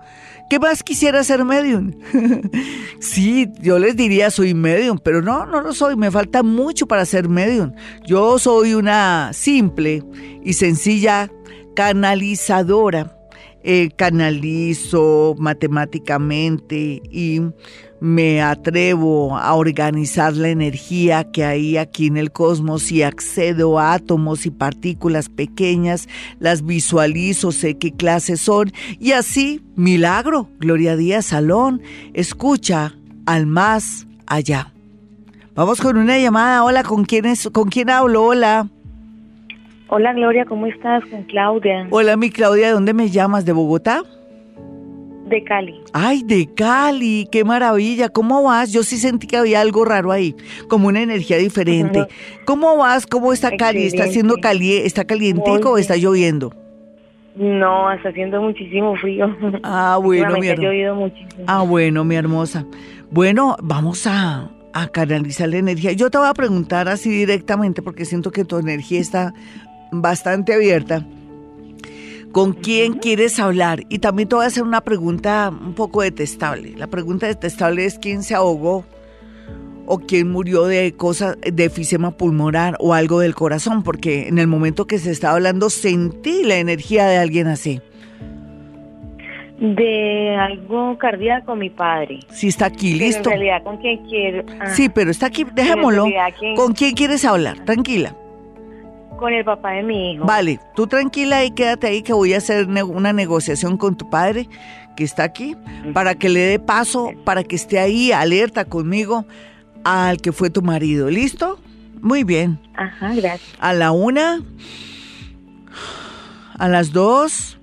¿Qué 0.48 0.61
más 0.61 0.82
quisiera 0.82 1.24
ser 1.24 1.44
medium? 1.44 1.92
sí, 3.00 3.48
yo 3.61 3.78
les 3.78 3.96
diría 3.96 4.30
soy 4.30 4.54
medium, 4.54 4.98
pero 4.98 5.20
no, 5.20 5.44
no 5.44 5.61
lo 5.61 5.72
soy, 5.72 5.96
me 5.96 6.11
falta 6.11 6.42
mucho 6.42 6.87
para 6.87 7.04
ser 7.04 7.28
medium. 7.28 7.72
Yo 8.06 8.38
soy 8.38 8.74
una 8.74 9.32
simple 9.32 10.04
y 10.44 10.52
sencilla 10.52 11.30
canalizadora. 11.74 13.12
Eh, 13.68 13.90
canalizo 13.96 15.35
matemáticamente 15.38 17.02
y 17.11 17.40
me 18.00 18.42
atrevo 18.42 19.37
a 19.37 19.54
organizar 19.54 20.35
la 20.35 20.48
energía 20.48 21.30
que 21.30 21.44
hay 21.44 21.76
aquí 21.76 22.06
en 22.06 22.16
el 22.16 22.32
cosmos 22.32 22.92
y 22.92 23.02
accedo 23.02 23.78
a 23.78 23.94
átomos 23.94 24.46
y 24.46 24.50
partículas 24.50 25.28
pequeñas, 25.28 26.09
las 26.38 26.64
visualizo, 26.64 27.52
sé 27.52 27.78
qué 27.78 27.92
clases 27.92 28.40
son 28.40 28.72
y 28.98 29.12
así, 29.12 29.62
milagro, 29.76 30.48
Gloria 30.59 30.96
Díaz 30.96 31.26
Salón, 31.26 31.82
escucha 32.14 32.94
al 33.26 33.46
más 33.46 34.06
allá. 34.26 34.72
Vamos 35.54 35.80
con 35.80 35.96
una 35.96 36.18
llamada. 36.18 36.62
Hola, 36.64 36.82
¿con 36.82 37.04
quién, 37.06 37.24
es, 37.24 37.48
¿con 37.50 37.70
quién 37.70 37.88
hablo? 37.88 38.24
Hola. 38.24 38.68
Hola 39.88 40.12
Gloria, 40.12 40.44
¿cómo 40.44 40.66
estás? 40.66 41.04
Con 41.06 41.22
Claudia. 41.24 41.87
Hola 41.90 42.16
mi 42.16 42.30
Claudia, 42.30 42.66
¿de 42.66 42.72
dónde 42.72 42.92
me 42.92 43.09
llamas? 43.09 43.44
¿De 43.44 43.52
Bogotá? 43.52 44.02
De 45.26 45.42
Cali. 45.42 45.80
Ay, 45.92 46.22
de 46.22 46.48
Cali, 46.54 47.28
qué 47.32 47.44
maravilla. 47.44 48.08
¿Cómo 48.08 48.44
vas? 48.44 48.72
Yo 48.72 48.84
sí 48.84 48.96
sentí 48.96 49.26
que 49.26 49.36
había 49.36 49.60
algo 49.60 49.84
raro 49.84 50.12
ahí, 50.12 50.36
como 50.68 50.86
una 50.86 51.02
energía 51.02 51.36
diferente. 51.36 52.06
¿Cómo 52.44 52.76
vas? 52.76 53.06
¿Cómo 53.08 53.32
está 53.32 53.56
Cali? 53.56 53.86
¿Está 53.86 54.04
haciendo 54.04 54.36
cali 54.36 54.76
está 54.76 55.04
calientico 55.04 55.72
o 55.72 55.78
está 55.78 55.96
lloviendo? 55.96 56.54
No, 57.34 57.90
está 57.92 58.10
haciendo 58.10 58.40
muchísimo 58.40 58.96
frío. 58.96 59.26
Ah, 59.64 59.98
bueno, 60.00 60.38
mi 60.38 60.46
hermosa. 60.46 61.16
Ah, 61.46 61.62
bueno, 61.62 62.04
mi 62.04 62.14
hermosa. 62.14 62.64
Bueno, 63.10 63.56
vamos 63.60 64.06
a, 64.06 64.50
a 64.72 64.88
canalizar 64.88 65.48
la 65.48 65.56
energía. 65.56 65.92
Yo 65.92 66.08
te 66.08 66.18
voy 66.18 66.28
a 66.28 66.34
preguntar 66.34 66.88
así 66.88 67.10
directamente 67.10 67.82
porque 67.82 68.04
siento 68.04 68.30
que 68.30 68.44
tu 68.44 68.58
energía 68.58 69.00
está 69.00 69.34
bastante 69.90 70.54
abierta 70.54 71.04
con 72.37 72.53
quién 72.53 72.99
quieres 72.99 73.40
hablar. 73.40 73.85
Y 73.88 74.01
también 74.01 74.29
te 74.29 74.35
voy 74.35 74.44
a 74.44 74.49
hacer 74.49 74.62
una 74.62 74.83
pregunta 74.83 75.51
un 75.51 75.72
poco 75.72 76.03
detestable. 76.03 76.75
La 76.77 76.87
pregunta 76.87 77.27
detestable 77.27 77.87
es 77.87 77.99
quién 77.99 78.22
se 78.22 78.35
ahogó 78.35 78.85
o 79.87 80.01
quién 80.01 80.31
murió 80.31 80.66
de 80.66 80.92
cosas 80.92 81.38
de 81.40 81.64
efisema 81.64 82.11
pulmonar 82.11 82.77
o 82.79 82.92
algo 82.92 83.20
del 83.20 83.35
corazón, 83.35 83.83
porque 83.83 84.29
en 84.29 84.37
el 84.37 84.49
momento 84.49 84.87
que 84.87 84.99
se 84.99 85.12
estaba 85.12 85.37
hablando 85.37 85.70
sentí 85.70 86.44
la 86.44 86.59
energía 86.59 87.07
de 87.07 87.16
alguien 87.16 87.46
así. 87.46 87.81
De 89.59 90.37
algo 90.37 90.99
cardíaco, 90.99 91.57
mi 91.57 91.70
padre. 91.70 92.20
Sí, 92.29 92.49
está 92.49 92.66
aquí, 92.66 92.92
listo. 92.92 93.31
en 93.31 93.38
realidad, 93.38 93.62
¿con 93.62 93.79
quién 93.79 94.07
quiero? 94.09 94.44
Sí, 94.75 94.90
pero 94.90 95.11
está 95.11 95.29
aquí, 95.29 95.46
dejémoslo. 95.55 96.05
¿Con 96.55 96.75
quién 96.75 96.94
quieres 96.94 97.25
hablar? 97.25 97.64
Tranquila. 97.64 98.14
Con 99.18 99.33
el 99.33 99.44
papá 99.44 99.72
de 99.72 99.83
mi 99.83 100.12
hijo. 100.12 100.24
Vale, 100.24 100.61
tú 100.74 100.87
tranquila 100.87 101.44
y 101.44 101.50
quédate 101.50 101.87
ahí 101.87 102.02
que 102.02 102.12
voy 102.12 102.35
a 102.35 102.38
hacer 102.38 102.66
una 102.66 103.12
negociación 103.12 103.76
con 103.79 103.96
tu 103.96 104.11
padre 104.11 104.48
que 104.96 105.05
está 105.05 105.24
aquí 105.24 105.57
para 105.92 106.14
que 106.14 106.29
le 106.29 106.40
dé 106.40 106.59
paso, 106.59 107.12
para 107.24 107.44
que 107.44 107.57
esté 107.57 107.79
ahí 107.79 108.12
alerta 108.12 108.64
conmigo 108.64 109.26
al 109.85 110.20
que 110.20 110.33
fue 110.33 110.50
tu 110.50 110.62
marido. 110.62 111.09
¿Listo? 111.11 111.61
Muy 112.00 112.24
bien. 112.24 112.59
Ajá, 112.74 113.14
gracias. 113.14 113.55
A 113.59 113.72
la 113.72 113.92
una, 113.92 114.42
a 116.59 116.68
las 116.68 116.92
dos 116.92 117.59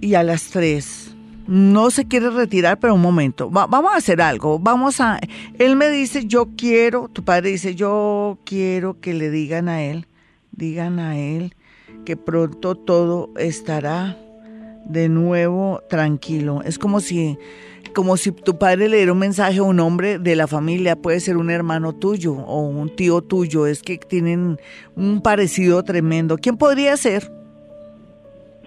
y 0.00 0.14
a 0.14 0.22
las 0.22 0.50
tres. 0.50 1.14
No 1.46 1.90
se 1.90 2.06
quiere 2.06 2.30
retirar, 2.30 2.78
pero 2.78 2.94
un 2.94 3.02
momento. 3.02 3.50
vamos 3.50 3.92
a 3.92 3.96
hacer 3.96 4.22
algo. 4.22 4.58
Vamos 4.58 5.00
a. 5.00 5.20
Él 5.58 5.76
me 5.76 5.90
dice, 5.90 6.24
yo 6.26 6.48
quiero. 6.56 7.08
Tu 7.08 7.22
padre 7.22 7.50
dice, 7.50 7.74
yo 7.74 8.38
quiero 8.44 8.98
que 9.00 9.12
le 9.12 9.30
digan 9.30 9.68
a 9.68 9.82
él 9.82 10.06
digan 10.56 10.98
a 10.98 11.18
él 11.18 11.54
que 12.04 12.16
pronto 12.16 12.74
todo 12.74 13.30
estará 13.36 14.16
de 14.84 15.08
nuevo 15.08 15.80
tranquilo. 15.88 16.62
Es 16.64 16.78
como 16.78 17.00
si 17.00 17.38
como 17.94 18.16
si 18.16 18.32
tu 18.32 18.58
padre 18.58 18.88
le 18.88 18.96
diera 18.96 19.12
un 19.12 19.18
mensaje 19.18 19.58
a 19.58 19.62
un 19.62 19.78
hombre 19.78 20.18
de 20.18 20.34
la 20.34 20.48
familia, 20.48 20.96
puede 20.96 21.20
ser 21.20 21.36
un 21.36 21.48
hermano 21.48 21.94
tuyo 21.94 22.32
o 22.32 22.60
un 22.62 22.94
tío 22.94 23.22
tuyo, 23.22 23.66
es 23.66 23.82
que 23.82 23.98
tienen 23.98 24.58
un 24.96 25.22
parecido 25.22 25.82
tremendo. 25.84 26.36
¿Quién 26.36 26.56
podría 26.56 26.96
ser? 26.96 27.30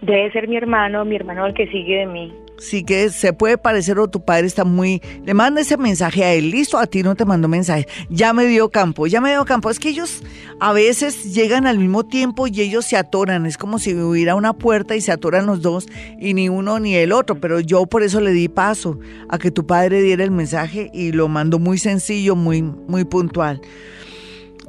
Debe 0.01 0.31
ser 0.31 0.47
mi 0.47 0.55
hermano, 0.55 1.03
mi 1.03 1.17
hermano 1.17 1.45
el 1.45 1.53
que 1.53 1.67
sigue 1.67 1.97
de 1.97 2.05
mí. 2.05 2.33
Sí 2.59 2.83
que 2.83 3.09
se 3.09 3.33
puede 3.33 3.57
parecer 3.57 3.99
o 3.99 4.07
tu 4.07 4.23
padre 4.23 4.47
está 4.47 4.63
muy... 4.63 5.01
Le 5.23 5.33
manda 5.33 5.61
ese 5.61 5.77
mensaje 5.77 6.23
a 6.23 6.33
él, 6.33 6.49
listo, 6.49 6.77
a 6.77 6.87
ti 6.87 7.03
no 7.03 7.15
te 7.15 7.23
mandó 7.23 7.47
mensaje. 7.47 7.87
Ya 8.09 8.33
me 8.33 8.45
dio 8.45 8.69
campo, 8.69 9.05
ya 9.05 9.21
me 9.21 9.29
dio 9.29 9.45
campo. 9.45 9.69
Es 9.69 9.79
que 9.79 9.89
ellos 9.89 10.23
a 10.59 10.73
veces 10.73 11.35
llegan 11.35 11.67
al 11.67 11.77
mismo 11.77 12.05
tiempo 12.05 12.47
y 12.47 12.61
ellos 12.61 12.85
se 12.85 12.97
atoran. 12.97 13.45
Es 13.45 13.57
como 13.57 13.77
si 13.77 13.93
hubiera 13.93 14.35
una 14.35 14.53
puerta 14.53 14.95
y 14.95 15.01
se 15.01 15.11
atoran 15.11 15.45
los 15.45 15.61
dos 15.61 15.87
y 16.19 16.33
ni 16.33 16.49
uno 16.49 16.79
ni 16.79 16.95
el 16.95 17.11
otro. 17.11 17.39
Pero 17.39 17.59
yo 17.59 17.85
por 17.85 18.01
eso 18.01 18.21
le 18.21 18.31
di 18.31 18.49
paso 18.49 18.99
a 19.29 19.37
que 19.37 19.51
tu 19.51 19.67
padre 19.67 20.01
diera 20.01 20.23
el 20.23 20.31
mensaje 20.31 20.89
y 20.93 21.11
lo 21.11 21.27
mandó 21.27 21.59
muy 21.59 21.77
sencillo, 21.77 22.35
muy, 22.35 22.63
muy 22.63 23.05
puntual. 23.05 23.61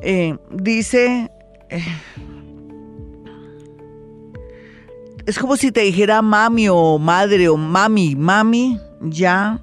Eh, 0.02 0.36
dice... 0.50 1.30
Eh, 1.70 1.82
es 5.28 5.38
como 5.38 5.56
si 5.56 5.70
te 5.70 5.82
dijera 5.82 6.22
mami 6.22 6.70
o 6.70 6.98
madre 6.98 7.50
o 7.50 7.56
mami, 7.58 8.16
mami, 8.16 8.78
ya. 9.02 9.58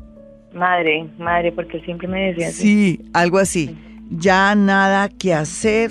Madre, 0.53 1.09
madre, 1.17 1.51
porque 1.51 1.79
siempre 1.79 2.07
me 2.07 2.27
decía 2.27 2.49
así. 2.49 2.61
Sí, 2.61 3.09
algo 3.13 3.39
así. 3.39 3.75
Ya 4.11 4.53
nada 4.53 5.09
que 5.09 5.33
hacer. 5.33 5.89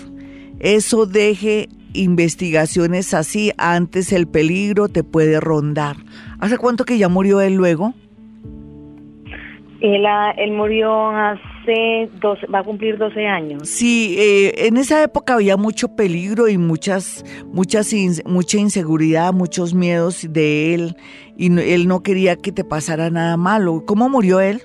Eso 0.61 1.07
deje 1.07 1.69
investigaciones 1.93 3.15
así, 3.15 3.51
antes 3.59 4.13
el 4.13 4.29
peligro 4.29 4.89
te 4.89 5.03
puede 5.03 5.41
rondar. 5.41 5.97
¿Hace 6.39 6.57
cuánto 6.57 6.85
que 6.85 6.97
ya 6.97 7.09
murió 7.09 7.41
él 7.41 7.57
luego? 7.57 7.95
Él, 9.81 10.05
él 10.37 10.53
murió 10.53 11.11
hace 11.11 11.43
12, 12.21 12.47
va 12.47 12.61
a 12.61 12.63
cumplir 12.63 12.99
12 12.99 13.27
años. 13.27 13.69
Sí, 13.69 14.17
eh, 14.19 14.67
en 14.67 14.77
esa 14.77 15.03
época 15.03 15.35
había 15.35 15.57
mucho 15.57 15.95
peligro 15.97 16.49
y 16.49 16.59
muchas, 16.59 17.25
muchas, 17.47 17.95
mucha 18.25 18.59
inseguridad, 18.59 19.33
muchos 19.33 19.75
miedos 19.75 20.27
de 20.29 20.75
él 20.75 20.97
y 21.37 21.47
él 21.59 21.89
no 21.89 22.03
quería 22.03 22.37
que 22.37 22.53
te 22.53 22.65
pasara 22.65 23.11
nada 23.11 23.37
malo. 23.37 23.85
¿Cómo 23.87 24.09
murió 24.09 24.41
él? 24.41 24.63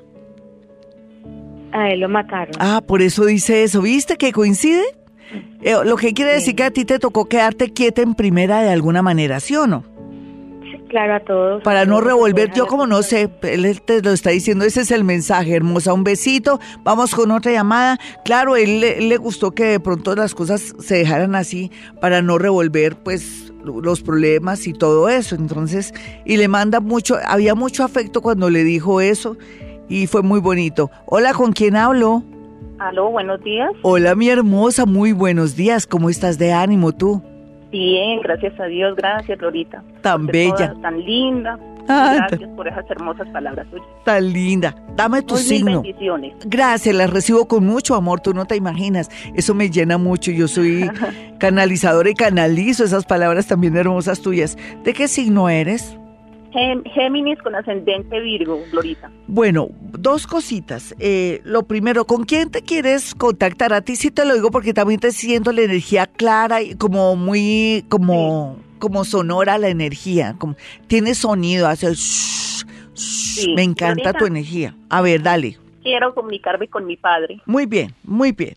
A 1.72 1.90
él 1.92 2.00
lo 2.00 2.10
mataron. 2.10 2.56
Ah, 2.60 2.82
por 2.86 3.02
eso 3.02 3.26
dice 3.26 3.64
eso. 3.64 3.82
¿Viste 3.82 4.18
que 4.18 4.32
coincide? 4.32 4.84
Eh, 5.62 5.76
lo 5.86 5.96
que 5.98 6.14
quiere 6.14 6.34
decir 6.34 6.56
que 6.56 6.64
a 6.64 6.72
ti 6.72 6.86
te 6.86 7.00
tocó 7.00 7.26
quedarte 7.26 7.72
quieta 7.72 8.02
en 8.02 8.16
primera 8.16 8.62
de 8.62 8.70
alguna 8.70 9.02
manera, 9.02 9.40
¿sí 9.40 9.56
o 9.56 9.68
no? 9.68 9.84
Claro, 10.90 11.16
a 11.16 11.20
todos. 11.20 11.64
Para 11.64 11.86
no 11.86 12.02
revolver, 12.02 12.52
yo 12.52 12.66
como 12.66 12.88
no 12.88 13.04
sé, 13.04 13.30
él 13.44 13.82
te 13.82 14.02
lo 14.02 14.12
está 14.12 14.32
diciendo, 14.32 14.66
ese 14.66 14.82
es 14.82 14.92
el 14.92 15.04
mensaje, 15.04 15.56
hermosa, 15.56 15.94
un 15.94 16.04
besito, 16.04 16.60
vamos 16.84 17.14
con 17.14 17.32
otra 17.32 17.52
llamada. 17.52 18.00
Claro, 18.26 18.56
él, 18.56 18.80
le 18.82 19.18
gustó 19.18 19.52
que 19.52 19.66
de 19.66 19.80
pronto 19.80 20.16
las 20.16 20.34
cosas 20.34 20.74
se 20.80 20.96
dejaran 20.96 21.36
así 21.36 21.72
para 22.02 22.24
no 22.24 22.40
revolver 22.40 22.96
pues 22.96 23.54
los 23.64 24.02
problemas 24.02 24.66
y 24.66 24.74
todo 24.74 25.10
eso. 25.10 25.36
Entonces, 25.36 25.94
y 26.26 26.38
le 26.38 26.48
manda 26.48 26.80
mucho, 26.80 27.18
había 27.24 27.54
mucho 27.54 27.84
afecto 27.84 28.22
cuando 28.22 28.50
le 28.50 28.64
dijo 28.64 29.00
eso 29.00 29.38
y 29.88 30.08
fue 30.08 30.24
muy 30.24 30.40
bonito. 30.40 30.90
Hola, 31.06 31.34
¿con 31.34 31.54
quién 31.54 31.76
hablo? 31.76 32.24
Aló, 32.80 33.12
buenos 33.12 33.44
días. 33.44 33.70
Hola, 33.84 34.16
mi 34.16 34.30
hermosa, 34.30 34.86
muy 34.86 35.12
buenos 35.12 35.56
días. 35.56 35.86
¿Cómo 35.86 36.10
estás 36.10 36.40
de 36.40 36.54
ánimo 36.54 36.94
tú? 36.94 37.22
Bien, 37.72 38.20
gracias 38.22 38.60
a 38.60 38.66
Dios, 38.66 38.96
gracias 38.96 39.40
Lorita. 39.40 39.84
Tan 40.02 40.26
bella. 40.26 40.74
Tan 40.82 41.00
linda. 41.04 41.58
Ah, 41.92 42.28
gracias 42.28 42.50
por 42.56 42.68
esas 42.68 42.90
hermosas 42.90 43.28
palabras 43.30 43.68
tuyas. 43.72 43.88
Tan 44.06 44.32
linda. 44.32 44.76
Dame 44.96 45.24
tu 45.24 45.38
signo. 45.38 45.82
bendiciones. 45.82 46.34
Gracias, 46.46 46.94
las 46.96 47.10
recibo 47.10 47.48
con 47.48 47.66
mucho 47.66 47.96
amor, 47.96 48.20
tú 48.20 48.34
no 48.34 48.46
te 48.46 48.56
imaginas. 48.56 49.10
Eso 49.34 49.56
me 49.56 49.72
llena 49.72 49.98
mucho. 49.98 50.30
Yo 50.32 50.48
soy 50.48 50.90
canalizadora 51.40 52.10
y 52.10 52.14
canalizo 52.14 52.84
esas 52.84 53.06
palabras 53.06 53.48
también 53.48 53.76
hermosas 53.76 54.22
tuyas. 54.22 54.56
¿De 54.84 54.94
qué 54.94 55.08
signo 55.08 55.50
eres? 55.50 55.98
Géminis 56.52 57.40
con 57.42 57.56
ascendente 57.56 58.20
Virgo, 58.20 58.60
Glorita. 58.72 59.12
Bueno, 59.28 59.70
dos 59.80 60.26
cositas. 60.26 60.96
Eh, 61.00 61.42
lo 61.44 61.64
primero, 61.64 62.06
¿con 62.06 62.26
quién 62.26 62.50
te 62.50 62.62
quieres 62.62 63.14
contactar? 63.14 63.74
A 63.74 63.82
ti 63.82 63.96
sí 63.96 64.10
te 64.10 64.26
lo 64.26 64.34
digo 64.34 64.50
porque 64.50 64.74
también 64.74 65.00
te 65.00 65.12
siento 65.12 65.52
la 65.52 65.62
energía 65.62 66.08
clara 66.08 66.62
y 66.62 66.76
como 66.76 67.16
muy, 67.16 67.86
como, 67.90 68.58
como 68.80 69.06
sonora 69.06 69.58
la 69.58 69.70
energía. 69.70 70.36
Como, 70.40 70.56
tiene 70.88 71.14
sonido, 71.14 71.68
hace... 71.68 71.94
me 73.56 73.64
encanta 73.64 74.14
tu 74.14 74.26
energía. 74.26 74.76
A 74.90 75.02
ver, 75.02 75.22
dale. 75.22 75.58
Quiero 75.84 76.16
comunicarme 76.16 76.68
con 76.68 76.86
mi 76.86 76.98
padre. 76.98 77.42
Muy 77.46 77.68
bien, 77.68 77.94
muy 78.04 78.32
bien. 78.32 78.56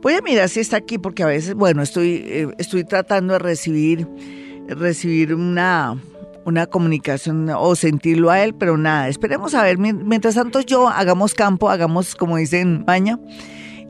Voy 0.00 0.14
a 0.14 0.20
mirar 0.20 0.48
si 0.48 0.60
está 0.60 0.76
aquí 0.76 0.98
porque 0.98 1.22
a 1.22 1.26
veces, 1.26 1.54
bueno, 1.54 1.82
estoy, 1.82 2.22
eh, 2.26 2.48
estoy 2.58 2.84
tratando 2.84 3.32
de 3.32 3.38
recibir, 3.38 4.06
recibir 4.68 5.34
una 5.34 5.96
una 6.44 6.66
comunicación 6.66 7.48
o 7.50 7.74
sentirlo 7.74 8.30
a 8.30 8.42
él, 8.42 8.54
pero 8.54 8.76
nada, 8.76 9.08
esperemos 9.08 9.54
a 9.54 9.62
ver. 9.62 9.78
Mientras 9.78 10.34
tanto 10.34 10.60
yo 10.60 10.88
hagamos 10.88 11.34
campo, 11.34 11.70
hagamos 11.70 12.14
como 12.14 12.36
dicen 12.36 12.84
Baña 12.84 13.18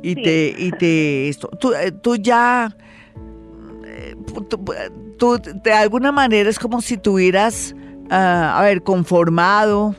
y 0.02 0.14
te 0.16 0.54
y 0.56 0.70
te 0.72 1.28
esto. 1.28 1.48
Tú, 1.48 1.72
eh, 1.72 1.92
tú 1.92 2.16
ya 2.16 2.76
eh, 3.84 4.16
tú, 5.18 5.40
de 5.62 5.72
alguna 5.72 6.12
manera 6.12 6.50
es 6.50 6.58
como 6.58 6.80
si 6.80 6.96
tuvieras 6.96 7.74
uh, 8.10 8.14
a 8.14 8.60
ver 8.62 8.82
conformado 8.82 9.94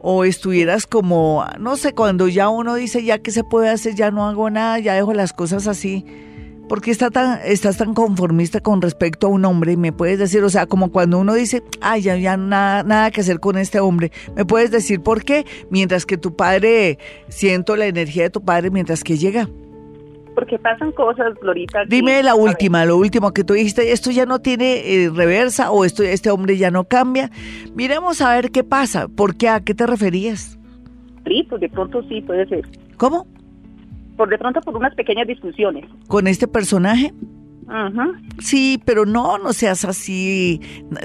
o 0.00 0.24
estuvieras 0.24 0.86
como 0.86 1.44
no 1.58 1.76
sé 1.76 1.94
cuando 1.94 2.28
ya 2.28 2.48
uno 2.48 2.74
dice 2.74 3.02
ya 3.02 3.18
que 3.18 3.30
se 3.30 3.42
puede 3.42 3.70
hacer 3.70 3.94
ya 3.94 4.10
no 4.10 4.28
hago 4.28 4.50
nada 4.50 4.78
ya 4.78 4.94
dejo 4.94 5.14
las 5.14 5.32
cosas 5.32 5.66
así 5.66 6.04
¿Por 6.68 6.80
qué 6.80 6.90
está 6.90 7.10
tan, 7.10 7.40
estás 7.44 7.76
tan 7.76 7.92
conformista 7.92 8.60
con 8.60 8.80
respecto 8.80 9.26
a 9.26 9.30
un 9.30 9.44
hombre? 9.44 9.76
¿Me 9.76 9.92
puedes 9.92 10.18
decir, 10.18 10.42
o 10.42 10.48
sea, 10.48 10.66
como 10.66 10.90
cuando 10.90 11.18
uno 11.18 11.34
dice, 11.34 11.62
ay, 11.82 12.02
ya, 12.02 12.16
ya 12.16 12.36
nada, 12.38 12.82
nada 12.82 13.10
que 13.10 13.20
hacer 13.20 13.38
con 13.38 13.58
este 13.58 13.80
hombre? 13.80 14.12
¿Me 14.34 14.46
puedes 14.46 14.70
decir 14.70 15.02
por 15.02 15.24
qué? 15.24 15.44
Mientras 15.70 16.06
que 16.06 16.16
tu 16.16 16.34
padre, 16.34 16.98
siento 17.28 17.76
la 17.76 17.86
energía 17.86 18.24
de 18.24 18.30
tu 18.30 18.42
padre 18.42 18.70
mientras 18.70 19.04
que 19.04 19.18
llega. 19.18 19.48
Porque 20.34 20.58
pasan 20.58 20.90
cosas, 20.92 21.34
Glorita. 21.40 21.84
Dime 21.86 22.22
la 22.22 22.34
última, 22.34 22.84
lo 22.86 22.96
último 22.96 23.32
que 23.32 23.44
tú 23.44 23.52
dijiste, 23.52 23.92
esto 23.92 24.10
ya 24.10 24.24
no 24.24 24.40
tiene 24.40 25.04
eh, 25.04 25.10
reversa 25.14 25.70
o 25.70 25.84
esto, 25.84 26.02
este 26.02 26.30
hombre 26.30 26.56
ya 26.56 26.70
no 26.70 26.84
cambia. 26.84 27.30
Miremos 27.74 28.20
a 28.22 28.34
ver 28.34 28.50
qué 28.50 28.64
pasa. 28.64 29.06
¿Por 29.08 29.36
qué? 29.36 29.48
¿A 29.48 29.60
qué 29.60 29.74
te 29.74 29.86
referías? 29.86 30.58
Sí, 31.26 31.46
pues 31.48 31.60
de 31.60 31.68
pronto 31.68 32.02
sí 32.08 32.20
puede 32.22 32.46
ser. 32.46 32.66
¿Cómo? 32.96 33.26
Por 34.16 34.28
de 34.28 34.38
pronto 34.38 34.60
por 34.60 34.76
unas 34.76 34.94
pequeñas 34.94 35.26
discusiones. 35.26 35.84
¿Con 36.08 36.26
este 36.26 36.46
personaje? 36.48 37.12
Ajá. 37.68 38.12
Sí, 38.40 38.80
pero 38.84 39.06
no, 39.06 39.38
no 39.38 39.52
seas 39.52 39.84
así. 39.84 40.60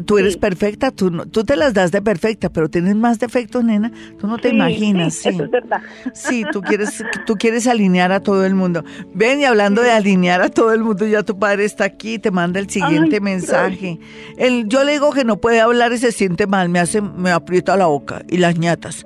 Tú 0.06 0.17
eres 0.17 0.38
perfecta, 0.38 0.91
tú, 0.91 1.10
tú 1.28 1.43
te 1.43 1.56
las 1.56 1.74
das 1.74 1.91
de 1.91 2.02
perfecta, 2.02 2.50
pero 2.50 2.69
tienes 2.69 2.95
más 2.95 3.19
defectos, 3.19 3.63
nena. 3.63 3.91
Tú 4.19 4.28
no 4.28 4.38
te 4.38 4.50
imaginas. 4.50 5.13
Sí, 5.15 5.30
Eso 5.30 5.45
es 5.45 5.52
verdad. 5.52 5.82
Sí, 6.13 6.43
tú 6.52 6.62
quieres, 6.62 7.04
tú 7.26 7.36
quieres 7.36 7.67
alinear 7.67 8.12
a 8.12 8.19
todo 8.19 8.45
el 8.45 8.56
mundo. 8.56 8.84
Ven 9.13 9.39
y 9.39 9.45
hablando 9.45 9.82
de 9.82 9.91
alinear 9.91 10.41
a 10.41 10.50
todo 10.50 10.74
el 10.74 10.84
mundo, 10.84 11.08
ya 11.08 11.24
tu 11.24 11.38
padre 11.38 11.65
está 11.65 11.86
aquí, 11.86 12.19
te 12.19 12.32
manda 12.32 12.60
el 12.60 12.69
siguiente 12.69 13.22
mensaje. 13.22 14.00
El, 14.38 14.67
yo 14.67 14.84
le 14.84 14.93
digo 14.93 15.12
que 15.12 15.24
no 15.24 15.38
puede 15.38 15.62
hablar 15.62 15.93
y 15.93 15.98
se 15.98 16.12
siente 16.12 16.48
mal, 16.48 16.69
me 16.69 16.80
hace, 16.80 17.02
me 17.02 17.32
aprieta 17.32 17.78
la 17.78 17.86
boca 17.86 18.24
y 18.28 18.38
las 18.38 18.58
ñatas 18.58 19.06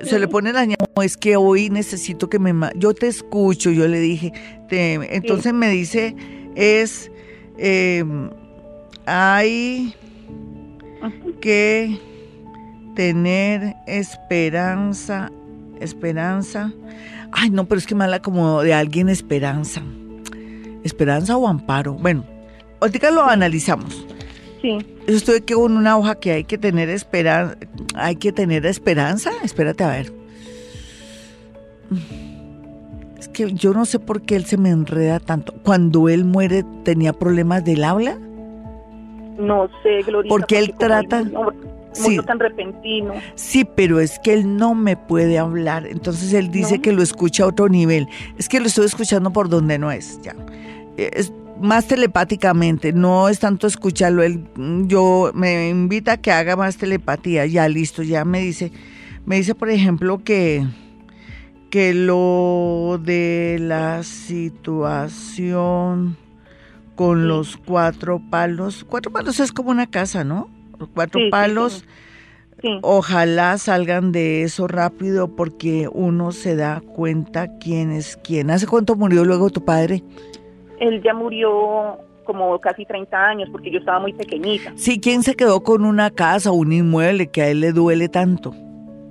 se 0.00 0.18
le 0.18 0.28
pone 0.28 0.52
la 0.52 0.66
no, 0.66 1.02
es 1.02 1.16
que 1.16 1.36
hoy 1.36 1.70
necesito 1.70 2.28
que 2.28 2.38
me... 2.38 2.52
Yo 2.76 2.94
te 2.94 3.08
escucho, 3.08 3.70
yo 3.70 3.88
le 3.88 4.00
dije. 4.00 4.32
Te, 4.68 4.94
entonces 5.16 5.52
me 5.52 5.68
dice, 5.68 6.16
es... 6.54 7.10
Em, 7.58 8.30
hay 9.06 9.94
que 11.40 11.98
tener 12.94 13.74
esperanza, 13.86 15.30
esperanza. 15.80 16.72
Ay, 17.32 17.50
no, 17.50 17.66
pero 17.66 17.78
es 17.78 17.86
que 17.86 17.94
mala 17.94 18.20
como 18.20 18.62
de 18.62 18.74
alguien 18.74 19.08
esperanza. 19.08 19.82
Esperanza 20.84 21.36
o 21.36 21.48
amparo. 21.48 21.94
Bueno, 21.94 22.24
ahorita 22.80 23.10
lo 23.10 23.24
analizamos. 23.24 24.06
Sí. 24.62 24.78
Estoy 25.08 25.36
aquí 25.38 25.54
con 25.54 25.76
una 25.76 25.98
hoja 25.98 26.14
que 26.14 26.30
hay 26.30 26.44
que 26.44 26.56
tener 26.56 26.88
esperanza. 26.88 27.56
Hay 27.96 28.16
que 28.16 28.32
tener 28.32 28.64
esperanza. 28.64 29.30
Espérate 29.42 29.82
a 29.82 29.88
ver. 29.88 30.12
Es 33.18 33.28
que 33.28 33.52
yo 33.52 33.74
no 33.74 33.84
sé 33.84 33.98
por 33.98 34.22
qué 34.22 34.36
él 34.36 34.44
se 34.44 34.56
me 34.56 34.70
enreda 34.70 35.18
tanto. 35.18 35.52
Cuando 35.64 36.08
él 36.08 36.24
muere, 36.24 36.64
¿tenía 36.84 37.12
problemas 37.12 37.64
del 37.64 37.82
habla? 37.82 38.16
No 39.38 39.68
sé, 39.82 40.02
Gloria. 40.02 40.28
Porque 40.28 40.58
él 40.58 40.74
trata. 40.78 41.24
sí. 41.92 42.18
tan 42.24 42.38
repentino. 42.38 43.14
Sí, 43.34 43.64
pero 43.64 43.98
es 43.98 44.20
que 44.20 44.32
él 44.32 44.56
no 44.56 44.76
me 44.76 44.96
puede 44.96 45.38
hablar. 45.38 45.86
Entonces 45.88 46.32
él 46.34 46.52
dice 46.52 46.80
que 46.80 46.92
lo 46.92 47.02
escucha 47.02 47.42
a 47.42 47.48
otro 47.48 47.68
nivel. 47.68 48.08
Es 48.38 48.48
que 48.48 48.60
lo 48.60 48.66
estoy 48.66 48.86
escuchando 48.86 49.32
por 49.32 49.48
donde 49.48 49.78
no 49.78 49.90
es. 49.90 50.20
Ya. 50.22 50.36
Es, 50.96 51.32
más 51.62 51.86
telepáticamente, 51.86 52.92
no 52.92 53.28
es 53.28 53.38
tanto 53.38 53.66
escucharlo, 53.66 54.22
él, 54.22 54.44
yo 54.86 55.30
me 55.34 55.68
invita 55.70 56.12
a 56.12 56.16
que 56.18 56.32
haga 56.32 56.56
más 56.56 56.76
telepatía, 56.76 57.46
ya 57.46 57.68
listo, 57.68 58.02
ya 58.02 58.24
me 58.24 58.40
dice, 58.40 58.72
Me 59.24 59.36
dice, 59.36 59.54
por 59.54 59.70
ejemplo, 59.70 60.22
que, 60.24 60.66
que 61.70 61.94
lo 61.94 63.00
de 63.02 63.58
la 63.60 64.02
situación 65.12 66.16
con 66.96 67.28
los 67.28 67.56
cuatro 67.56 68.20
palos, 68.30 68.84
cuatro 68.88 69.12
palos 69.12 69.40
es 69.40 69.52
como 69.52 69.70
una 69.70 69.86
casa, 69.86 70.24
¿no? 70.24 70.50
Los 70.78 70.88
cuatro 70.88 71.20
Sí, 71.20 71.26
sí, 71.26 71.30
palos, 71.30 71.84
Sí. 72.60 72.78
ojalá 72.82 73.58
salgan 73.58 74.12
de 74.12 74.42
eso 74.42 74.68
rápido 74.68 75.34
porque 75.34 75.88
uno 75.92 76.30
se 76.32 76.54
da 76.54 76.80
cuenta 76.80 77.58
quién 77.58 77.90
es 77.90 78.16
quién. 78.22 78.50
¿Hace 78.52 78.66
cuánto 78.68 78.94
murió 78.94 79.24
luego 79.24 79.50
tu 79.50 79.64
padre? 79.64 80.04
Él 80.82 81.00
ya 81.02 81.14
murió 81.14 81.98
como 82.24 82.58
casi 82.60 82.84
30 82.84 83.16
años 83.16 83.48
porque 83.50 83.70
yo 83.70 83.78
estaba 83.78 83.98
muy 84.00 84.12
pequeñita. 84.12 84.72
Sí, 84.76 85.00
¿quién 85.00 85.22
se 85.22 85.34
quedó 85.34 85.62
con 85.62 85.84
una 85.84 86.10
casa 86.10 86.50
o 86.50 86.54
un 86.54 86.72
inmueble 86.72 87.28
que 87.28 87.42
a 87.42 87.48
él 87.48 87.60
le 87.60 87.72
duele 87.72 88.08
tanto? 88.08 88.54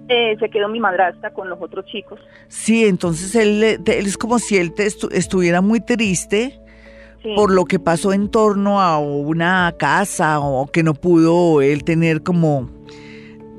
Eh, 0.09 0.35
se 0.39 0.49
quedó 0.49 0.67
mi 0.67 0.79
madrastra 0.79 1.31
con 1.31 1.49
los 1.49 1.61
otros 1.61 1.85
chicos. 1.85 2.19
Sí, 2.49 2.85
entonces 2.85 3.33
él, 3.35 3.63
él 3.63 3.81
es 3.85 4.17
como 4.17 4.39
si 4.39 4.57
él 4.57 4.73
te 4.73 4.85
estu- 4.85 5.09
estuviera 5.13 5.61
muy 5.61 5.79
triste 5.79 6.57
Sí. 7.23 7.33
por 7.35 7.51
lo 7.51 7.65
que 7.65 7.77
pasó 7.79 8.13
en 8.13 8.29
torno 8.29 8.81
a 8.81 8.97
una 8.97 9.73
casa 9.77 10.39
o 10.39 10.65
que 10.67 10.81
no 10.83 10.93
pudo 10.95 11.61
él 11.61 11.83
tener 11.83 12.23
como... 12.23 12.69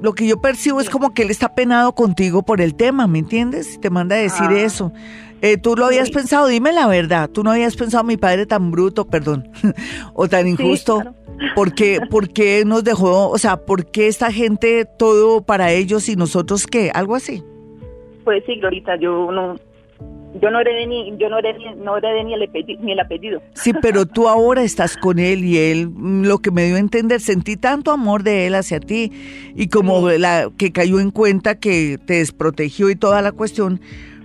Lo 0.02 0.14
que 0.14 0.26
yo 0.26 0.40
percibo 0.40 0.80
es 0.80 0.90
como 0.90 1.14
que 1.14 1.22
él 1.22 1.30
está 1.30 1.54
penado 1.54 1.94
contigo 1.94 2.42
por 2.42 2.60
el 2.60 2.74
tema, 2.74 3.06
¿me 3.06 3.20
entiendes? 3.20 3.76
Y 3.76 3.78
te 3.78 3.88
manda 3.88 4.16
a 4.16 4.18
decir 4.18 4.48
Ah. 4.50 4.58
eso. 4.58 4.92
Eh, 5.42 5.58
¿Tú 5.58 5.74
lo 5.76 5.84
habías 5.86 6.06
Sí. 6.08 6.14
pensado? 6.14 6.46
Dime 6.46 6.72
la 6.72 6.86
verdad. 6.86 7.28
¿Tú 7.28 7.42
no 7.42 7.50
habías 7.50 7.76
pensado 7.76 8.04
mi 8.04 8.16
padre 8.16 8.46
tan 8.46 8.70
bruto, 8.70 9.04
perdón, 9.06 9.50
o 10.14 10.28
tan 10.28 10.46
injusto? 10.48 11.00
claro. 11.00 11.14
¿Por 11.56 11.74
qué, 11.74 12.00
por 12.10 12.28
qué 12.32 12.64
nos 12.64 12.84
dejó, 12.84 13.28
o 13.28 13.36
sea, 13.38 13.56
por 13.56 13.90
qué 13.90 14.06
esta 14.06 14.30
gente 14.32 14.86
todo 14.98 15.42
para 15.42 15.72
ellos 15.72 16.08
y 16.08 16.14
nosotros 16.16 16.66
qué? 16.66 16.90
Algo 16.94 17.16
así. 17.16 17.42
Pues 18.24 18.44
sí, 18.46 18.54
Glorita, 18.60 18.94
yo 18.96 19.32
no, 19.32 19.56
yo 20.40 20.50
no 20.50 20.60
heredé 20.60 20.86
ni, 20.86 21.12
yo 21.18 21.28
no 21.28 21.38
heredé, 21.40 21.74
no 21.76 21.96
heredé 21.96 22.22
ni 22.22 22.34
el 22.34 22.44
apellido, 22.44 22.80
ni 22.84 22.92
el 22.92 23.00
apellido. 23.00 23.42
Sí, 23.54 23.72
pero 23.82 24.06
tú 24.14 24.28
ahora 24.28 24.62
estás 24.62 24.96
con 24.96 25.18
él 25.18 25.44
y 25.44 25.58
él, 25.58 25.88
mm, 25.88 26.22
lo 26.26 26.38
que 26.38 26.52
me 26.52 26.64
dio 26.66 26.76
a 26.76 26.78
entender, 26.78 27.20
sentí 27.20 27.56
tanto 27.56 27.90
amor 27.90 28.22
de 28.22 28.46
él 28.46 28.54
hacia 28.54 28.78
ti 28.78 29.10
y 29.56 29.66
como 29.66 30.08
la 30.10 30.48
que 30.56 30.70
cayó 30.70 31.00
en 31.00 31.10
cuenta 31.10 31.56
que 31.58 31.98
te 32.06 32.14
desprotegió 32.14 32.88
y 32.90 32.94
toda 32.94 33.20
la 33.22 33.32
cuestión, 33.32 33.80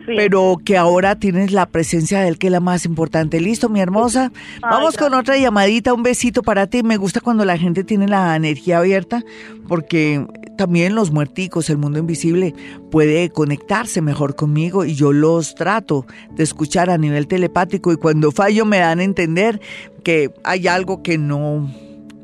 Sí. 0.08 0.14
pero 0.16 0.56
que 0.64 0.78
ahora 0.78 1.20
tienes 1.20 1.52
la 1.52 1.66
presencia 1.66 2.22
de 2.22 2.30
él 2.30 2.38
que 2.38 2.48
es 2.48 2.52
la 2.52 2.62
más 2.62 2.86
importante. 2.86 3.42
Listo, 3.42 3.68
mi 3.68 3.82
hermosa. 3.82 4.32
Vamos 4.62 4.96
con 4.96 5.14
otra 5.14 5.38
llamadita, 5.38 5.94
un 5.94 6.02
besito 6.02 6.44
para 6.44 6.68
ti. 6.68 6.82
Me 6.82 6.96
gusta 6.96 7.20
cuando 7.20 7.44
la 7.44 7.58
gente 7.58 7.84
tiene 7.84 8.08
la 8.08 8.34
energía 8.38 8.78
abierta 8.78 9.22
porque 9.68 10.26
también 10.58 10.96
los 10.96 11.12
muerticos, 11.12 11.70
el 11.70 11.78
mundo 11.78 12.00
invisible, 12.00 12.56
puede 12.90 13.30
conectarse 13.30 14.02
mejor 14.02 14.36
conmigo 14.36 14.86
y 14.86 14.96
yo 14.96 15.12
los 15.12 15.56
trato 15.56 16.06
de 16.32 16.44
escuchar 16.44 16.90
a 16.90 16.98
nivel 16.98 17.28
telepático 17.28 17.92
y 17.92 17.98
cuando 17.98 18.32
fallo 18.32 18.66
me 18.66 18.80
dan 18.80 19.00
a 19.00 19.04
entender 19.04 19.62
que 20.04 20.34
hay 20.44 20.68
algo 20.68 21.04
que 21.04 21.18
no, 21.18 21.70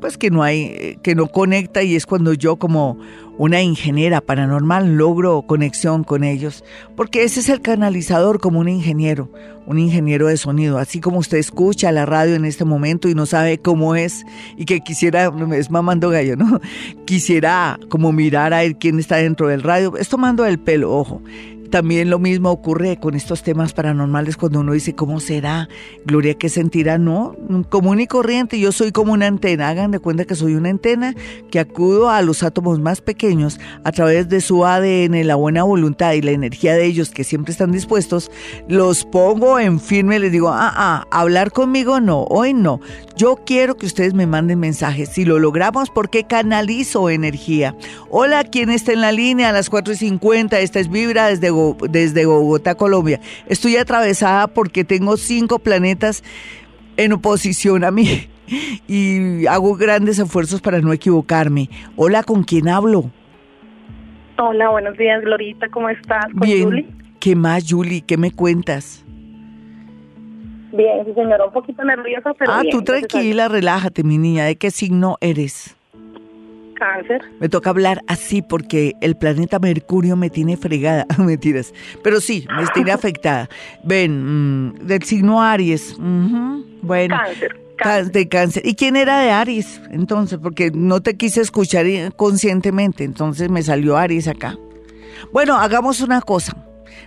pues 0.04 0.18
que 0.18 0.30
no 0.30 0.42
hay, 0.42 0.98
que 1.02 1.14
no 1.14 1.28
conecta 1.28 1.82
y 1.82 1.96
es 1.96 2.04
cuando 2.04 2.34
yo 2.34 2.56
como 2.56 2.98
una 3.38 3.62
ingeniera 3.62 4.20
paranormal 4.20 4.96
logro 4.96 5.40
conexión 5.46 6.04
con 6.04 6.24
ellos, 6.24 6.62
porque 6.94 7.22
ese 7.22 7.40
es 7.40 7.48
el 7.48 7.62
canalizador 7.62 8.38
como 8.38 8.60
un 8.60 8.68
ingeniero, 8.68 9.30
un 9.66 9.78
ingeniero 9.78 10.26
de 10.26 10.36
sonido, 10.36 10.76
así 10.76 11.00
como 11.00 11.20
usted 11.20 11.38
escucha 11.38 11.90
la 11.90 12.04
radio 12.04 12.34
en 12.34 12.44
este 12.44 12.66
momento 12.66 13.08
y 13.08 13.14
no 13.14 13.24
sabe 13.24 13.56
cómo 13.56 13.96
es 13.96 14.26
y 14.58 14.66
que 14.66 14.80
quisiera, 14.80 15.32
es 15.54 15.70
mamando 15.70 16.10
gallo, 16.10 16.36
¿no? 16.36 16.60
Quisiera 17.06 17.80
como 17.88 18.12
mirar 18.12 18.52
a 18.52 18.58
ver 18.58 18.76
quién 18.76 18.98
está 18.98 19.16
dentro 19.16 19.48
del 19.48 19.62
radio, 19.62 19.96
es 19.96 20.10
tomando 20.10 20.44
el 20.44 20.58
pelo, 20.58 20.94
ojo. 20.94 21.22
También 21.74 22.08
lo 22.08 22.20
mismo 22.20 22.52
ocurre 22.52 22.98
con 22.98 23.16
estos 23.16 23.42
temas 23.42 23.72
paranormales 23.72 24.36
cuando 24.36 24.60
uno 24.60 24.74
dice, 24.74 24.94
¿cómo 24.94 25.18
será? 25.18 25.68
Gloria, 26.04 26.34
¿qué 26.34 26.48
sentirá? 26.48 26.98
No, 26.98 27.34
común 27.68 27.98
y 27.98 28.06
corriente, 28.06 28.60
yo 28.60 28.70
soy 28.70 28.92
como 28.92 29.12
una 29.12 29.26
antena, 29.26 29.70
hagan 29.70 29.90
de 29.90 29.98
cuenta 29.98 30.24
que 30.24 30.36
soy 30.36 30.54
una 30.54 30.70
antena 30.70 31.16
que 31.50 31.58
acudo 31.58 32.10
a 32.10 32.22
los 32.22 32.44
átomos 32.44 32.78
más 32.78 33.00
pequeños 33.00 33.58
a 33.82 33.90
través 33.90 34.28
de 34.28 34.40
su 34.40 34.64
ADN, 34.64 35.26
la 35.26 35.34
buena 35.34 35.64
voluntad 35.64 36.12
y 36.12 36.22
la 36.22 36.30
energía 36.30 36.74
de 36.74 36.84
ellos 36.84 37.10
que 37.10 37.24
siempre 37.24 37.50
están 37.50 37.72
dispuestos, 37.72 38.30
los 38.68 39.04
pongo 39.04 39.58
en 39.58 39.80
firme 39.80 40.14
y 40.14 40.20
les 40.20 40.30
digo, 40.30 40.50
ah, 40.50 40.72
ah, 40.76 41.08
hablar 41.10 41.50
conmigo 41.50 41.98
no, 41.98 42.22
hoy 42.22 42.54
no. 42.54 42.78
Yo 43.16 43.40
quiero 43.46 43.76
que 43.76 43.86
ustedes 43.86 44.12
me 44.12 44.26
manden 44.26 44.58
mensajes. 44.58 45.08
Si 45.08 45.24
lo 45.24 45.38
logramos, 45.38 45.88
porque 45.88 46.24
canalizo 46.24 47.10
energía. 47.10 47.76
Hola, 48.10 48.42
¿quién 48.42 48.70
está 48.70 48.92
en 48.92 49.02
la 49.02 49.12
línea? 49.12 49.50
A 49.50 49.52
las 49.52 49.70
4 49.70 49.94
y 49.94 49.96
50, 49.96 50.58
esta 50.58 50.80
es 50.80 50.90
Vibra 50.90 51.28
desde, 51.28 51.50
Desde 51.88 52.26
Bogotá, 52.26 52.74
Colombia. 52.74 53.20
Estoy 53.48 53.76
atravesada 53.76 54.48
porque 54.48 54.84
tengo 54.84 55.16
cinco 55.16 55.58
planetas 55.58 56.22
en 56.96 57.12
oposición 57.12 57.84
a 57.84 57.90
mí 57.90 58.28
y 58.88 59.46
hago 59.46 59.74
grandes 59.74 60.18
esfuerzos 60.18 60.60
para 60.60 60.80
no 60.80 60.92
equivocarme. 60.92 61.68
Hola, 61.96 62.22
¿con 62.22 62.44
quién 62.44 62.68
hablo? 62.68 63.10
Hola, 64.38 64.70
buenos 64.70 64.96
días, 64.98 65.22
Glorita, 65.22 65.68
¿cómo 65.68 65.88
estás? 65.88 66.24
¿Con 66.24 66.40
Bien. 66.40 66.64
Julie? 66.64 66.88
¿Qué 67.20 67.36
más, 67.36 67.64
Julie? 67.70 68.02
¿Qué 68.02 68.16
me 68.16 68.32
cuentas? 68.32 69.04
Bien, 70.72 71.04
sí, 71.06 71.14
señora, 71.14 71.46
un 71.46 71.52
poquito 71.52 71.84
nerviosa, 71.84 72.34
pero 72.36 72.52
ah, 72.52 72.62
bien, 72.62 72.76
tú 72.76 72.82
tranquila, 72.82 73.46
relájate, 73.48 74.02
mi 74.02 74.18
niña. 74.18 74.44
¿De 74.44 74.56
qué 74.56 74.72
signo 74.72 75.16
eres? 75.20 75.73
Cáncer. 76.74 77.22
Me 77.40 77.48
toca 77.48 77.70
hablar 77.70 78.00
así 78.06 78.42
porque 78.42 78.94
el 79.00 79.16
planeta 79.16 79.58
Mercurio 79.58 80.16
me 80.16 80.30
tiene 80.30 80.56
fregada. 80.56 81.06
Mentiras. 81.18 81.72
Pero 82.02 82.20
sí, 82.20 82.46
me 82.56 82.66
tiene 82.74 82.92
afectada. 82.92 83.48
Ven, 83.82 84.68
mm, 84.68 84.86
del 84.86 85.02
signo 85.02 85.42
Aries. 85.42 85.96
Bueno. 86.82 87.16
Cáncer. 87.16 88.12
De 88.12 88.28
cáncer. 88.28 88.62
¿Y 88.64 88.76
quién 88.76 88.94
era 88.94 89.20
de 89.20 89.30
Aries? 89.30 89.80
Entonces, 89.90 90.38
porque 90.40 90.70
no 90.72 91.02
te 91.02 91.16
quise 91.16 91.40
escuchar 91.40 91.86
eh, 91.86 92.12
conscientemente, 92.14 93.02
entonces 93.02 93.50
me 93.50 93.62
salió 93.62 93.96
Aries 93.96 94.28
acá. 94.28 94.56
Bueno, 95.32 95.56
hagamos 95.58 96.00
una 96.00 96.20
cosa. 96.20 96.56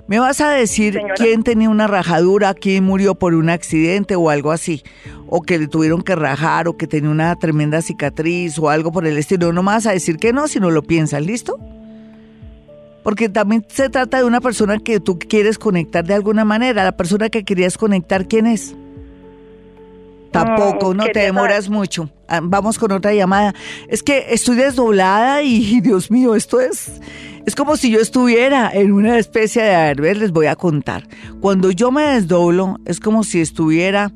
¿Me 0.08 0.20
vas 0.20 0.39
a 0.39 0.52
decir 0.52 0.93
Señora. 0.93 1.15
quién 1.15 1.43
tenía 1.43 1.70
una 1.70 1.86
rajadura, 1.86 2.54
quién 2.54 2.86
murió 2.86 3.15
por 3.15 3.34
un 3.34 3.50
accidente 3.50 4.15
o 4.15 4.30
algo 4.30 4.52
así? 4.52 4.84
O 5.28 5.41
que 5.41 5.58
le 5.58 5.67
tuvieron 5.67 6.02
que 6.02 6.15
rajar 6.15 6.70
o 6.70 6.78
que 6.78 6.88
tenía 6.88 7.10
una 7.10 7.36
tremenda 7.36 7.82
cicatriz 7.82 8.58
o 8.58 8.70
algo 8.70 8.93
por 8.93 9.06
el 9.06 9.17
estilo. 9.17 9.52
No 9.52 9.63
me 9.63 9.72
vas 9.72 9.86
a 9.86 9.91
decir 9.91 10.17
que 10.17 10.32
no, 10.32 10.48
si 10.48 10.62
no 10.62 10.72
lo 10.72 10.82
piensas, 10.82 11.22
¿listo? 11.22 11.60
Porque 13.04 13.28
también 13.28 13.65
se 13.67 13.89
trata 13.89 14.17
de 14.17 14.24
una 14.24 14.39
persona 14.39 14.80
que 14.80 15.02
tú 15.02 15.20
quieres 15.20 15.58
conectar 15.58 16.06
de 16.06 16.13
alguna 16.13 16.46
manera. 16.46 16.86
La 16.86 16.96
persona 16.96 17.30
que 17.30 17.43
querías 17.43 17.78
conectar, 17.78 18.28
¿quién 18.28 18.48
es? 18.48 18.76
Tampoco, 20.32 20.94
no 20.94 21.06
te 21.06 21.20
demoras 21.20 21.70
mucho. 21.70 22.10
Ah, 22.28 22.40
Vamos 22.44 22.78
con 22.78 22.92
otra 22.92 23.13
llamada. 23.13 23.54
Es 23.88 24.04
que 24.04 24.28
estoy 24.30 24.56
desdoblada 24.58 25.42
y, 25.44 25.82
Dios 25.82 26.12
mío, 26.12 26.36
esto 26.36 26.60
es... 26.60 27.00
Es 27.46 27.56
como 27.56 27.78
si 27.78 27.90
yo 27.90 28.02
estuviera 28.02 28.70
en 28.74 28.92
una 28.92 29.18
especie 29.18 29.63
de... 29.63 29.74
A 29.74 29.94
ver, 29.94 30.18
les 30.18 30.32
voy 30.32 30.48
a 30.48 30.58
contar. 30.58 31.08
Cuando 31.40 31.72
yo 31.72 31.92
me 31.92 32.04
desdoblo, 32.04 32.78
es 32.86 33.00
como 33.00 33.24
si 33.24 33.40
estuviera... 33.40 34.12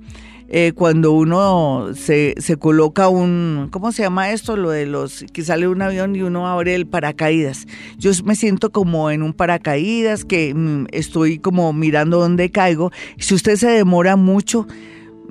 eh, 0.50 0.74
cuando 0.76 1.14
uno 1.14 1.92
se, 1.96 2.36
se 2.40 2.58
coloca 2.58 3.08
un... 3.08 3.70
¿Cómo 3.72 3.94
se 3.94 4.04
llama 4.04 4.32
esto? 4.32 4.58
Lo 4.58 4.70
de 4.70 4.86
los... 4.86 5.24
Que 5.32 5.44
sale 5.44 5.70
un 5.70 5.82
avión 5.82 6.14
y 6.14 6.24
uno 6.24 6.46
abre 6.46 6.76
el 6.76 6.88
paracaídas. 6.88 7.68
Yo 7.98 8.12
me 8.26 8.36
siento 8.36 8.70
como 8.74 9.10
en 9.12 9.24
un 9.24 9.32
paracaídas 9.32 10.26
que 10.26 10.54
mm, 10.54 10.88
estoy 10.92 11.40
como 11.40 11.72
mirando 11.72 12.20
dónde 12.20 12.52
caigo. 12.52 12.92
Si 13.18 13.34
usted 13.34 13.56
se 13.56 13.70
demora 13.70 14.18
mucho 14.18 14.68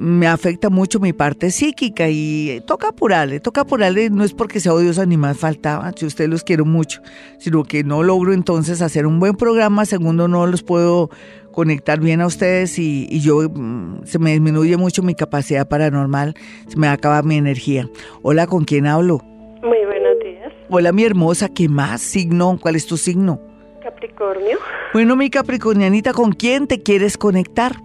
me 0.00 0.26
afecta 0.26 0.70
mucho 0.70 0.98
mi 0.98 1.12
parte 1.12 1.50
psíquica 1.50 2.08
y 2.08 2.62
toca 2.66 2.88
apurarle, 2.88 3.38
toca 3.38 3.60
apurarle, 3.60 4.08
no 4.08 4.24
es 4.24 4.32
porque 4.32 4.58
sea 4.58 4.72
odiosa 4.72 5.04
ni 5.04 5.18
más 5.18 5.36
faltaba, 5.36 5.92
si 5.94 6.06
usted 6.06 6.26
los 6.26 6.42
quiero 6.42 6.64
mucho, 6.64 7.02
sino 7.38 7.64
que 7.64 7.84
no 7.84 8.02
logro 8.02 8.32
entonces 8.32 8.80
hacer 8.80 9.06
un 9.06 9.20
buen 9.20 9.36
programa, 9.36 9.84
segundo 9.84 10.26
no 10.26 10.46
los 10.46 10.62
puedo 10.62 11.10
conectar 11.52 12.00
bien 12.00 12.22
a 12.22 12.26
ustedes 12.26 12.78
y, 12.78 13.08
y 13.10 13.20
yo 13.20 13.50
mm, 13.50 14.04
se 14.04 14.18
me 14.18 14.32
disminuye 14.32 14.78
mucho 14.78 15.02
mi 15.02 15.14
capacidad 15.14 15.68
paranormal, 15.68 16.34
se 16.66 16.78
me 16.78 16.88
acaba 16.88 17.22
mi 17.22 17.36
energía. 17.36 17.86
Hola, 18.22 18.46
¿con 18.46 18.64
quién 18.64 18.86
hablo? 18.86 19.20
Muy 19.62 19.84
buenos 19.84 20.18
días, 20.24 20.50
Hola, 20.70 20.92
mi 20.92 21.04
hermosa, 21.04 21.50
¿qué 21.50 21.68
más? 21.68 22.00
Signo, 22.00 22.58
¿cuál 22.58 22.76
es 22.76 22.86
tu 22.86 22.96
signo? 22.96 23.38
Capricornio, 23.82 24.56
Bueno, 24.94 25.14
mi 25.14 25.28
capricornianita, 25.28 26.14
¿con 26.14 26.32
quién 26.32 26.66
te 26.66 26.82
quieres 26.82 27.18
conectar? 27.18 27.76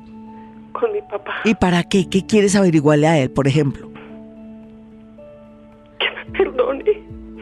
Con 0.79 0.91
mi 0.91 1.01
papá. 1.01 1.33
¿Y 1.45 1.55
para 1.55 1.83
qué? 1.83 2.07
¿Qué 2.09 2.25
quieres 2.25 2.55
averiguarle 2.55 3.07
a 3.07 3.17
él, 3.19 3.31
por 3.31 3.47
ejemplo? 3.47 3.89
Que 6.00 6.06
me 6.12 6.37
perdone, 6.37 6.83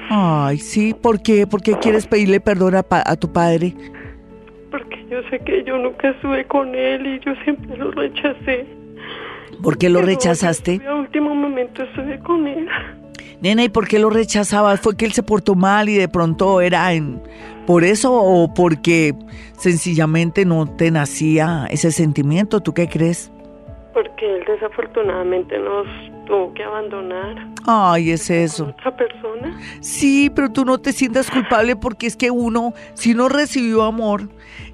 Ay, 0.09 0.57
sí, 0.57 0.93
¿por 0.93 1.21
qué? 1.21 1.47
¿Por 1.47 1.61
qué 1.61 1.73
quieres 1.79 2.05
pedirle 2.07 2.39
perdón 2.39 2.75
a, 2.75 2.83
pa- 2.83 3.03
a 3.05 3.15
tu 3.15 3.31
padre? 3.31 3.73
porque 4.69 5.05
yo 5.07 5.19
sé 5.29 5.37
que 5.39 5.63
yo 5.63 5.77
nunca 5.77 6.09
estuve 6.09 6.45
con 6.45 6.73
él 6.73 7.05
y 7.05 7.19
yo 7.23 7.33
siempre 7.43 7.77
lo 7.77 7.91
rechacé. 7.91 8.65
¿Por 9.61 9.77
qué 9.77 9.87
lo 9.87 9.99
Pero 9.99 10.07
rechazaste? 10.07 10.81
A 10.87 10.95
último 10.95 11.35
momento 11.35 11.83
estuve 11.83 12.17
con 12.19 12.47
él. 12.47 12.67
Nena, 13.39 13.63
¿y 13.63 13.69
por 13.69 13.87
qué 13.87 13.99
lo 13.99 14.09
rechazabas? 14.09 14.79
¿Fue 14.81 14.97
que 14.97 15.05
él 15.05 15.11
se 15.13 15.21
portó 15.21 15.53
mal 15.53 15.89
y 15.89 15.93
de 15.95 16.07
pronto 16.07 16.59
era 16.59 16.91
en 16.93 17.21
¿Por 17.65 17.85
eso 17.85 18.13
o 18.13 18.53
porque 18.53 19.15
sencillamente 19.57 20.45
no 20.45 20.65
te 20.65 20.91
nacía 20.91 21.67
ese 21.69 21.91
sentimiento? 21.91 22.59
¿Tú 22.59 22.73
qué 22.73 22.89
crees? 22.89 23.31
Porque 23.93 24.35
él 24.35 24.43
desafortunadamente 24.45 25.57
nos 25.59 25.87
tuvo 26.25 26.53
que 26.53 26.63
abandonar. 26.63 27.47
Ay, 27.65 28.11
es 28.11 28.29
eso. 28.29 28.65
¿Otra 28.65 28.97
persona? 28.97 29.57
Sí, 29.79 30.29
pero 30.35 30.51
tú 30.51 30.65
no 30.65 30.77
te 30.79 30.91
sientas 30.91 31.29
culpable 31.29 31.75
porque 31.75 32.07
es 32.07 32.17
que 32.17 32.31
uno, 32.31 32.73
si 32.95 33.13
no 33.13 33.29
recibió 33.29 33.83
amor, 33.83 34.29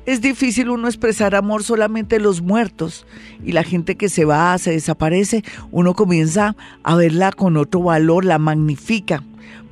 es 0.05 0.21
difícil 0.21 0.69
uno 0.69 0.87
expresar 0.87 1.35
amor 1.35 1.63
solamente 1.63 2.19
los 2.19 2.41
muertos 2.41 3.05
y 3.43 3.51
la 3.51 3.63
gente 3.63 3.95
que 3.95 4.09
se 4.09 4.25
va, 4.25 4.57
se 4.57 4.71
desaparece, 4.71 5.43
uno 5.71 5.93
comienza 5.93 6.55
a 6.83 6.95
verla 6.95 7.31
con 7.31 7.57
otro 7.57 7.81
valor, 7.81 8.25
la 8.25 8.39
magnifica 8.39 9.21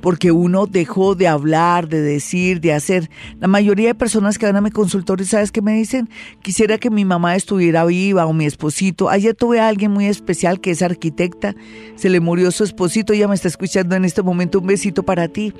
porque 0.00 0.30
uno 0.30 0.66
dejó 0.66 1.14
de 1.14 1.28
hablar, 1.28 1.88
de 1.88 2.00
decir, 2.00 2.60
de 2.60 2.72
hacer. 2.72 3.10
La 3.40 3.48
mayoría 3.48 3.88
de 3.88 3.94
personas 3.94 4.38
que 4.38 4.46
van 4.46 4.56
a 4.56 4.60
mi 4.60 4.70
consultorio, 4.70 5.26
¿sabes 5.26 5.50
qué 5.50 5.62
me 5.62 5.72
dicen? 5.72 6.08
Quisiera 6.42 6.78
que 6.78 6.90
mi 6.90 7.04
mamá 7.04 7.36
estuviera 7.36 7.84
viva 7.84 8.26
o 8.26 8.32
mi 8.32 8.46
esposito. 8.46 9.08
Ayer 9.08 9.34
tuve 9.34 9.60
a 9.60 9.68
alguien 9.68 9.90
muy 9.90 10.06
especial 10.06 10.60
que 10.60 10.70
es 10.70 10.82
arquitecta, 10.82 11.54
se 11.96 12.08
le 12.08 12.20
murió 12.20 12.50
su 12.50 12.64
esposito, 12.64 13.12
ella 13.12 13.28
me 13.28 13.34
está 13.34 13.48
escuchando 13.48 13.96
en 13.96 14.04
este 14.04 14.22
momento, 14.22 14.60
un 14.60 14.66
besito 14.66 15.02
para 15.02 15.28
ti. 15.28 15.52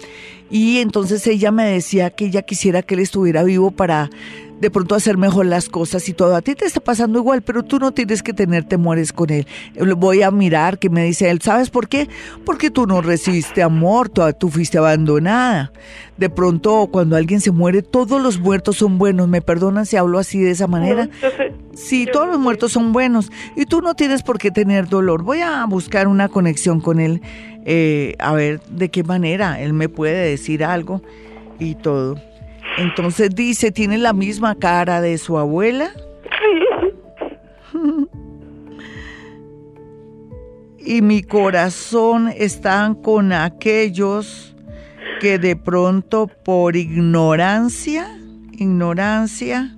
Y 0.51 0.79
entonces 0.79 1.27
ella 1.27 1.51
me 1.51 1.65
decía 1.65 2.11
que 2.11 2.27
ella 2.27 2.43
quisiera 2.43 2.83
que 2.83 2.95
él 2.95 3.01
estuviera 3.01 3.43
vivo 3.43 3.71
para 3.71 4.11
de 4.61 4.71
pronto 4.71 4.95
hacer 4.95 5.17
mejor 5.17 5.47
las 5.47 5.69
cosas 5.69 6.09
y 6.09 6.13
todo. 6.13 6.35
A 6.35 6.43
ti 6.43 6.55
te 6.55 6.65
está 6.65 6.81
pasando 6.81 7.19
igual, 7.19 7.43
pero 7.43 7.63
tú 7.63 7.79
no 7.79 7.93
tienes 7.93 8.23
que 8.23 8.33
tener 8.33 8.65
temores 8.65 9.13
con 9.13 9.31
él. 9.31 9.47
Voy 9.97 10.23
a 10.23 10.31
mirar 10.31 10.79
que 10.79 10.91
me 10.91 11.05
dice 11.05 11.31
él, 11.31 11.41
¿sabes 11.41 11.71
por 11.71 11.89
qué? 11.89 12.09
Porque 12.45 12.71
tú 12.71 12.87
no 12.87 13.01
recibiste 13.01 13.63
amor, 13.63 14.09
tú, 14.09 14.23
tú 14.39 14.49
fuiste 14.49 14.79
abandonada. 14.79 15.73
De 16.17 16.29
pronto, 16.29 16.89
cuando 16.91 17.17
alguien 17.17 17.41
se 17.41 17.53
muere, 17.53 17.83
todos 17.83 18.21
los 18.21 18.41
muertos 18.41 18.77
son 18.77 18.99
buenos. 18.99 19.29
¿Me 19.29 19.41
perdonan 19.41 19.87
si 19.87 19.97
hablo 19.97 20.19
así 20.19 20.41
de 20.41 20.51
esa 20.51 20.67
manera? 20.67 21.09
Sí, 21.75 22.09
todos 22.13 22.27
los 22.27 22.41
muertos 22.41 22.73
son 22.73 22.93
buenos 22.93 23.31
y 23.55 23.65
tú 23.65 23.81
no 23.81 23.95
tienes 23.95 24.23
por 24.23 24.39
qué 24.39 24.51
tener 24.51 24.89
dolor. 24.89 25.23
Voy 25.23 25.41
a 25.43 25.65
buscar 25.67 26.09
una 26.09 26.29
conexión 26.29 26.81
con 26.81 26.99
él, 26.99 27.23
eh, 27.65 28.17
a 28.19 28.33
ver 28.33 28.61
de 28.69 28.89
qué 28.89 29.05
manera 29.05 29.61
él 29.61 29.75
me 29.75 29.89
puede 29.89 30.29
decir 30.29 30.65
algo 30.65 31.03
y 31.61 31.77
todo. 31.77 32.17
Entonces 32.79 33.31
dice, 33.35 33.73
tiene 33.73 33.99
la 33.99 34.13
misma 34.13 34.55
cara 34.55 35.01
de 35.01 35.19
su 35.19 35.37
abuela. 35.37 35.91
y 40.79 41.03
mi 41.03 41.23
corazón 41.23 42.33
está 42.35 42.95
con 43.03 43.33
aquellos 43.33 44.55
que 45.21 45.39
de 45.39 45.57
pronto 45.57 46.29
por 46.45 46.77
ignorancia, 46.77 48.17
ignorancia 48.53 49.77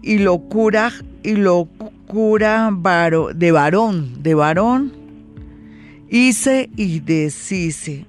y 0.00 0.18
locura 0.18 0.92
y 1.24 1.34
locura 1.34 2.70
de 3.34 3.50
varón, 3.50 4.22
de 4.22 4.34
varón, 4.34 4.92
hice 6.08 6.70
y 6.76 7.00
deshice. 7.00 8.06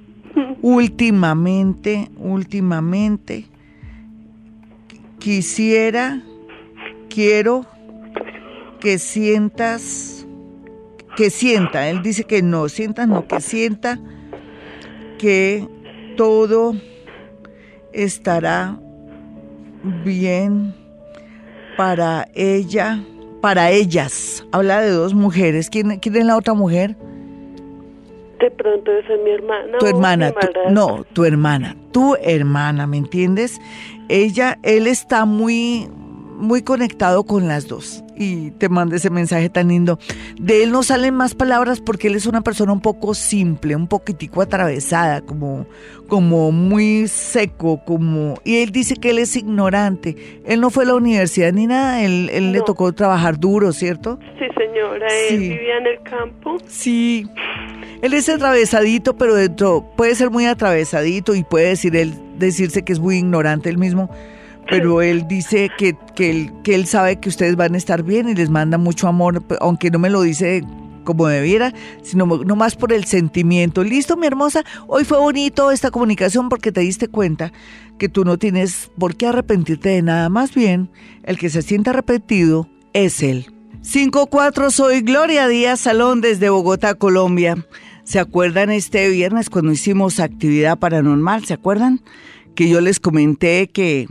Últimamente, 0.62 2.12
últimamente, 2.18 3.46
quisiera, 5.20 6.22
quiero 7.10 7.66
que 8.80 9.00
sientas, 9.00 10.28
que 11.16 11.30
sienta, 11.30 11.90
él 11.90 12.02
dice 12.02 12.24
que 12.24 12.42
no, 12.42 12.70
sientas, 12.70 13.08
no, 13.08 13.28
que 13.28 13.40
sienta 13.42 14.00
que 15.18 15.68
todo 16.18 16.74
estará 17.94 18.78
bien 20.04 20.74
para 21.78 22.28
ella, 22.34 23.04
para 23.42 23.72
ellas. 23.72 24.46
Habla 24.52 24.82
de 24.82 24.90
dos 24.90 25.14
mujeres. 25.14 25.70
¿Quién, 25.70 26.00
quién 26.00 26.16
es 26.16 26.26
la 26.26 26.38
otra 26.38 26.54
mujer? 26.54 26.96
De 28.40 28.52
pronto 28.52 28.92
esa 28.92 29.14
es 29.14 29.22
mi 29.24 29.32
hermana. 29.32 29.78
Tu 29.80 29.86
hermana, 29.88 30.34
no, 30.70 31.04
tu 31.14 31.24
hermana, 31.24 31.76
tu 31.92 32.16
hermana, 32.22 32.86
¿me 32.86 32.98
entiendes? 32.98 33.60
Ella, 34.10 34.60
él 34.64 34.88
está 34.88 35.26
muy, 35.26 35.90
muy 36.36 36.62
conectado 36.62 37.24
con 37.24 37.48
las 37.48 37.68
dos 37.68 38.04
y 38.16 38.52
te 38.52 38.70
manda 38.70 38.96
ese 38.96 39.10
mensaje 39.10 39.50
tan 39.50 39.68
lindo. 39.68 40.00
De 40.40 40.64
él 40.64 40.72
no 40.72 40.84
salen 40.84 41.14
más 41.16 41.36
palabras 41.36 41.82
porque 41.82 42.08
él 42.08 42.16
es 42.16 42.26
una 42.26 42.42
persona 42.42 42.72
un 42.72 42.82
poco 42.82 43.14
simple, 43.14 43.76
un 43.76 43.88
poquitico 43.88 44.42
atravesada, 44.42 45.22
como, 45.22 45.66
como 46.08 46.52
muy 46.52 47.08
seco, 47.08 47.84
como 47.86 48.36
y 48.44 48.58
él 48.58 48.72
dice 48.72 48.96
que 48.96 49.12
él 49.12 49.20
es 49.20 49.36
ignorante. 49.36 50.16
Él 50.46 50.62
no 50.62 50.70
fue 50.70 50.84
a 50.84 50.88
la 50.88 50.96
universidad 50.96 51.52
ni 51.54 51.68
nada, 51.68 52.04
él, 52.04 52.30
él 52.32 52.52
le 52.52 52.62
tocó 52.62 52.94
trabajar 52.94 53.40
duro, 53.40 53.72
¿cierto? 53.72 54.20
Sí, 54.40 54.46
señora, 54.58 55.08
él 55.30 55.40
vivía 55.40 55.78
en 55.78 55.88
el 55.88 56.02
campo. 56.04 56.58
Sí. 56.68 57.28
Él 58.02 58.14
es 58.14 58.30
atravesadito, 58.30 59.18
pero 59.18 59.36
dentro 59.36 59.86
puede 59.96 60.16
ser 60.16 60.30
muy 60.30 60.46
atravesadito 60.46 61.34
y 61.34 61.44
puede 61.44 61.70
decir 61.70 61.96
él 61.96 62.14
decirse 62.38 62.84
que 62.84 62.94
es 62.94 63.00
muy 63.00 63.18
ignorante 63.18 63.70
él 63.70 63.78
mismo, 63.78 64.10
pero 64.70 65.02
él 65.02 65.28
dice 65.28 65.70
que, 65.78 65.96
que, 66.16 66.30
él, 66.30 66.54
que 66.64 66.76
él 66.76 66.88
sabe 66.88 67.20
que 67.20 67.30
ustedes 67.30 67.56
van 67.56 67.76
a 67.76 67.78
estar 67.78 68.04
bien 68.04 68.30
y 68.30 68.36
les 68.36 68.50
manda 68.50 68.78
mucho 68.78 69.08
amor, 69.08 69.44
aunque 69.60 69.92
no 69.92 70.00
me 70.00 70.10
lo 70.10 70.22
dice 70.22 70.64
como 71.06 71.28
debiera, 71.28 71.74
sino 72.02 72.26
no 72.26 72.56
más 72.56 72.76
por 72.76 72.92
el 72.92 73.06
sentimiento. 73.06 73.84
Listo, 73.84 74.18
mi 74.18 74.28
hermosa, 74.28 74.64
hoy 74.88 75.06
fue 75.06 75.20
bonito 75.20 75.72
esta 75.72 75.92
comunicación 75.92 76.50
porque 76.50 76.72
te 76.72 76.82
diste 76.82 77.08
cuenta 77.08 77.54
que 77.98 78.10
tú 78.10 78.26
no 78.26 78.38
tienes 78.38 78.92
por 78.98 79.16
qué 79.16 79.28
arrepentirte 79.28 79.90
de 79.90 80.02
nada, 80.02 80.28
más 80.30 80.54
bien 80.54 80.90
el 81.24 81.38
que 81.38 81.50
se 81.50 81.62
siente 81.62 81.92
arrepentido 81.92 82.68
es 82.92 83.24
él. 83.24 83.48
5-4, 83.84 84.72
soy 84.72 85.02
Gloria 85.02 85.48
Díaz 85.48 85.80
Salón 85.80 86.20
desde 86.20 86.50
Bogotá, 86.50 86.96
Colombia. 86.96 87.56
¿Se 88.04 88.20
acuerdan 88.20 88.72
este 88.72 89.10
viernes 89.10 89.50
cuando 89.50 89.72
hicimos 89.72 90.20
actividad 90.20 90.80
paranormal? 90.80 91.46
¿Se 91.46 91.54
acuerdan? 91.54 92.02
Que 92.56 92.68
yo 92.68 92.82
les 92.82 93.00
comenté 93.00 93.68
que 93.68 94.08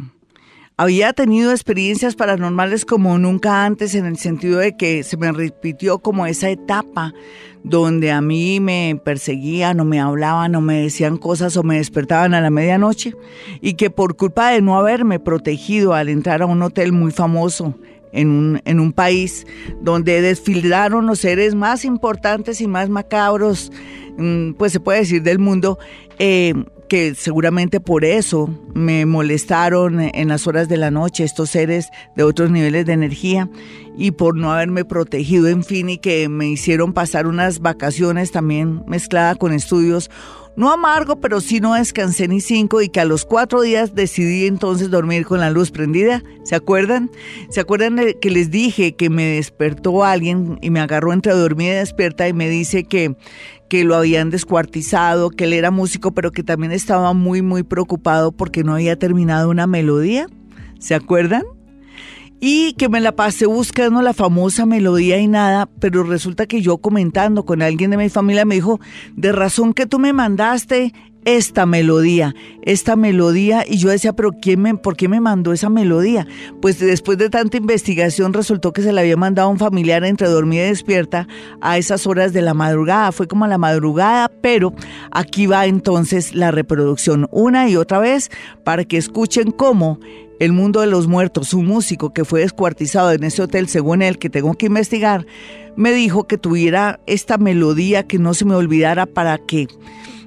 había 0.77 1.12
tenido 1.12 1.53
experiencias 1.53 2.16
paranormales 2.16 2.85
como 2.85 3.16
nunca 3.18 3.64
antes 3.64 3.95
en 3.95 4.07
el 4.07 4.18
sentido 4.18 4.59
de 4.59 4.77
que 4.77 5.05
se 5.05 5.16
me 5.16 5.31
repitió 5.31 6.01
como 6.01 6.27
esa 6.27 6.51
etapa 6.51 7.14
donde 7.62 8.11
a 8.11 8.20
mí 8.20 8.59
me 8.59 9.01
perseguían 9.05 9.79
o 9.81 9.85
me 9.85 10.01
hablaban 10.01 10.55
o 10.57 10.61
me 10.61 10.83
decían 10.83 11.16
cosas 11.16 11.57
o 11.57 11.62
me 11.62 11.77
despertaban 11.77 12.35
a 12.35 12.41
la 12.41 12.51
medianoche 12.51 13.14
y 13.61 13.75
que 13.75 13.89
por 13.89 14.16
culpa 14.16 14.51
de 14.51 14.62
no 14.62 14.77
haberme 14.77 15.20
protegido 15.20 15.95
al 15.95 16.09
entrar 16.09 16.43
a 16.43 16.47
un 16.47 16.61
hotel 16.62 16.93
muy 16.93 17.12
famoso 17.12 17.75
en 18.12 18.29
un, 18.29 18.61
en 18.64 18.81
un 18.81 18.93
país 18.93 19.47
donde 19.81 20.20
desfilaron 20.22 21.07
los 21.07 21.20
seres 21.20 21.55
más 21.55 21.85
importantes 21.85 22.61
y 22.61 22.68
más 22.68 22.89
macabros, 22.89 23.72
mm, 24.18 24.53
pues 24.53 24.72
se 24.72 24.81
puede 24.81 25.01
decir, 25.01 25.22
del 25.22 25.39
mundo, 25.39 25.79
eh, 26.18 26.55
que 26.95 27.16
seguramente 27.16 27.80
por 27.80 28.05
eso 28.05 28.49
me 28.72 29.05
molestaron 29.05 30.01
en 30.01 30.28
las 30.28 30.47
horas 30.47 30.68
de 30.68 30.76
la 30.76 30.92
noche 30.92 31.24
estos 31.24 31.51
seres 31.51 31.90
de 32.14 32.22
otros 32.22 32.53
niveles 32.53 32.86
de 32.86 32.92
energía 32.92 33.49
y 33.97 34.12
por 34.12 34.36
no 34.36 34.53
haberme 34.53 34.84
protegido, 34.84 35.49
en 35.49 35.64
fin, 35.64 35.88
y 35.88 35.99
que 35.99 36.28
me 36.28 36.49
hicieron 36.49 36.92
pasar 36.92 37.26
unas 37.26 37.61
vacaciones 37.61 38.32
también 38.32 38.82
mezclada 38.86 39.34
con 39.34 39.53
estudios 39.53 40.11
no 40.57 40.70
amargo, 40.70 41.16
pero 41.16 41.40
sí 41.40 41.61
no 41.61 41.74
descansé 41.74 42.28
ni 42.28 42.40
cinco 42.40 42.80
y 42.80 42.88
que 42.88 43.01
a 43.01 43.05
los 43.05 43.24
cuatro 43.24 43.61
días 43.62 43.95
decidí 43.95 44.47
entonces 44.47 44.88
dormir 44.88 45.26
con 45.26 45.40
la 45.40 45.51
luz 45.51 45.72
prendida. 45.72 46.22
¿Se 46.45 46.55
acuerdan? 46.55 47.11
¿Se 47.51 47.61
acuerdan 47.61 47.99
que 48.20 48.30
les 48.30 48.51
dije 48.51 48.95
que 48.95 49.11
me 49.11 49.24
despertó 49.24 50.05
alguien 50.05 50.59
y 50.62 50.70
me 50.70 50.80
agarró 50.80 51.12
entre 51.12 51.32
dormida 51.32 51.72
y 51.72 51.76
despierta 51.78 52.28
y 52.28 52.32
me 52.32 52.49
dice 52.49 52.84
que, 52.84 53.16
que 53.68 53.82
lo 53.82 53.97
habían 53.97 54.30
descuartizado, 54.30 55.30
que 55.30 55.45
él 55.45 55.55
era 55.55 55.72
músico, 55.72 56.12
pero 56.12 56.30
que 56.30 56.45
también 56.45 56.70
estaba 56.70 57.12
muy, 57.14 57.42
muy 57.42 57.64
preocupado 57.64 58.30
porque 58.30 58.62
no 58.62 58.74
había 58.74 58.97
terminado 58.97 59.51
una 59.51 59.66
melodía? 59.66 60.28
¿Se 60.78 60.95
acuerdan? 60.95 61.42
Y 62.41 62.74
que 62.74 62.89
me 62.89 63.01
la 63.01 63.16
pasé 63.16 63.47
buscando 63.47 64.03
la 64.03 64.12
famosa 64.12 64.66
melodía 64.66 65.18
y 65.18 65.28
nada, 65.28 65.68
pero 65.80 66.03
resulta 66.03 66.47
que 66.47 66.61
yo 66.61 66.78
comentando 66.78 67.45
con 67.45 67.62
alguien 67.62 67.91
de 67.91 67.97
mi 67.97 68.09
familia 68.09 68.45
me 68.45 68.57
dijo, 68.57 68.80
de 69.16 69.32
razón 69.32 69.72
que 69.72 69.87
tú 69.87 69.99
me 69.99 70.12
mandaste 70.12 70.93
esta 71.24 71.64
melodía, 71.66 72.35
esta 72.62 72.97
melodía, 72.97 73.64
y 73.66 73.78
yo 73.78 73.89
decía, 73.89 74.12
pero 74.12 74.32
¿quién 74.32 74.61
me, 74.61 74.74
¿por 74.74 74.97
qué 74.97 75.09
me 75.09 75.20
mandó 75.20 75.53
esa 75.53 75.70
melodía? 75.70 76.26
Pues 76.61 76.78
después 76.78 77.18
de 77.18 77.30
tanta 77.30 77.57
investigación 77.57 78.32
resultó 78.32 78.72
que 78.72 78.82
se 78.82 78.93
la 78.93 79.01
había 79.01 79.16
mandado 79.16 79.49
un 79.49 79.59
familiar 79.59 80.05
entre 80.05 80.28
dormida 80.28 80.64
y 80.64 80.68
despierta 80.68 81.26
a 81.61 81.78
esas 81.78 82.07
horas 82.07 82.32
de 82.32 82.43
la 82.43 82.55
madrugada, 82.55 83.12
fue 83.12 83.26
como 83.26 83.45
a 83.45 83.49
la 83.49 83.59
madrugada, 83.59 84.30
pero 84.41 84.74
aquí 85.11 85.47
va 85.47 85.66
entonces 85.66 86.35
la 86.35 86.51
reproducción 86.51 87.28
una 87.30 87.68
y 87.68 87.76
otra 87.76 87.99
vez 87.99 88.30
para 88.62 88.85
que 88.85 88.99
escuchen 88.99 89.51
cómo 89.51 89.99
el 90.41 90.53
mundo 90.53 90.80
de 90.80 90.87
los 90.87 91.07
muertos, 91.07 91.55
un 91.55 91.66
músico 91.66 92.12
que 92.12 92.24
fue 92.24 92.41
descuartizado 92.41 93.12
en 93.12 93.24
ese 93.24 93.43
hotel, 93.43 93.68
según 93.68 94.03
él, 94.03 94.18
que 94.18 94.30
tengo 94.30 94.55
que 94.55 94.66
investigar, 94.66 95.26
me 95.76 95.93
dijo 95.93 96.24
que 96.24 96.39
tuviera 96.39 97.01
esta 97.07 97.39
melodía 97.39 98.07
que 98.07 98.18
no 98.18 98.35
se 98.35 98.45
me 98.45 98.55
olvidara 98.55 99.07
para 99.07 99.39
que 99.39 99.68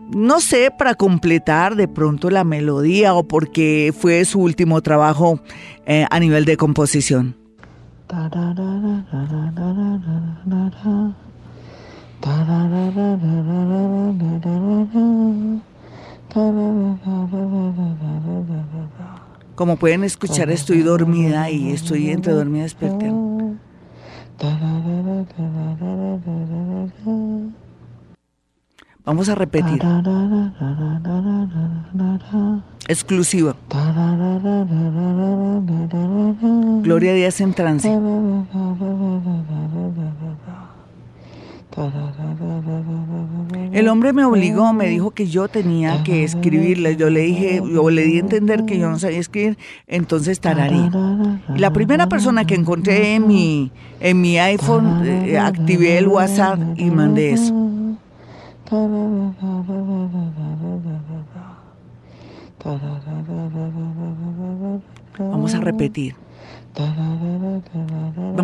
no 0.10 0.40
sé, 0.40 0.72
para 0.72 0.96
completar 0.96 1.76
de 1.76 1.88
pronto 1.88 2.30
la 2.30 2.44
melodía 2.44 3.14
o 3.14 3.28
porque 3.28 3.94
fue 3.98 4.24
su 4.26 4.40
último 4.40 4.82
trabajo 4.82 5.42
eh, 5.86 6.06
a 6.10 6.20
nivel 6.20 6.46
de 6.46 6.56
composición. 6.56 7.36
Como 19.58 19.78
pueden 19.78 20.04
escuchar, 20.04 20.52
estoy 20.52 20.84
dormida 20.84 21.50
y 21.50 21.72
estoy 21.72 22.12
entre 22.12 22.32
dormida 22.32 22.60
y 22.60 22.64
despierta. 22.66 23.08
Vamos 29.04 29.30
a 29.30 29.34
repetir. 29.34 29.82
Exclusivo. 32.88 33.56
Gloria 36.84 37.14
Díaz 37.16 37.42
en 37.42 37.54
trance. 37.56 37.90
El 43.72 43.88
hombre 43.88 44.12
me 44.12 44.26
obligó, 44.26 44.74
me 44.74 44.88
dijo 44.88 45.12
que 45.12 45.28
yo 45.28 45.48
tenía 45.48 46.04
que 46.04 46.24
escribirle. 46.24 46.96
Yo 46.96 47.10
le 47.12 47.22
dije, 47.22 47.62
yo 47.72 47.90
le 47.92 48.04
di 48.04 48.18
a 48.18 48.20
entender 48.22 48.66
que 48.66 48.80
yo 48.80 48.90
no 48.90 48.98
sabía 48.98 49.20
escribir, 49.20 49.58
entonces 49.86 50.40
tararí. 50.40 50.90
Y 51.56 51.60
la 51.60 51.72
primera 51.72 52.10
persona 52.10 52.46
que 52.46 52.56
encontré 52.56 53.14
en 53.16 53.28
mi, 53.28 53.72
en 54.00 54.22
mi 54.22 54.40
iPhone, 54.40 55.06
eh, 55.06 55.38
activé 55.38 56.00
el 56.00 56.08
WhatsApp 56.08 56.60
y 56.78 56.90
mandé 56.90 57.34
eso. 57.34 57.54
Vamos 65.20 65.54
a 65.54 65.60
repetir. 65.60 66.16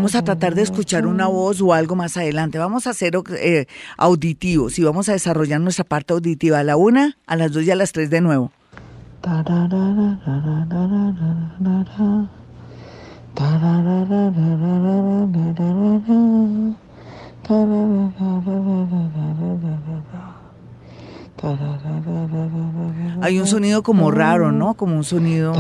Vamos 0.04 0.16
a 0.16 0.22
tratar 0.22 0.54
de 0.54 0.64
escuchar 0.64 1.08
una 1.08 1.28
voz 1.28 1.62
o 1.62 1.74
algo 1.74 1.96
más 1.96 2.18
adelante. 2.18 2.58
Vamos 2.58 2.88
a 2.88 2.90
hacer 2.90 3.14
eh, 3.40 3.68
auditivos 3.96 4.78
y 4.78 4.84
vamos 4.84 5.08
a 5.08 5.14
desarrollar 5.14 5.62
nuestra 5.62 5.86
parte 5.86 6.12
auditiva 6.12 6.60
a 6.60 6.64
la 6.66 6.76
una, 6.76 7.18
a 7.26 7.38
las 7.38 7.54
dos 7.54 7.64
y 7.64 7.72
a 7.72 7.76
las 7.78 7.94
tres 7.94 8.10
de 8.10 8.20
nuevo. 8.20 8.52
Hay 23.22 23.40
un 23.40 23.48
sonido 23.48 23.84
como 23.84 24.12
raro, 24.12 24.52
¿no? 24.52 24.74
Como 24.74 24.98
un 24.98 25.06
sonido... 25.06 25.54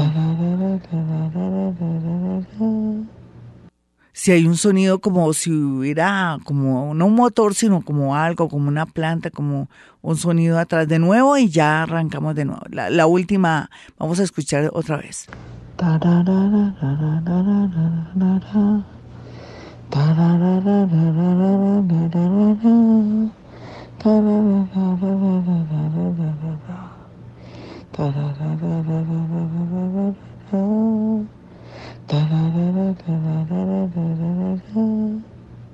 Si 4.15 4.31
hay 4.31 4.45
un 4.45 4.57
sonido 4.57 4.99
como 4.99 5.33
si 5.33 5.51
hubiera, 5.51 6.37
como 6.43 6.93
no 6.93 7.07
un 7.07 7.15
motor, 7.15 7.55
sino 7.55 7.81
como 7.81 8.15
algo, 8.15 8.47
como 8.47 8.67
una 8.67 8.85
planta, 8.85 9.31
como 9.31 9.69
un 10.03 10.17
sonido 10.17 10.59
atrás 10.59 10.87
de 10.87 10.99
nuevo 10.99 11.35
y 11.35 11.49
ya 11.49 11.81
arrancamos 11.81 12.35
de 12.35 12.45
nuevo. 12.45 12.61
La, 12.69 13.07
última, 13.07 13.71
vamos 13.97 14.19
a 14.19 14.23
escuchar 14.23 14.69
otra 14.71 14.97
vez. 14.97 15.25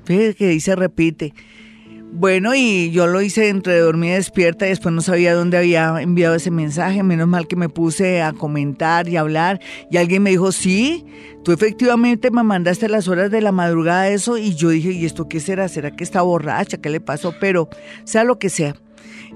Fíjate 0.06 0.36
que 0.36 0.48
ahí 0.48 0.60
se 0.60 0.76
repite. 0.76 1.34
Bueno, 2.12 2.56
y 2.56 2.90
yo 2.90 3.06
lo 3.06 3.22
hice 3.22 3.50
entre 3.50 3.80
dormida 3.80 4.14
y 4.14 4.16
despierta 4.16 4.66
y 4.66 4.70
después 4.70 4.94
no 4.94 5.02
sabía 5.02 5.36
dónde 5.36 5.58
había 5.58 6.02
enviado 6.02 6.34
ese 6.34 6.50
mensaje. 6.50 7.04
Menos 7.04 7.28
mal 7.28 7.48
que 7.48 7.56
me 7.56 7.70
puse 7.70 8.24
a 8.24 8.34
comentar 8.34 9.08
y 9.08 9.18
hablar. 9.18 9.60
Y 9.92 9.98
alguien 9.98 10.24
me 10.24 10.32
dijo, 10.32 10.52
sí, 10.52 11.06
tú 11.44 11.52
efectivamente 11.52 12.32
me 12.32 12.42
mandaste 12.44 12.88
a 12.88 12.90
las 12.90 13.08
horas 13.08 13.30
de 13.30 13.42
la 13.42 13.52
madrugada 13.52 14.10
eso. 14.10 14.38
Y 14.40 14.56
yo 14.56 14.70
dije, 14.70 14.92
¿y 14.92 15.06
esto 15.06 15.30
qué 15.30 15.40
será? 15.40 15.68
¿Será 15.68 15.92
que 15.92 16.04
está 16.04 16.24
borracha? 16.24 16.78
¿Qué 16.78 16.90
le 16.90 17.00
pasó? 17.00 17.36
Pero 17.40 17.70
sea 18.06 18.24
lo 18.24 18.40
que 18.40 18.50
sea, 18.50 18.76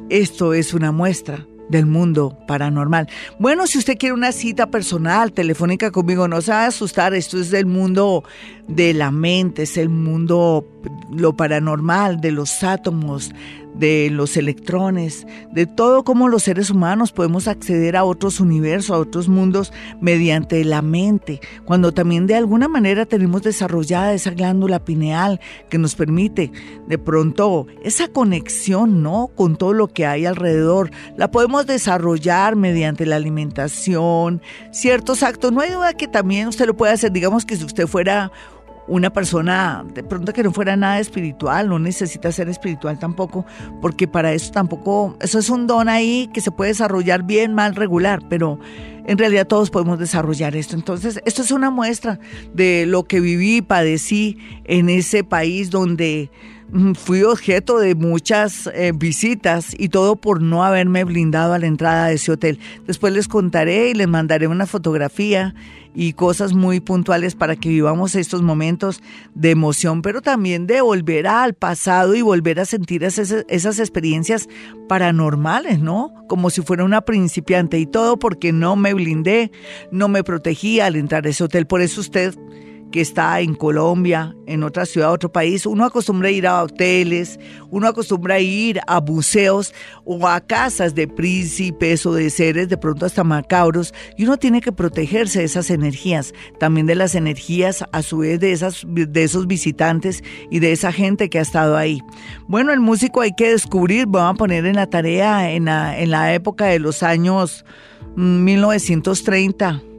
esto 0.09 0.55
es 0.55 0.73
una 0.73 0.91
muestra 0.91 1.45
del 1.69 1.85
mundo 1.85 2.37
paranormal. 2.47 3.07
Bueno, 3.39 3.67
si 3.67 3.77
usted 3.77 3.97
quiere 3.97 4.13
una 4.13 4.31
cita 4.31 4.67
personal, 4.67 5.33
telefónica 5.33 5.91
conmigo, 5.91 6.27
no 6.27 6.41
se 6.41 6.51
va 6.51 6.63
a 6.63 6.67
asustar, 6.67 7.13
esto 7.13 7.39
es 7.39 7.51
del 7.51 7.65
mundo 7.65 8.23
de 8.67 8.93
la 8.93 9.11
mente, 9.11 9.63
es 9.63 9.77
el 9.77 9.89
mundo, 9.89 10.65
lo 11.11 11.35
paranormal, 11.35 12.21
de 12.21 12.31
los 12.31 12.63
átomos, 12.63 13.31
de 13.73 14.09
los 14.11 14.37
electrones, 14.37 15.25
de 15.51 15.65
todo 15.65 16.03
cómo 16.03 16.27
los 16.27 16.43
seres 16.43 16.69
humanos 16.69 17.11
podemos 17.11 17.47
acceder 17.47 17.95
a 17.95 18.03
otros 18.03 18.39
universos, 18.39 18.91
a 18.91 18.99
otros 18.99 19.27
mundos 19.27 19.73
mediante 20.01 20.63
la 20.63 20.81
mente, 20.81 21.39
cuando 21.65 21.91
también 21.91 22.27
de 22.27 22.35
alguna 22.35 22.67
manera 22.67 23.05
tenemos 23.05 23.41
desarrollada 23.41 24.13
esa 24.13 24.31
glándula 24.31 24.83
pineal 24.83 25.39
que 25.69 25.77
nos 25.77 25.95
permite 25.95 26.51
de 26.87 26.97
pronto 26.97 27.67
esa 27.83 28.07
conexión, 28.07 29.01
¿no? 29.01 29.29
Con 29.35 29.55
todo 29.55 29.73
lo 29.73 29.87
que 29.87 30.05
hay 30.05 30.25
alrededor. 30.25 30.91
La 31.17 31.31
podemos 31.31 31.65
desarrollar 31.65 32.55
mediante 32.55 33.05
la 33.05 33.15
alimentación, 33.15 34.41
ciertos 34.71 35.23
actos. 35.23 35.51
No 35.51 35.61
hay 35.61 35.71
duda 35.71 35.93
que 35.93 36.07
también 36.07 36.47
usted 36.47 36.65
lo 36.65 36.75
puede 36.75 36.93
hacer, 36.93 37.11
digamos 37.11 37.45
que 37.45 37.55
si 37.55 37.63
usted 37.63 37.87
fuera 37.87 38.31
una 38.87 39.11
persona 39.11 39.85
de 39.93 40.03
pronto 40.03 40.33
que 40.33 40.43
no 40.43 40.51
fuera 40.51 40.75
nada 40.75 40.99
espiritual, 40.99 41.69
no 41.69 41.79
necesita 41.79 42.31
ser 42.31 42.49
espiritual 42.49 42.99
tampoco, 42.99 43.45
porque 43.81 44.07
para 44.07 44.33
eso 44.33 44.51
tampoco, 44.51 45.15
eso 45.21 45.39
es 45.39 45.49
un 45.49 45.67
don 45.67 45.89
ahí 45.89 46.29
que 46.33 46.41
se 46.41 46.51
puede 46.51 46.71
desarrollar 46.71 47.23
bien, 47.23 47.53
mal, 47.53 47.75
regular, 47.75 48.21
pero 48.29 48.59
en 49.05 49.17
realidad 49.17 49.47
todos 49.47 49.69
podemos 49.69 49.99
desarrollar 49.99 50.55
esto. 50.55 50.75
Entonces, 50.75 51.21
esto 51.25 51.41
es 51.41 51.51
una 51.51 51.69
muestra 51.69 52.19
de 52.53 52.85
lo 52.85 53.03
que 53.03 53.19
viví 53.19 53.57
y 53.57 53.61
padecí 53.61 54.37
en 54.65 54.89
ese 54.89 55.23
país 55.23 55.69
donde 55.69 56.29
fui 56.95 57.23
objeto 57.23 57.77
de 57.77 57.95
muchas 57.95 58.67
eh, 58.73 58.91
visitas 58.95 59.75
y 59.77 59.89
todo 59.89 60.15
por 60.15 60.41
no 60.41 60.63
haberme 60.63 61.03
blindado 61.03 61.53
a 61.53 61.59
la 61.59 61.67
entrada 61.67 62.07
de 62.07 62.15
ese 62.15 62.31
hotel. 62.31 62.59
Después 62.87 63.13
les 63.13 63.27
contaré 63.27 63.89
y 63.89 63.93
les 63.93 64.07
mandaré 64.07 64.47
una 64.47 64.65
fotografía 64.65 65.53
y 65.95 66.13
cosas 66.13 66.53
muy 66.53 66.79
puntuales 66.79 67.35
para 67.35 67.55
que 67.55 67.69
vivamos 67.69 68.15
estos 68.15 68.41
momentos 68.41 69.01
de 69.35 69.51
emoción, 69.51 70.01
pero 70.01 70.21
también 70.21 70.65
de 70.65 70.81
volver 70.81 71.27
al 71.27 71.53
pasado 71.53 72.15
y 72.15 72.23
volver 72.23 72.59
a 72.59 72.65
sentir 72.65 73.03
esas, 73.03 73.45
esas 73.47 73.77
experiencias 73.79 74.49
paranormales, 74.87 75.79
¿no? 75.79 76.11
Como 76.27 76.49
si 76.49 76.61
fuera 76.61 76.83
una 76.83 77.01
principiante 77.01 77.77
y 77.77 77.85
todo 77.85 78.17
porque 78.17 78.51
no 78.51 78.75
me 78.75 78.95
blindé, 78.95 79.51
no 79.91 80.07
me 80.07 80.23
protegía 80.23 80.87
al 80.87 80.95
entrar 80.95 81.27
a 81.27 81.29
ese 81.29 81.43
hotel. 81.43 81.67
Por 81.67 81.81
eso 81.81 82.01
usted 82.01 82.33
que 82.93 83.01
está 83.01 83.41
en 83.41 83.55
Colombia, 83.55 84.35
en 84.45 84.61
otra 84.61 84.85
ciudad, 84.85 85.11
otro 85.11 85.31
país, 85.31 85.65
uno 85.65 85.83
acostumbra 85.83 86.27
a 86.27 86.31
ir 86.31 86.45
a 86.45 86.61
hoteles, 86.61 87.39
uno 87.71 87.87
acostumbra 87.87 88.35
a 88.35 88.39
ir 88.39 88.79
a 88.85 88.99
buceos 88.99 89.73
o 90.05 90.27
a 90.27 90.39
casas 90.39 90.93
de 90.93 91.07
príncipes 91.07 92.05
o 92.05 92.13
de 92.13 92.29
seres 92.29 92.69
de 92.69 92.77
pronto 92.77 93.07
hasta 93.07 93.23
macabros 93.23 93.95
y 94.15 94.25
uno 94.25 94.37
tiene 94.37 94.61
que 94.61 94.71
protegerse 94.71 95.39
de 95.39 95.45
esas 95.45 95.71
energías, 95.71 96.33
también 96.59 96.85
de 96.85 96.93
las 96.93 97.15
energías 97.15 97.83
a 97.91 98.03
su 98.03 98.19
vez 98.19 98.39
de, 98.39 98.51
esas, 98.51 98.85
de 98.87 99.23
esos 99.23 99.47
visitantes 99.47 100.23
y 100.51 100.59
de 100.59 100.71
esa 100.71 100.91
gente 100.91 101.31
que 101.31 101.39
ha 101.39 101.41
estado 101.41 101.75
ahí. 101.75 101.99
Bueno, 102.47 102.71
el 102.73 102.79
músico 102.79 103.21
hay 103.21 103.31
que 103.33 103.49
descubrir, 103.49 104.05
vamos 104.05 104.35
a 104.35 104.37
poner 104.37 104.67
en 104.67 104.75
la 104.75 104.85
tarea 104.85 105.49
en 105.51 105.65
la, 105.65 105.99
en 105.99 106.11
la 106.11 106.35
época 106.35 106.65
de 106.65 106.77
los 106.77 107.01
años 107.01 107.65
1930 108.15 109.73
mm, 109.73 109.92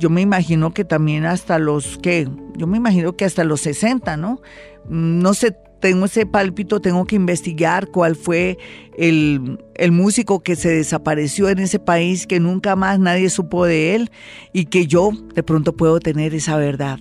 yo 0.00 0.08
me 0.08 0.22
imagino 0.22 0.72
que 0.72 0.84
también 0.84 1.26
hasta 1.26 1.58
los 1.58 1.98
que, 1.98 2.26
yo 2.56 2.66
me 2.66 2.78
imagino 2.78 3.16
que 3.16 3.26
hasta 3.26 3.44
los 3.44 3.60
60, 3.60 4.16
¿no? 4.16 4.40
No 4.88 5.34
sé, 5.34 5.54
tengo 5.78 6.06
ese 6.06 6.24
pálpito, 6.24 6.80
tengo 6.80 7.04
que 7.04 7.16
investigar 7.16 7.88
cuál 7.88 8.16
fue 8.16 8.56
el, 8.96 9.58
músico 9.92 10.42
que 10.42 10.56
se 10.56 10.70
desapareció 10.70 11.50
en 11.50 11.58
ese 11.58 11.78
país, 11.78 12.26
que 12.26 12.40
nunca 12.40 12.76
más 12.76 12.98
nadie 12.98 13.28
supo 13.28 13.66
de 13.66 13.94
él 13.94 14.10
y 14.54 14.64
que 14.66 14.86
yo 14.86 15.12
de 15.34 15.42
pronto 15.42 15.76
puedo 15.76 16.00
tener 16.00 16.34
esa 16.34 16.56
verdad. 16.56 16.98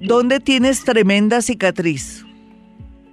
¿dónde 0.00 0.40
tienes 0.40 0.84
tremenda 0.84 1.42
cicatriz? 1.42 2.24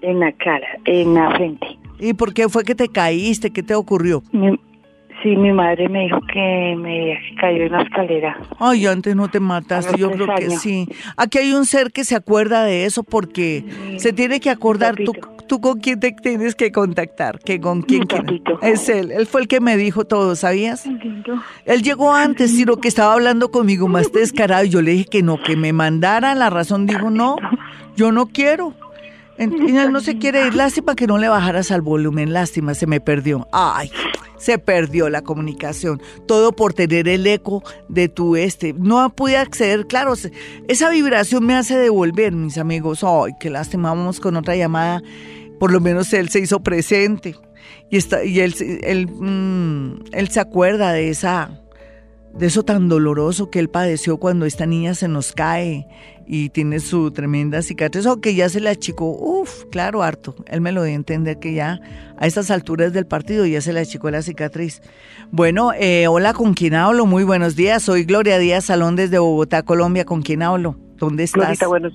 En 0.02 0.20
la 0.20 0.32
cara, 0.32 0.68
en 0.86 1.14
la 1.14 1.32
frente. 1.32 1.68
¿Y 2.00 2.14
por 2.14 2.34
qué 2.34 2.48
fue 2.48 2.64
que 2.64 2.76
te 2.76 2.88
caíste? 2.88 3.52
¿Qué 3.52 3.64
te 3.64 3.76
ocurrió? 3.76 4.24
sí, 5.22 5.36
mi 5.36 5.52
madre 5.52 5.90
me 5.90 6.04
dijo 6.04 6.20
que 6.34 6.76
me 6.78 7.20
cayó 7.40 7.64
en 7.64 7.72
la 7.74 7.82
escalera. 7.82 8.38
Ay, 8.58 8.86
antes 8.86 9.16
no 9.16 9.28
te 9.28 9.40
mataste, 9.40 9.98
yo 9.98 10.12
creo 10.12 10.28
que 10.36 10.50
sí. 10.52 10.88
Aquí 11.18 11.40
hay 11.40 11.54
un 11.54 11.66
ser 11.66 11.92
que 11.92 12.04
se 12.04 12.16
acuerda 12.16 12.64
de 12.64 12.86
eso 12.86 13.04
porque 13.04 13.66
se 13.98 14.14
tiene 14.14 14.40
que 14.40 14.50
acordar. 14.50 14.96
Tú, 14.96 15.14
tú 15.48 15.60
con 15.60 15.80
quién 15.80 16.00
te 16.00 16.12
tienes 16.12 16.56
que 16.56 16.72
contactar, 16.72 17.40
que 17.40 17.60
con 17.60 17.82
quién 17.82 18.04
Es 18.62 18.88
él, 18.88 19.12
él 19.12 19.26
fue 19.26 19.42
el 19.42 19.48
que 19.48 19.60
me 19.60 19.76
dijo 19.78 20.06
todo, 20.06 20.36
¿sabías? 20.36 20.86
Él 21.66 21.82
llegó 21.82 22.14
antes, 22.14 22.56
sino 22.56 22.78
que 22.78 22.88
estaba 22.88 23.14
hablando 23.14 23.52
conmigo 23.52 23.88
más 23.88 24.12
descarado 24.14 24.64
y 24.64 24.70
yo 24.70 24.82
le 24.82 24.92
dije 24.92 25.06
que 25.06 25.24
no, 25.24 25.42
que 25.42 25.58
me 25.58 25.74
mandara 25.74 26.36
la 26.36 26.50
razón, 26.50 26.86
dijo, 26.86 27.10
no, 27.10 27.36
yo 27.96 28.12
no 28.12 28.28
quiero. 28.28 28.74
Él 29.40 29.92
no 29.94 30.02
se 30.02 30.18
quiere 30.18 30.48
ir, 30.48 30.54
lástima 30.54 30.96
que 30.96 31.08
no 31.08 31.18
le 31.18 31.30
bajaras 31.30 31.72
al 31.72 31.82
volumen, 31.82 32.34
lástima, 32.34 32.74
se 32.74 32.88
me 32.88 33.00
perdió. 33.00 33.48
Ay, 33.54 33.90
se 34.38 34.58
perdió 34.58 35.10
la 35.10 35.22
comunicación, 35.22 36.02
todo 36.28 36.52
por 36.52 36.74
tener 36.74 37.08
el 37.08 37.26
eco 37.26 37.64
de 37.88 38.10
tu 38.10 38.36
este. 38.36 38.74
No 38.74 39.10
pude 39.16 39.38
acceder, 39.38 39.88
claro, 39.88 40.14
esa 40.68 40.90
vibración 40.90 41.46
me 41.46 41.56
hace 41.56 41.78
devolver, 41.78 42.34
mis 42.34 42.58
amigos. 42.58 43.04
Ay, 43.04 43.32
qué 43.40 43.50
lástima, 43.50 43.94
vamos 43.94 44.20
con 44.20 44.36
otra 44.36 44.58
llamada. 44.58 45.02
Por 45.58 45.72
lo 45.72 45.80
menos 45.80 46.12
él 46.14 46.28
se 46.28 46.40
hizo 46.40 46.60
presente. 46.60 47.36
Y, 47.90 47.96
está, 47.96 48.24
y 48.26 48.42
él, 48.42 48.54
él, 48.84 49.08
mm, 49.08 50.04
él 50.12 50.28
se 50.30 50.42
acuerda 50.42 50.92
de 50.92 51.10
esa 51.10 51.62
de 52.34 52.48
eso 52.48 52.64
tan 52.64 52.90
doloroso 52.90 53.50
que 53.50 53.60
él 53.60 53.70
padeció 53.70 54.18
cuando 54.18 54.46
esta 54.46 54.66
niña 54.66 54.94
se 54.94 55.08
nos 55.08 55.32
cae 55.32 55.88
y 56.26 56.50
tiene 56.50 56.80
su 56.80 57.12
tremenda 57.12 57.62
cicatriz, 57.64 58.06
o 58.06 58.22
que 58.22 58.36
ya 58.36 58.50
se 58.50 58.60
le 58.60 58.70
achicó, 58.70 59.10
uff, 59.10 59.66
claro, 59.72 60.04
harto. 60.04 60.36
Él 60.46 60.62
me 60.62 60.72
lo 60.72 60.84
dio 60.84 60.94
a 60.94 60.96
entender 60.96 61.40
que 61.40 61.54
ya 61.54 61.80
a 62.18 62.28
estas 62.28 62.52
alturas 62.52 62.94
del 62.94 63.08
partido 63.08 63.48
ya 63.48 63.62
se 63.62 63.74
le 63.74 63.80
achicó 63.80 64.12
la 64.12 64.22
cicatriz. 64.22 64.82
Bueno, 65.32 65.72
eh, 65.74 66.08
hola, 66.08 66.34
¿con 66.34 66.54
quién 66.54 66.76
hablo? 66.76 67.08
Muy 67.08 67.24
buenos 67.24 67.56
días, 67.56 67.82
soy 67.82 68.04
Gloria 68.04 68.38
Díaz 68.38 68.66
Salón 68.66 68.96
desde 68.96 69.18
Bogotá, 69.18 69.64
Colombia. 69.64 70.06
¿Con 70.06 70.22
quién 70.22 70.44
hablo? 70.44 70.78
¿Dónde 70.98 71.24
estás? 71.24 71.42
Glorita, 71.42 71.68
buenos, 71.68 71.94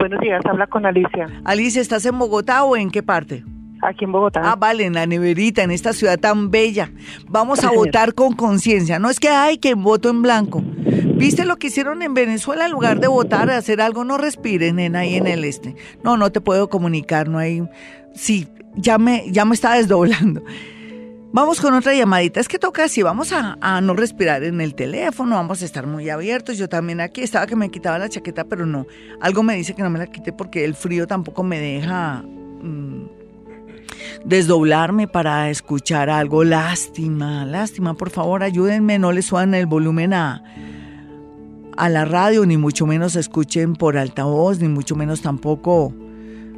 Buenos 0.00 0.20
días, 0.20 0.40
habla 0.46 0.66
con 0.66 0.86
Alicia. 0.86 1.26
Alicia, 1.44 1.82
¿estás 1.82 2.06
en 2.06 2.18
Bogotá 2.18 2.64
o 2.64 2.74
en 2.74 2.90
qué 2.90 3.02
parte? 3.02 3.44
Aquí 3.82 4.04
en 4.04 4.12
Bogotá. 4.12 4.42
Ah, 4.44 4.56
vale, 4.56 4.84
en 4.84 4.94
la 4.94 5.06
neverita, 5.06 5.62
en 5.62 5.70
esta 5.70 5.92
ciudad 5.92 6.18
tan 6.18 6.50
bella. 6.50 6.90
Vamos 7.28 7.64
a 7.64 7.70
votar 7.70 8.14
con 8.14 8.34
conciencia. 8.34 8.98
No 8.98 9.08
es 9.08 9.18
que 9.18 9.28
hay 9.28 9.58
que 9.58 9.74
voto 9.74 10.10
en 10.10 10.22
blanco. 10.22 10.62
¿Viste 10.62 11.44
lo 11.44 11.56
que 11.56 11.68
hicieron 11.68 12.02
en 12.02 12.14
Venezuela? 12.14 12.66
En 12.66 12.72
lugar 12.72 13.00
de 13.00 13.08
votar, 13.08 13.50
hacer 13.50 13.80
algo, 13.80 14.04
no 14.04 14.18
respiren 14.18 14.78
en 14.78 14.96
ahí 14.96 15.16
en 15.16 15.26
el 15.26 15.44
este. 15.44 15.76
No, 16.02 16.16
no 16.16 16.30
te 16.30 16.40
puedo 16.40 16.68
comunicar, 16.68 17.28
no 17.28 17.38
hay... 17.38 17.62
Sí, 18.14 18.48
ya 18.74 18.98
me, 18.98 19.24
ya 19.30 19.44
me 19.44 19.54
está 19.54 19.74
desdoblando. 19.74 20.42
Vamos 21.32 21.60
con 21.60 21.74
otra 21.74 21.94
llamadita. 21.94 22.40
Es 22.40 22.48
que 22.48 22.58
toca 22.58 22.84
así, 22.84 23.02
vamos 23.02 23.32
a, 23.32 23.80
no 23.80 23.94
respirar 23.94 24.42
en 24.42 24.60
el 24.60 24.74
teléfono, 24.74 25.36
vamos 25.36 25.62
a 25.62 25.64
estar 25.64 25.86
muy 25.86 26.10
abiertos. 26.10 26.58
Yo 26.58 26.68
también 26.68 27.00
aquí 27.00 27.22
estaba 27.22 27.46
que 27.46 27.54
me 27.54 27.70
quitaba 27.70 27.98
la 27.98 28.08
chaqueta, 28.08 28.44
pero 28.44 28.66
no. 28.66 28.86
Algo 29.20 29.42
me 29.42 29.54
dice 29.54 29.74
que 29.74 29.82
no 29.82 29.90
me 29.90 29.98
la 30.00 30.08
quite 30.08 30.32
porque 30.32 30.64
el 30.64 30.74
frío 30.74 31.06
tampoco 31.06 31.44
me 31.44 31.60
deja 31.60 32.22
mm, 32.22 33.19
desdoblarme 34.24 35.08
para 35.08 35.50
escuchar 35.50 36.10
algo. 36.10 36.44
Lástima, 36.44 37.44
lástima, 37.44 37.94
por 37.94 38.10
favor, 38.10 38.42
ayúdenme, 38.42 38.98
no 38.98 39.12
le 39.12 39.22
suban 39.22 39.54
el 39.54 39.66
volumen 39.66 40.14
a, 40.14 40.42
a 41.76 41.88
la 41.88 42.04
radio, 42.04 42.46
ni 42.46 42.56
mucho 42.56 42.86
menos 42.86 43.16
escuchen 43.16 43.74
por 43.74 43.96
altavoz, 43.96 44.60
ni 44.60 44.68
mucho 44.68 44.96
menos 44.96 45.22
tampoco 45.22 45.94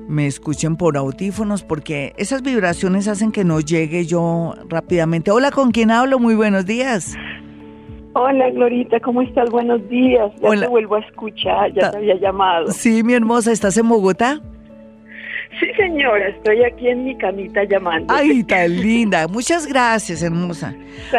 me 0.08 0.26
escuchen 0.26 0.76
por 0.76 0.96
audífonos 0.96 1.62
porque 1.62 2.12
esas 2.16 2.42
vibraciones 2.42 3.08
hacen 3.08 3.32
que 3.32 3.44
no 3.44 3.60
llegue 3.60 4.04
yo 4.04 4.54
rápidamente. 4.68 5.30
Hola, 5.30 5.50
¿con 5.50 5.70
quién 5.70 5.90
hablo? 5.90 6.18
Muy 6.18 6.34
buenos 6.34 6.66
días. 6.66 7.16
Hola, 8.14 8.50
Glorita, 8.50 9.00
¿cómo 9.00 9.22
estás? 9.22 9.48
Buenos 9.50 9.88
días. 9.88 10.30
Ya 10.42 10.50
te 10.50 10.66
vuelvo 10.66 10.96
a 10.96 11.00
escuchar, 11.00 11.72
ya 11.72 11.90
te 11.90 11.96
había 11.96 12.16
llamado. 12.16 12.70
Sí, 12.70 13.02
mi 13.02 13.14
hermosa, 13.14 13.52
¿estás 13.52 13.76
en 13.78 13.88
Bogotá? 13.88 14.40
Sí, 15.60 15.66
señora, 15.76 16.28
estoy 16.28 16.64
aquí 16.64 16.88
en 16.88 17.04
mi 17.04 17.16
camita 17.16 17.64
llamando. 17.64 18.12
Ay, 18.12 18.42
tan 18.42 18.74
linda. 18.80 19.28
Muchas 19.28 19.66
gracias, 19.66 20.22
hermosa. 20.22 20.74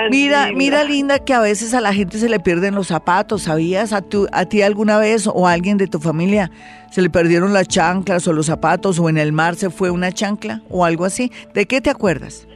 mira, 0.10 0.50
mira, 0.54 0.84
linda, 0.84 1.20
que 1.20 1.34
a 1.34 1.40
veces 1.40 1.74
a 1.74 1.82
la 1.82 1.94
gente 1.94 2.18
se 2.18 2.28
le 2.28 2.40
pierden 2.40 2.74
los 2.74 2.88
zapatos, 2.88 3.44
¿sabías? 3.44 3.94
¿A, 3.94 4.02
tu, 4.02 4.28
a 4.32 4.46
ti 4.46 4.62
alguna 4.62 4.98
vez 4.98 5.28
o 5.28 5.48
a 5.48 5.52
alguien 5.52 5.78
de 5.78 5.88
tu 5.88 6.00
familia 6.00 6.50
se 6.92 7.02
le 7.02 7.10
perdieron 7.10 7.54
las 7.54 7.68
chanclas 7.68 8.28
o 8.28 8.34
los 8.34 8.48
zapatos 8.48 9.00
o 9.00 9.08
en 9.08 9.18
el 9.18 9.32
mar 9.34 9.56
se 9.56 9.70
fue 9.70 9.92
una 9.92 10.12
chancla 10.12 10.62
o 10.70 10.84
algo 10.84 11.06
así? 11.06 11.32
¿De 11.54 11.66
qué 11.66 11.80
te 11.80 11.90
acuerdas? 11.90 12.48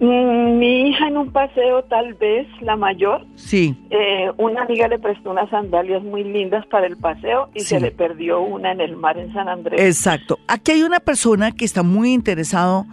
Mm, 0.00 0.58
mi 0.58 0.88
hija 0.88 1.08
en 1.08 1.16
un 1.16 1.30
paseo, 1.30 1.84
tal 1.84 2.14
vez, 2.14 2.46
la 2.60 2.76
mayor. 2.76 3.26
Sí. 3.36 3.76
Eh, 3.90 4.30
una 4.38 4.62
amiga 4.62 4.88
le 4.88 4.98
prestó 4.98 5.30
unas 5.30 5.48
sandalias 5.50 6.02
muy 6.02 6.24
lindas 6.24 6.66
para 6.66 6.86
el 6.86 6.96
paseo 6.96 7.48
y 7.54 7.60
se 7.60 7.80
le 7.80 7.90
perdió 7.90 8.40
una 8.40 8.72
en 8.72 8.80
el 8.80 8.96
mar 8.96 9.18
en 9.18 9.32
San 9.32 9.48
Andrés. 9.48 9.80
Exacto. 9.80 10.38
Aquí 10.48 10.72
hay 10.72 10.82
una 10.82 11.00
persona 11.00 11.52
que 11.52 11.64
está 11.64 11.82
muy 11.82 12.12
interesado 12.12 12.86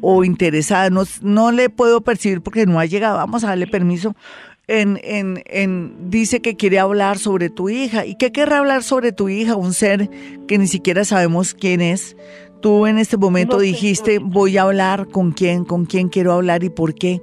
o 0.00 0.22
interesada, 0.22 0.90
no, 0.90 1.02
no 1.22 1.50
le 1.50 1.70
puedo 1.70 2.02
percibir 2.02 2.42
porque 2.42 2.66
no 2.66 2.78
ha 2.78 2.84
llegado, 2.84 3.16
vamos 3.16 3.42
a 3.42 3.48
darle 3.48 3.66
permiso. 3.66 4.14
En, 4.66 4.98
en, 5.02 5.42
en, 5.46 6.10
dice 6.10 6.40
que 6.40 6.56
quiere 6.56 6.78
hablar 6.78 7.18
sobre 7.18 7.50
tu 7.50 7.68
hija. 7.68 8.06
¿Y 8.06 8.14
qué 8.14 8.32
querrá 8.32 8.58
hablar 8.58 8.82
sobre 8.82 9.12
tu 9.12 9.28
hija? 9.28 9.56
Un 9.56 9.74
ser 9.74 10.08
que 10.48 10.56
ni 10.56 10.68
siquiera 10.68 11.04
sabemos 11.04 11.52
quién 11.52 11.82
es 11.82 12.16
tú 12.64 12.86
en 12.86 12.96
este 12.96 13.18
momento 13.18 13.58
dijiste, 13.58 14.18
voy 14.18 14.56
a 14.56 14.62
hablar 14.62 15.08
con 15.08 15.32
quién, 15.32 15.66
con 15.66 15.84
quién 15.84 16.08
quiero 16.08 16.32
hablar 16.32 16.64
y 16.64 16.70
por 16.70 16.94
qué? 16.94 17.20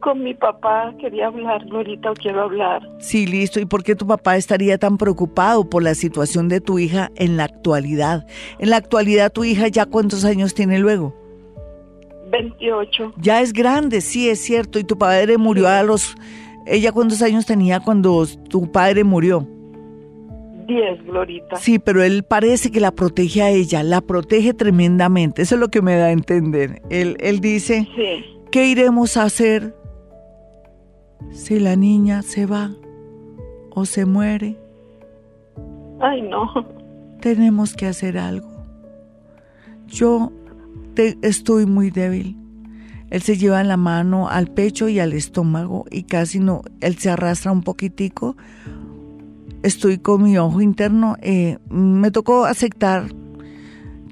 Con 0.00 0.22
mi 0.22 0.32
papá 0.32 0.94
quería 0.98 1.26
hablar, 1.26 1.62
ahorita 1.70 2.14
quiero 2.14 2.44
hablar. 2.44 2.80
Sí, 2.98 3.26
listo. 3.26 3.60
¿Y 3.60 3.66
por 3.66 3.84
qué 3.84 3.94
tu 3.94 4.06
papá 4.06 4.38
estaría 4.38 4.78
tan 4.78 4.96
preocupado 4.96 5.68
por 5.68 5.82
la 5.82 5.94
situación 5.94 6.48
de 6.48 6.62
tu 6.62 6.78
hija 6.78 7.10
en 7.16 7.36
la 7.36 7.44
actualidad? 7.44 8.26
En 8.58 8.70
la 8.70 8.78
actualidad, 8.78 9.30
tu 9.30 9.44
hija 9.44 9.68
ya 9.68 9.84
cuántos 9.84 10.24
años 10.24 10.54
tiene 10.54 10.78
luego? 10.78 11.14
28. 12.30 13.12
Ya 13.18 13.42
es 13.42 13.52
grande, 13.52 14.00
sí, 14.00 14.30
es 14.30 14.40
cierto. 14.42 14.78
¿Y 14.78 14.84
tu 14.84 14.96
padre 14.96 15.36
murió 15.36 15.68
a 15.68 15.82
los... 15.82 16.16
¿Ella 16.64 16.92
cuántos 16.92 17.20
años 17.20 17.44
tenía 17.44 17.80
cuando 17.80 18.26
tu 18.48 18.72
padre 18.72 19.04
murió? 19.04 19.46
10, 20.66 21.04
Glorita. 21.04 21.56
Sí, 21.56 21.78
pero 21.78 22.02
él 22.02 22.24
parece 22.24 22.70
que 22.70 22.80
la 22.80 22.90
protege 22.92 23.42
a 23.42 23.50
ella, 23.50 23.82
la 23.82 24.00
protege 24.00 24.52
tremendamente. 24.54 25.42
Eso 25.42 25.54
es 25.54 25.60
lo 25.60 25.68
que 25.68 25.82
me 25.82 25.96
da 25.96 26.06
a 26.06 26.10
entender. 26.12 26.82
Él, 26.90 27.16
él 27.20 27.40
dice, 27.40 27.86
Sí. 27.94 28.24
¿qué 28.50 28.66
iremos 28.68 29.16
a 29.16 29.22
hacer 29.24 29.74
si 31.30 31.58
la 31.60 31.76
niña 31.76 32.22
se 32.22 32.46
va 32.46 32.72
o 33.70 33.84
se 33.86 34.06
muere? 34.06 34.58
Ay, 36.00 36.22
no. 36.22 36.48
Tenemos 37.20 37.74
que 37.74 37.86
hacer 37.86 38.18
algo. 38.18 38.48
Yo 39.86 40.32
te- 40.94 41.16
estoy 41.22 41.66
muy 41.66 41.90
débil. 41.90 42.36
Él 43.10 43.22
se 43.22 43.36
lleva 43.36 43.62
la 43.62 43.76
mano 43.76 44.28
al 44.28 44.48
pecho 44.48 44.88
y 44.88 44.98
al 44.98 45.12
estómago 45.12 45.84
y 45.92 46.02
casi 46.02 46.40
no, 46.40 46.62
él 46.80 46.96
se 46.98 47.08
arrastra 47.08 47.52
un 47.52 47.62
poquitico. 47.62 48.36
Estoy 49.66 49.98
con 49.98 50.22
mi 50.22 50.38
ojo 50.38 50.60
interno. 50.60 51.16
eh, 51.22 51.58
me 51.70 52.12
tocó 52.12 52.44
aceptar 52.44 53.06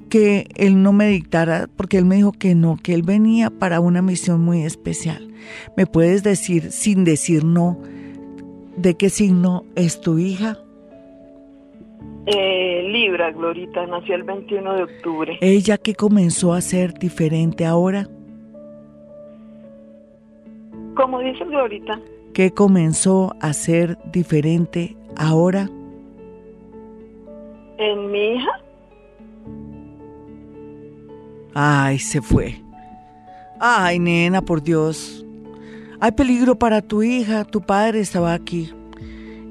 que 0.09 0.49
él 0.57 0.83
no 0.83 0.91
me 0.91 1.07
dictara, 1.07 1.69
porque 1.77 1.97
él 1.97 2.03
me 2.03 2.17
dijo 2.17 2.33
que 2.33 2.55
no, 2.55 2.77
que 2.83 2.93
él 2.93 3.03
venía 3.03 3.49
para 3.49 3.79
una 3.79 4.01
misión 4.01 4.43
muy 4.43 4.63
especial. 4.63 5.31
¿Me 5.77 5.85
puedes 5.85 6.23
decir, 6.23 6.73
sin 6.73 7.05
decir 7.05 7.45
no, 7.45 7.79
de 8.75 8.95
qué 8.95 9.09
signo 9.09 9.63
es 9.75 10.01
tu 10.01 10.17
hija? 10.17 10.57
Eh, 12.25 12.89
Libra, 12.91 13.31
Glorita, 13.31 13.85
nació 13.85 14.15
el 14.15 14.23
21 14.23 14.73
de 14.73 14.83
octubre. 14.83 15.37
Ella 15.39 15.77
que 15.77 15.95
comenzó 15.95 16.51
a 16.51 16.59
ser 16.59 16.95
diferente 16.95 17.65
ahora, 17.65 18.09
Como 20.97 21.19
dice 21.19 21.45
Glorita, 21.45 21.97
que 22.33 22.51
comenzó 22.51 23.33
a 23.39 23.53
ser 23.53 23.97
diferente 24.11 24.97
ahora. 25.17 25.69
en 27.77 28.11
mi 28.11 28.35
hija, 28.35 28.51
Ay, 31.57 31.99
se 31.99 32.21
fue. 32.21 32.61
Ay, 33.61 33.97
nena, 33.97 34.41
por 34.41 34.61
Dios. 34.61 35.25
Hay 36.01 36.11
peligro 36.11 36.59
para 36.59 36.81
tu 36.81 37.01
hija, 37.01 37.45
tu 37.45 37.61
padre 37.61 38.01
estaba 38.01 38.33
aquí. 38.33 38.73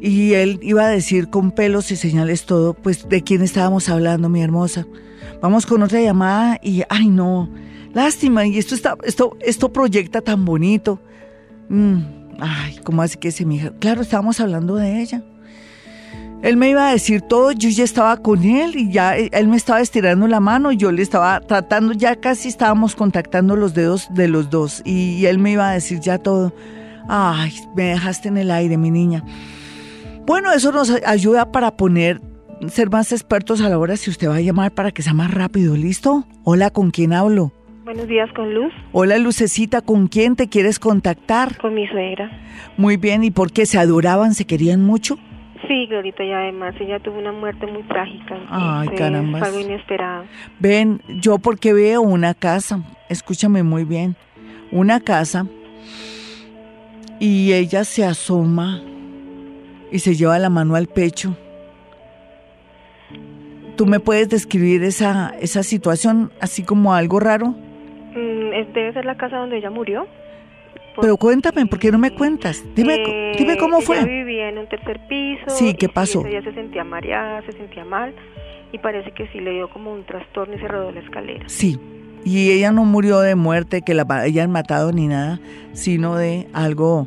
Y 0.03 0.35
él 0.35 0.61
iba 0.63 0.85
a 0.85 0.89
decir 0.89 1.31
con 1.31 1.51
pelos 1.51 1.91
y 1.91 1.97
señales 1.97 2.45
todo, 2.45 2.75
pues 2.75 3.09
de 3.09 3.23
quién 3.23 3.41
estábamos 3.41 3.89
hablando, 3.89 4.29
mi 4.29 4.43
hermosa. 4.43 4.87
Vamos 5.41 5.65
con 5.65 5.83
otra 5.83 6.03
llamada 6.03 6.61
y, 6.63 6.83
ay 6.91 7.09
no, 7.09 7.49
lástima, 7.95 8.47
y 8.47 8.59
esto 8.59 8.75
está, 8.75 8.99
esto, 9.05 9.39
esto 9.41 9.73
proyecta 9.73 10.21
tan 10.21 10.45
bonito. 10.45 11.01
Mm, 11.71 12.01
ay, 12.39 12.81
¿cómo 12.85 13.01
así 13.01 13.17
que 13.17 13.31
se 13.31 13.47
mi 13.47 13.57
hija? 13.57 13.73
Claro, 13.79 14.03
estábamos 14.03 14.41
hablando 14.41 14.77
de 14.77 15.01
ella. 15.01 15.23
Él 16.45 16.59
me 16.59 16.69
iba 16.69 16.87
a 16.87 16.93
decir 16.93 17.23
todo, 17.23 17.53
yo 17.53 17.71
ya 17.71 17.85
estaba 17.85 18.19
con 18.19 18.45
él 18.45 18.77
y 18.77 18.93
ya 18.93 19.17
eh, 19.17 19.31
él 19.33 19.49
me 19.49 19.57
estaba 19.57 19.81
estirando 19.81 20.29
la 20.29 20.41
mano, 20.41 20.73
yo 20.73 20.93
le 20.93 21.01
estaba 21.01 21.41
tratando, 21.41 21.95
ya 21.95 22.17
casi 22.17 22.49
estábamos 22.49 22.95
contactando 22.95 23.57
los 23.57 23.73
dedos 23.73 24.09
de 24.13 24.29
los 24.29 24.51
dos 24.51 24.83
y, 24.85 25.15
y 25.15 25.25
él 25.25 25.39
me 25.39 25.53
iba 25.53 25.71
a 25.71 25.73
decir 25.73 26.01
ya 26.01 26.19
todo. 26.19 26.53
Ay, 27.09 27.55
me 27.75 27.85
dejaste 27.85 28.29
en 28.29 28.37
el 28.37 28.51
aire, 28.51 28.77
mi 28.77 28.91
niña. 28.91 29.25
Bueno, 30.27 30.53
eso 30.53 30.71
nos 30.71 30.91
ayuda 31.07 31.51
para 31.51 31.79
poner, 31.79 32.21
ser 32.69 32.91
más 32.91 33.11
expertos 33.13 33.63
a 33.63 33.71
la 33.71 33.79
hora 33.79 33.97
si 33.97 34.11
usted 34.11 34.29
va 34.29 34.37
a 34.37 34.43
llamar 34.43 34.73
para 34.73 34.91
que 34.91 35.01
sea 35.01 35.15
más 35.15 35.33
rápido, 35.33 35.75
¿listo? 35.79 36.27
Hola, 36.43 36.69
¿con 36.69 36.91
quién 36.91 37.15
hablo? 37.15 37.53
Buenos 37.87 38.07
días 38.07 38.29
con 38.37 38.53
Luz, 38.53 38.73
Hola, 38.93 39.17
Lucecita, 39.17 39.81
¿con 39.81 40.09
quién 40.09 40.37
te 40.37 40.51
quieres 40.51 40.79
contactar? 40.79 41.57
con 41.57 41.75
mi 41.75 41.87
suegra. 41.89 42.31
Muy 42.77 42.99
bien, 42.99 43.25
¿y 43.25 43.31
por 43.31 43.51
qué 43.51 43.65
se 43.65 43.79
adoraban, 43.79 44.35
se 44.35 44.45
querían 44.45 44.83
mucho? 44.83 45.19
Sí, 45.69 45.87
Glorita, 45.87 46.25
y 46.25 46.33
además 46.33 46.75
ella 46.81 46.99
tuvo 46.99 47.19
una 47.19 47.33
muerte 47.33 47.67
muy 47.67 47.83
trágica. 47.85 48.37
Ay. 48.49 48.89
Fue 48.89 49.07
algo 49.07 49.61
inesperado. 49.61 50.25
Ven, 50.59 51.01
yo 51.09 51.39
porque 51.39 51.73
veo 51.73 52.03
una 52.03 52.35
casa, 52.35 52.81
escúchame 53.09 53.63
muy 53.63 53.85
bien, 53.85 54.17
una 54.71 55.01
casa 55.01 55.47
y 57.19 57.53
ella 57.53 57.85
se 57.85 58.05
asoma 58.05 58.83
y 59.91 60.01
se 60.01 60.15
lleva 60.15 60.39
la 60.39 60.51
mano 60.51 60.75
al 60.75 60.87
pecho. 60.87 61.37
¿Tú 63.77 63.87
me 63.87 64.01
puedes 64.01 64.29
describir 64.29 64.85
esa, 64.85 65.35
esa 65.41 65.63
situación 65.63 66.31
así 66.41 66.63
como 66.63 66.95
algo 66.95 67.19
raro? 67.19 67.49
Mm, 68.15 68.73
debe 68.73 68.93
ser 68.93 69.05
la 69.05 69.17
casa 69.17 69.39
donde 69.39 69.59
ella 69.59 69.71
murió. 69.71 70.07
Pero 71.01 71.17
cuéntame, 71.17 71.67
¿por 71.67 71.79
qué 71.79 71.91
no 71.91 71.99
me 71.99 72.13
cuentas? 72.13 72.63
Dime, 72.75 72.95
Eh, 72.95 73.37
dime 73.39 73.57
cómo 73.57 73.79
Ella 73.79 73.87
fue. 73.87 74.05
vivía 74.05 74.49
en 74.49 74.59
un 74.59 74.69
tercer 74.69 75.01
piso. 75.09 75.45
Sí, 75.49 75.75
¿qué 75.75 75.89
pasó? 75.89 76.25
Ella 76.25 76.43
se 76.43 76.53
sentía 76.55 76.85
mareada, 76.85 77.43
se 77.47 77.53
sentía 77.53 77.85
mal 77.85 78.15
y 78.73 78.79
parece 78.79 79.13
que 79.13 79.27
sí 79.29 79.41
le 79.41 79.51
dio 79.53 79.69
como 79.71 79.93
un 79.93 80.05
trastorno 80.05 80.55
y 80.55 80.59
se 80.59 80.69
rodó 80.69 80.93
la 80.93 81.01
escalera. 81.01 81.45
Sí, 81.49 81.79
y 82.25 82.51
ella 82.53 82.71
no 82.73 82.85
murió 82.85 83.21
de 83.21 83.35
muerte, 83.35 83.83
que 83.83 83.95
la 83.95 84.07
hayan 84.09 84.51
matado 84.51 84.93
ni 84.93 85.09
nada, 85.09 85.41
sino 85.73 86.17
de 86.17 86.47
algo 86.53 87.07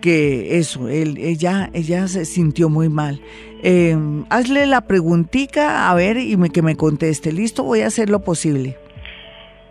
que 0.00 0.58
eso, 0.58 0.88
él, 0.88 1.18
ella, 1.18 1.68
ella 1.72 2.06
se 2.06 2.24
sintió 2.24 2.68
muy 2.68 2.88
mal. 2.88 3.20
Eh, 3.62 3.96
hazle 4.30 4.66
la 4.66 4.82
preguntica, 4.82 5.90
a 5.90 5.94
ver, 5.94 6.16
y 6.18 6.36
me, 6.36 6.50
que 6.50 6.62
me 6.62 6.76
conteste. 6.76 7.32
Listo, 7.32 7.64
voy 7.64 7.80
a 7.80 7.88
hacer 7.88 8.08
lo 8.10 8.20
posible. 8.20 8.76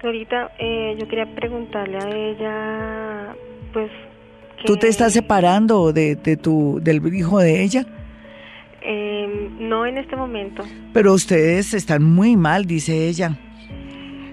Ahorita 0.05 0.51
eh, 0.59 0.95
yo 0.99 1.07
quería 1.07 1.25
preguntarle 1.35 1.97
a 1.97 2.09
ella, 2.09 3.35
pues... 3.73 3.89
¿Tú 4.65 4.77
te 4.77 4.87
estás 4.87 5.13
separando 5.13 5.91
de, 5.91 6.15
de 6.15 6.37
tu, 6.37 6.79
del 6.81 7.13
hijo 7.13 7.39
de 7.39 7.63
ella? 7.63 7.85
Eh, 8.81 9.49
no 9.59 9.85
en 9.85 9.97
este 9.97 10.15
momento. 10.15 10.63
Pero 10.93 11.13
ustedes 11.13 11.73
están 11.73 12.03
muy 12.03 12.37
mal, 12.37 12.65
dice 12.65 13.07
ella. 13.07 13.37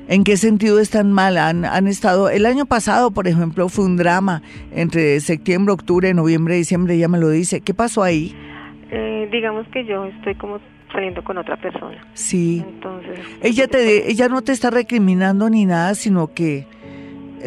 ¿En 0.09 0.25
qué 0.25 0.37
sentido 0.37 0.79
están 0.79 1.11
mal? 1.13 1.39
Han, 1.39 1.65
han 1.65 1.87
estado, 1.87 2.29
el 2.29 2.45
año 2.45 2.67
pasado, 2.67 3.13
por 3.13 3.27
ejemplo, 3.27 3.69
fue 3.69 3.87
un 3.87 3.97
drama 3.97 4.43
entre 4.73 5.21
septiembre, 5.21 5.73
octubre, 5.73 6.13
noviembre, 6.13 6.57
diciembre, 6.57 6.95
ella 6.95 7.09
me 7.09 7.19
lo 7.19 7.31
dice. 7.31 7.63
¿Qué 7.63 7.73
pasó 7.73 8.03
ahí? 8.03 8.35
Eh, 8.91 9.29
digamos 9.33 9.67
que 9.69 9.87
yo 9.87 10.05
estoy 10.05 10.35
como 10.35 10.61
saliendo 10.93 11.25
con 11.25 11.39
otra 11.39 11.57
persona. 11.57 12.07
Sí. 12.15 12.65
Entonces... 12.67 13.21
Ella, 13.43 13.67
te, 13.67 14.11
ella 14.11 14.29
no 14.29 14.43
te 14.43 14.53
está 14.53 14.71
recriminando 14.71 15.49
ni 15.51 15.67
nada, 15.67 15.95
sino 15.95 16.33
que 16.33 16.67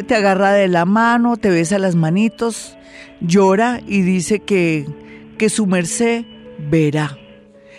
te 0.06 0.14
agarra 0.14 0.52
de 0.52 0.68
la 0.68 0.84
mano, 0.84 1.36
te 1.36 1.50
besa 1.50 1.78
las 1.78 1.94
manitos, 1.94 2.76
llora 3.20 3.80
y 3.86 4.02
dice 4.02 4.40
que, 4.40 4.86
que 5.38 5.48
su 5.48 5.66
merced 5.66 6.24
verá. 6.58 7.16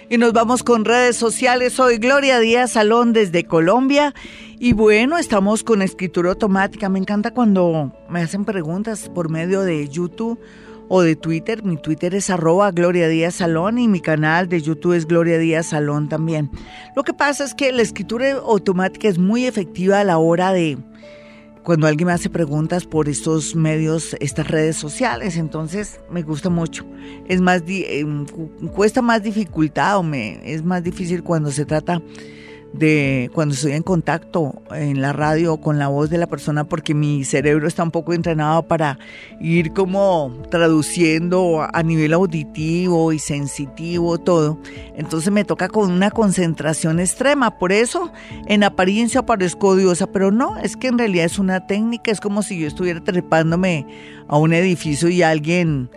Y 0.10 0.18
nos 0.18 0.32
vamos 0.32 0.64
con 0.64 0.86
redes 0.86 1.18
sociales. 1.18 1.74
Soy 1.74 1.98
Gloria 1.98 2.40
Díaz 2.40 2.72
Salón 2.72 3.12
desde 3.12 3.44
Colombia. 3.44 4.14
Y 4.58 4.72
bueno, 4.72 5.18
estamos 5.18 5.66
con 5.66 5.82
escritura 5.82 6.30
automática. 6.30 6.88
Me 6.88 6.98
encanta 6.98 7.32
cuando 7.32 7.92
me 8.10 8.22
hacen 8.22 8.46
preguntas 8.46 9.10
por 9.10 9.30
medio 9.30 9.62
de 9.64 9.90
YouTube 9.90 10.40
o 10.90 11.02
de 11.02 11.16
Twitter. 11.16 11.64
Mi 11.64 11.78
Twitter 11.78 12.16
es 12.16 12.30
arroba 12.30 12.72
Gloria 12.72 13.08
Díaz 13.08 13.36
Salón 13.36 13.78
y 13.78 13.88
mi 13.88 14.00
canal 14.00 14.48
de 14.50 14.62
YouTube 14.62 14.94
es 14.94 15.06
Gloria 15.06 15.38
Díaz 15.38 15.68
Salón 15.68 16.10
también. 16.10 16.50
Lo 16.96 17.04
que 17.04 17.14
pasa 17.14 17.44
es 17.44 17.54
que 17.54 17.72
la 17.72 17.82
escritura 17.82 18.32
automática 18.34 19.08
es 19.08 19.18
muy 19.18 19.46
efectiva 19.46 20.00
a 20.00 20.04
la 20.04 20.18
hora 20.18 20.54
de 20.54 20.78
cuando 21.64 21.86
alguien 21.88 22.08
me 22.08 22.14
hace 22.14 22.30
preguntas 22.30 22.86
por 22.86 23.10
estos 23.10 23.54
medios, 23.54 24.16
estas 24.22 24.48
redes 24.48 24.78
sociales, 24.78 25.36
entonces 25.36 26.00
me 26.10 26.22
gusta 26.22 26.50
mucho. 26.50 26.86
Es 27.28 27.42
más, 27.42 27.62
cu- 27.62 28.50
cuesta 28.74 29.02
más 29.02 29.22
dificultad 29.22 29.98
o 29.98 30.04
me, 30.04 30.40
es 30.50 30.64
más 30.64 30.82
difícil 30.82 31.24
cuando 31.24 31.52
se 31.52 31.66
trata 31.66 32.02
de 32.74 33.30
cuando 33.34 33.56
estoy 33.56 33.74
en 33.74 33.84
contacto 33.84 34.62
en 34.72 35.02
la 35.02 35.14
radio 35.14 35.58
con 35.58 35.80
la 35.80 35.88
voz 35.88 36.10
de 36.10 36.18
la 36.18 36.28
persona 36.28 36.66
porque 36.66 36.94
mi 36.94 37.24
cerebro 37.24 37.68
está 37.68 37.84
un 37.84 37.92
poco 37.92 38.14
entrenado 38.14 38.68
para 38.68 39.00
ir 39.40 39.74
como 39.74 40.36
traduciendo 40.52 41.68
a 41.72 41.84
nivel 41.84 42.14
auditivo 42.14 43.14
y 43.14 43.20
sensitivo 43.20 44.18
todo. 44.18 44.60
Entonces 44.96 45.32
me 45.32 45.46
toca 45.46 45.70
con 45.70 45.92
una 45.92 46.12
concentración 46.12 47.00
extrema. 47.00 47.58
Por 47.58 47.72
eso 47.72 48.12
en 48.48 48.64
apariencia 48.64 49.26
parezco 49.26 49.70
odiosa, 49.70 50.08
pero 50.08 50.32
no, 50.32 50.58
es 50.58 50.76
que 50.76 50.88
en 50.88 50.98
realidad 50.98 51.26
es 51.26 51.40
una 51.40 51.66
técnica. 51.68 52.12
Es 52.12 52.20
como 52.20 52.44
si 52.44 52.60
yo 52.60 52.68
estuviera 52.68 53.04
trepándome 53.04 53.86
a 54.28 54.38
un 54.38 54.54
edificio 54.54 55.10
y 55.10 55.22
alguien 55.22 55.90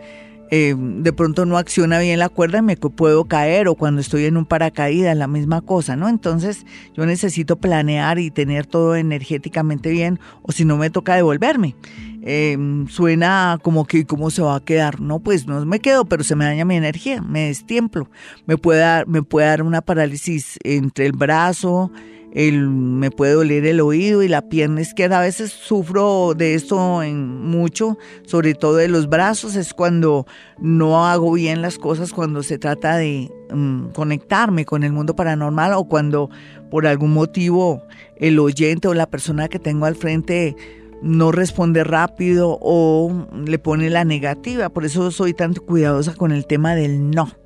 eh, 0.51 0.74
de 0.76 1.12
pronto 1.12 1.46
no 1.46 1.59
acciona 1.59 2.01
bien 2.01 2.18
la 2.18 2.28
cuerda 2.28 2.59
y 2.59 2.62
me 2.62 2.76
puedo 2.76 3.24
caer 3.26 3.68
o 3.68 3.76
cuando 3.76 4.01
estoy 4.01 4.24
en 4.24 4.36
un 4.36 4.44
paracaídas, 4.44 5.16
la 5.16 5.28
misma 5.28 5.61
cosa, 5.61 5.94
¿no? 5.96 6.09
Entonces 6.09 6.66
yo 6.94 7.07
necesito 7.07 7.57
planear 7.57 8.18
y 8.18 8.30
tener 8.30 8.66
todo 8.66 8.96
energéticamente 8.96 9.90
bien 9.90 10.18
o 10.42 10.53
si 10.53 10.64
no 10.64 10.76
me 10.76 10.90
toca 10.90 11.14
devolverme. 11.14 11.76
Eh, 12.22 12.59
suena 12.88 13.59
como 13.62 13.86
que 13.86 14.05
cómo 14.05 14.30
se 14.30 14.42
va 14.42 14.57
a 14.57 14.61
quedar, 14.61 15.01
no, 15.01 15.20
pues 15.20 15.46
no 15.46 15.64
me 15.64 15.80
quedo, 15.80 16.05
pero 16.05 16.22
se 16.22 16.36
me 16.36 16.44
daña 16.44 16.66
mi 16.66 16.76
energía, 16.76 17.22
me 17.22 17.46
destiemplo, 17.46 18.11
me 18.46 18.59
puede 18.59 18.80
dar, 18.80 19.07
me 19.07 19.22
puede 19.22 19.46
dar 19.46 19.62
una 19.62 19.80
parálisis 19.80 20.59
entre 20.62 21.07
el 21.07 21.12
brazo, 21.12 21.90
el, 22.33 22.68
me 22.68 23.11
puede 23.11 23.33
doler 23.33 23.66
el 23.66 23.81
oído 23.81 24.22
y 24.22 24.28
la 24.28 24.43
pierna 24.43 24.81
izquierda. 24.81 25.18
A 25.18 25.22
veces 25.22 25.51
sufro 25.51 26.35
de 26.35 26.55
esto 26.55 27.03
en 27.03 27.41
mucho, 27.43 27.99
sobre 28.24 28.55
todo 28.55 28.76
de 28.76 28.89
los 28.89 29.09
brazos. 29.09 29.57
Es 29.57 29.74
cuando 29.74 30.26
no 30.59 31.07
hago 31.07 31.33
bien 31.33 31.62
las 31.62 31.78
cosas, 31.78 32.12
cuando 32.12 32.43
se 32.43 32.59
trata 32.59 32.97
de 32.97 33.31
mm, 33.53 33.89
conectarme 33.89 34.64
con 34.64 34.85
el 34.85 34.93
mundo 34.93 35.16
paranormal 35.16 35.72
o 35.74 35.85
cuando 35.85 36.31
por 36.70 36.87
algún 36.87 37.12
motivo 37.12 37.83
el 38.16 38.39
oyente 38.39 38.89
o 38.89 38.95
la 38.95 39.11
persona 39.11 39.49
que 39.49 39.59
tengo 39.59 39.87
al 39.87 39.97
frente 39.97 40.55
no 41.03 41.33
responde 41.33 41.83
rápido 41.83 42.59
o 42.61 43.26
le 43.47 43.59
pone 43.59 43.91
la 43.91 44.05
negativa. 44.05 44.68
Por 44.68 44.85
eso 44.85 45.11
soy 45.11 45.35
tan 45.35 45.55
cuidadosa 45.55 46.14
con 46.14 46.31
el 46.31 46.47
tema 46.47 46.74
del 46.74 47.11
no. 47.11 47.39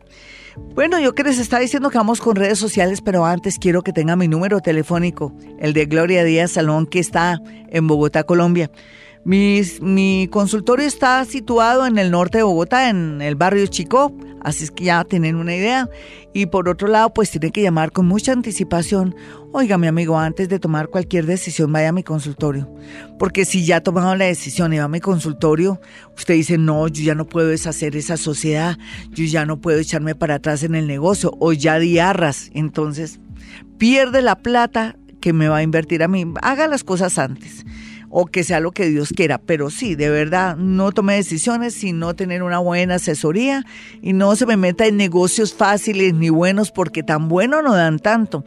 Bueno, 0.57 1.01
yo 1.01 1.15
que 1.15 1.25
les 1.25 1.39
estaba 1.39 1.61
diciendo 1.61 1.91
que 1.91 1.99
vamos 1.99 2.21
con 2.21 2.37
redes 2.37 2.59
sociales, 2.59 3.01
pero 3.01 3.25
antes 3.25 3.59
quiero 3.59 3.83
que 3.83 3.93
tenga 3.93 4.17
mi 4.17 4.29
número 4.29 4.61
telefónico, 4.61 5.33
el 5.59 5.73
de 5.73 5.87
Gloria 5.87 6.25
Díaz 6.25 6.53
Salón, 6.53 6.87
que 6.87 7.01
está 7.01 7.41
en 7.69 7.87
Bogotá, 7.87 8.25
Colombia. 8.25 8.71
Mi 9.25 10.29
consultorio 10.31 10.87
está 10.87 11.25
situado 11.25 11.87
en 11.87 11.97
el 11.97 12.11
norte 12.11 12.39
de 12.39 12.45
Bogotá, 12.45 12.91
en 12.91 13.23
el 13.23 13.37
barrio 13.37 13.67
Chico, 13.67 14.15
así 14.43 14.65
es 14.65 14.71
que 14.71 14.85
ya 14.85 15.03
tienen 15.05 15.37
una 15.37 15.55
idea. 15.55 15.89
Y 16.35 16.47
por 16.47 16.69
otro 16.69 16.89
lado, 16.89 17.15
pues 17.15 17.31
tiene 17.31 17.51
que 17.51 17.63
llamar 17.63 17.91
con 17.91 18.07
mucha 18.07 18.33
anticipación. 18.33 19.15
Oiga, 19.53 19.79
mi 19.79 19.87
amigo, 19.87 20.19
antes 20.19 20.49
de 20.49 20.59
tomar 20.59 20.89
cualquier 20.89 21.27
decisión, 21.27 21.73
vaya 21.73 21.89
a 21.89 21.93
mi 21.93 22.03
consultorio. 22.03 22.69
Porque 23.19 23.45
si 23.45 23.65
ya 23.65 23.77
ha 23.77 23.81
tomado 23.83 24.15
la 24.15 24.27
decisión 24.27 24.73
y 24.73 24.79
va 24.79 24.85
a 24.85 24.89
mi 24.89 25.01
consultorio, 25.01 25.81
usted 26.17 26.35
dice, 26.35 26.59
no, 26.59 26.89
yo 26.89 27.03
ya 27.03 27.15
no 27.15 27.27
puedo 27.27 27.49
deshacer 27.49 27.97
esa 27.97 28.17
sociedad, 28.17 28.77
yo 29.11 29.25
ya 29.25 29.47
no 29.47 29.61
puedo 29.61 29.79
echarme 29.79 30.15
para 30.15 30.35
atrás 30.35 30.65
en 30.65 30.75
el 30.75 30.87
negocio, 30.87 31.33
o 31.39 31.53
ya 31.53 31.79
diarras. 31.79 32.51
Entonces, 32.53 33.21
pierde 33.79 34.21
la 34.21 34.37
plata 34.37 34.97
que 35.21 35.33
me 35.33 35.49
va 35.49 35.59
a 35.59 35.63
invertir 35.63 36.03
a 36.03 36.09
mí. 36.09 36.27
Haga 36.43 36.67
las 36.67 36.85
cosas 36.85 37.17
antes 37.19 37.65
o 38.17 38.27
que 38.27 38.45
sea 38.45 38.61
lo 38.61 38.71
que 38.71 38.89
Dios 38.89 39.13
quiera. 39.15 39.39
Pero 39.39 39.71
sí, 39.71 39.97
de 39.97 40.09
verdad, 40.09 40.57
no 40.57 40.93
tome 40.93 41.17
decisiones 41.17 41.75
sin 41.75 41.99
no 41.99 42.15
tener 42.15 42.45
una 42.45 42.61
buena 42.61 42.95
asesoría 42.95 43.67
y 44.03 44.13
no 44.13 44.37
se 44.37 44.47
me 44.47 44.57
meta 44.57 44.87
en 44.87 44.97
negocios 44.97 45.53
fáciles 45.53 46.15
ni 46.15 46.29
buenos 46.29 46.71
porque 46.71 47.03
tan 47.03 47.29
bueno 47.29 47.61
no 47.61 47.75
dan 47.75 47.99
tanto. 47.99 48.45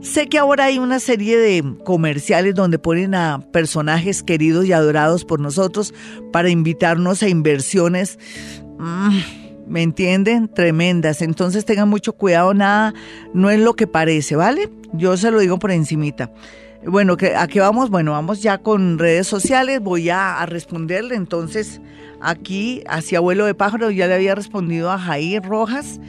Sé 0.00 0.26
que 0.26 0.38
ahora 0.38 0.64
hay 0.64 0.78
una 0.78 1.00
serie 1.00 1.36
de 1.36 1.62
comerciales 1.84 2.54
donde 2.54 2.78
ponen 2.78 3.14
a 3.14 3.42
personajes 3.52 4.22
queridos 4.22 4.64
y 4.64 4.72
adorados 4.72 5.26
por 5.26 5.38
nosotros 5.38 5.92
para 6.32 6.48
invitarnos 6.48 7.22
a 7.22 7.28
inversiones. 7.28 8.18
Mm, 8.78 9.18
¿Me 9.66 9.82
entienden? 9.82 10.48
Tremendas. 10.48 11.20
Entonces 11.20 11.66
tengan 11.66 11.90
mucho 11.90 12.14
cuidado, 12.14 12.54
nada, 12.54 12.94
no 13.34 13.50
es 13.50 13.60
lo 13.60 13.74
que 13.74 13.86
parece, 13.86 14.34
¿vale? 14.34 14.70
Yo 14.94 15.14
se 15.18 15.30
lo 15.30 15.40
digo 15.40 15.58
por 15.58 15.72
encimita. 15.72 16.32
Bueno, 16.86 17.16
¿a 17.36 17.46
qué 17.46 17.60
vamos? 17.60 17.90
Bueno, 17.90 18.12
vamos 18.12 18.42
ya 18.42 18.58
con 18.58 18.98
redes 18.98 19.26
sociales. 19.26 19.80
Voy 19.80 20.08
a, 20.08 20.44
responderle. 20.46 21.14
Entonces, 21.14 21.80
aquí, 22.20 22.82
hacia 22.88 23.18
abuelo 23.18 23.44
de 23.44 23.54
pájaro, 23.54 23.90
ya 23.90 24.06
le 24.06 24.14
había 24.14 24.34
respondido 24.34 24.90
a 24.90 24.98
Jair 24.98 25.42
Rojas. 25.42 26.00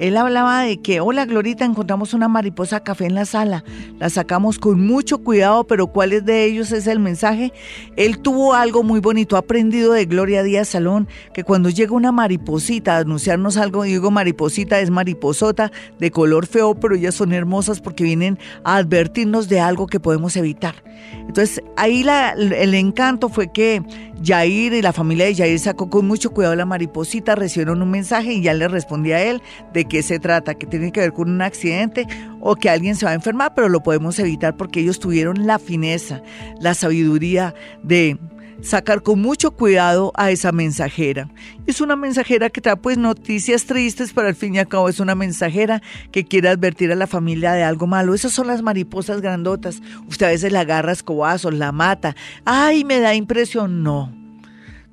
Él 0.00 0.16
hablaba 0.16 0.62
de 0.62 0.78
que, 0.80 1.00
hola 1.00 1.26
Glorita, 1.26 1.66
encontramos 1.66 2.14
una 2.14 2.26
mariposa 2.26 2.80
café 2.80 3.04
en 3.04 3.14
la 3.14 3.26
sala. 3.26 3.64
La 3.98 4.08
sacamos 4.08 4.58
con 4.58 4.84
mucho 4.84 5.18
cuidado, 5.18 5.66
pero 5.66 5.88
¿cuál 5.88 6.24
de 6.24 6.44
ellos 6.46 6.72
es 6.72 6.86
el 6.86 6.98
mensaje? 6.98 7.52
Él 7.96 8.18
tuvo 8.18 8.54
algo 8.54 8.82
muy 8.82 9.00
bonito, 9.00 9.36
aprendido 9.36 9.92
de 9.92 10.06
Gloria 10.06 10.42
Díaz 10.42 10.68
Salón, 10.68 11.06
que 11.34 11.44
cuando 11.44 11.68
llega 11.68 11.92
una 11.92 12.12
mariposita 12.12 12.96
a 12.96 13.00
anunciarnos 13.00 13.58
algo, 13.58 13.82
digo 13.82 14.10
mariposita, 14.10 14.80
es 14.80 14.88
mariposota, 14.88 15.70
de 15.98 16.10
color 16.10 16.46
feo, 16.46 16.74
pero 16.74 16.94
ellas 16.94 17.14
son 17.14 17.34
hermosas 17.34 17.82
porque 17.82 18.02
vienen 18.02 18.38
a 18.64 18.76
advertirnos 18.76 19.50
de 19.50 19.60
algo 19.60 19.86
que 19.86 20.00
podemos 20.00 20.34
evitar. 20.36 20.82
Entonces, 21.26 21.62
ahí 21.76 22.04
el 22.08 22.74
encanto 22.74 23.28
fue 23.28 23.52
que 23.52 23.82
Jair 24.24 24.72
y 24.72 24.82
la 24.82 24.92
familia 24.92 25.26
de 25.26 25.34
Jair 25.34 25.58
sacó 25.58 25.88
con 25.88 26.06
mucho 26.06 26.30
cuidado 26.30 26.54
la 26.56 26.66
mariposita, 26.66 27.34
recibieron 27.34 27.82
un 27.82 27.90
mensaje 27.90 28.32
y 28.32 28.42
ya 28.42 28.54
le 28.54 28.68
respondí 28.68 29.12
a 29.12 29.22
él 29.22 29.42
de 29.72 29.86
qué 29.90 30.02
se 30.02 30.18
trata, 30.18 30.54
que 30.54 30.66
tiene 30.66 30.92
que 30.92 31.00
ver 31.00 31.12
con 31.12 31.28
un 31.28 31.42
accidente 31.42 32.06
o 32.40 32.56
que 32.56 32.70
alguien 32.70 32.96
se 32.96 33.04
va 33.04 33.10
a 33.10 33.14
enfermar, 33.14 33.54
pero 33.54 33.68
lo 33.68 33.82
podemos 33.82 34.18
evitar 34.18 34.56
porque 34.56 34.80
ellos 34.80 35.00
tuvieron 35.00 35.46
la 35.46 35.58
fineza, 35.58 36.22
la 36.60 36.72
sabiduría 36.72 37.54
de 37.82 38.16
sacar 38.62 39.02
con 39.02 39.20
mucho 39.20 39.50
cuidado 39.50 40.12
a 40.14 40.30
esa 40.30 40.52
mensajera. 40.52 41.28
Es 41.66 41.80
una 41.80 41.96
mensajera 41.96 42.50
que 42.50 42.60
trae 42.60 42.76
pues 42.76 42.98
noticias 42.98 43.64
tristes, 43.64 44.12
pero 44.14 44.28
al 44.28 44.34
fin 44.34 44.54
y 44.54 44.58
al 44.58 44.68
cabo 44.68 44.88
es 44.88 45.00
una 45.00 45.14
mensajera 45.14 45.82
que 46.12 46.24
quiere 46.24 46.48
advertir 46.48 46.92
a 46.92 46.96
la 46.96 47.06
familia 47.06 47.52
de 47.52 47.64
algo 47.64 47.86
malo. 47.86 48.14
Esas 48.14 48.32
son 48.32 48.46
las 48.46 48.62
mariposas 48.62 49.20
grandotas. 49.20 49.82
Usted 50.08 50.26
a 50.26 50.30
veces 50.30 50.52
la 50.52 50.60
agarra 50.60 50.92
escobazos, 50.92 51.52
la 51.54 51.72
mata. 51.72 52.14
¡Ay, 52.44 52.84
me 52.84 53.00
da 53.00 53.14
impresión! 53.14 53.82
No. 53.82 54.14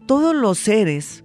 Todos 0.07 0.35
los 0.35 0.57
seres 0.57 1.23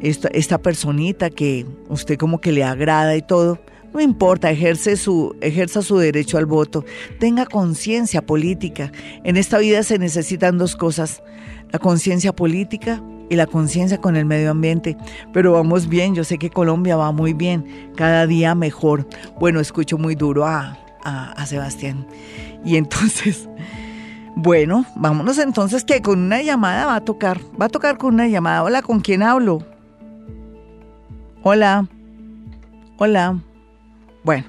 esta, 0.00 0.28
esta 0.28 0.58
personita 0.58 1.30
que 1.30 1.64
usted 1.88 2.18
como 2.18 2.40
que 2.40 2.50
le 2.50 2.64
agrada 2.64 3.16
y 3.16 3.22
todo. 3.22 3.60
No 3.94 4.00
importa, 4.00 4.50
ejerce 4.50 4.96
su, 4.96 5.34
ejerza 5.40 5.80
su 5.80 5.96
derecho 5.96 6.38
al 6.38 6.46
voto. 6.46 6.84
Tenga 7.20 7.46
conciencia 7.46 8.20
política. 8.20 8.90
En 9.22 9.36
esta 9.36 9.58
vida 9.58 9.84
se 9.84 9.98
necesitan 9.98 10.58
dos 10.58 10.74
cosas, 10.74 11.22
la 11.70 11.78
conciencia 11.78 12.34
política 12.34 13.00
y 13.30 13.36
la 13.36 13.46
conciencia 13.46 13.98
con 13.98 14.16
el 14.16 14.24
medio 14.24 14.50
ambiente. 14.50 14.96
Pero 15.32 15.52
vamos 15.52 15.88
bien, 15.88 16.16
yo 16.16 16.24
sé 16.24 16.36
que 16.36 16.50
Colombia 16.50 16.96
va 16.96 17.12
muy 17.12 17.32
bien, 17.32 17.92
cada 17.94 18.26
día 18.26 18.56
mejor. 18.56 19.06
Bueno, 19.38 19.60
escucho 19.60 19.98
muy 19.98 20.16
duro 20.16 20.46
a, 20.46 20.76
a, 21.04 21.30
a 21.30 21.46
Sebastián. 21.46 22.08
Y 22.64 22.76
entonces... 22.76 23.48
Bueno, 24.40 24.84
vámonos 24.94 25.36
entonces 25.38 25.82
que 25.82 26.00
con 26.00 26.20
una 26.20 26.40
llamada 26.42 26.86
va 26.86 26.94
a 26.94 27.00
tocar. 27.00 27.40
Va 27.60 27.64
a 27.66 27.68
tocar 27.68 27.98
con 27.98 28.14
una 28.14 28.28
llamada. 28.28 28.62
Hola, 28.62 28.82
¿con 28.82 29.00
quién 29.00 29.20
hablo? 29.20 29.64
Hola. 31.42 31.88
Hola. 32.98 33.40
Bueno, 34.22 34.44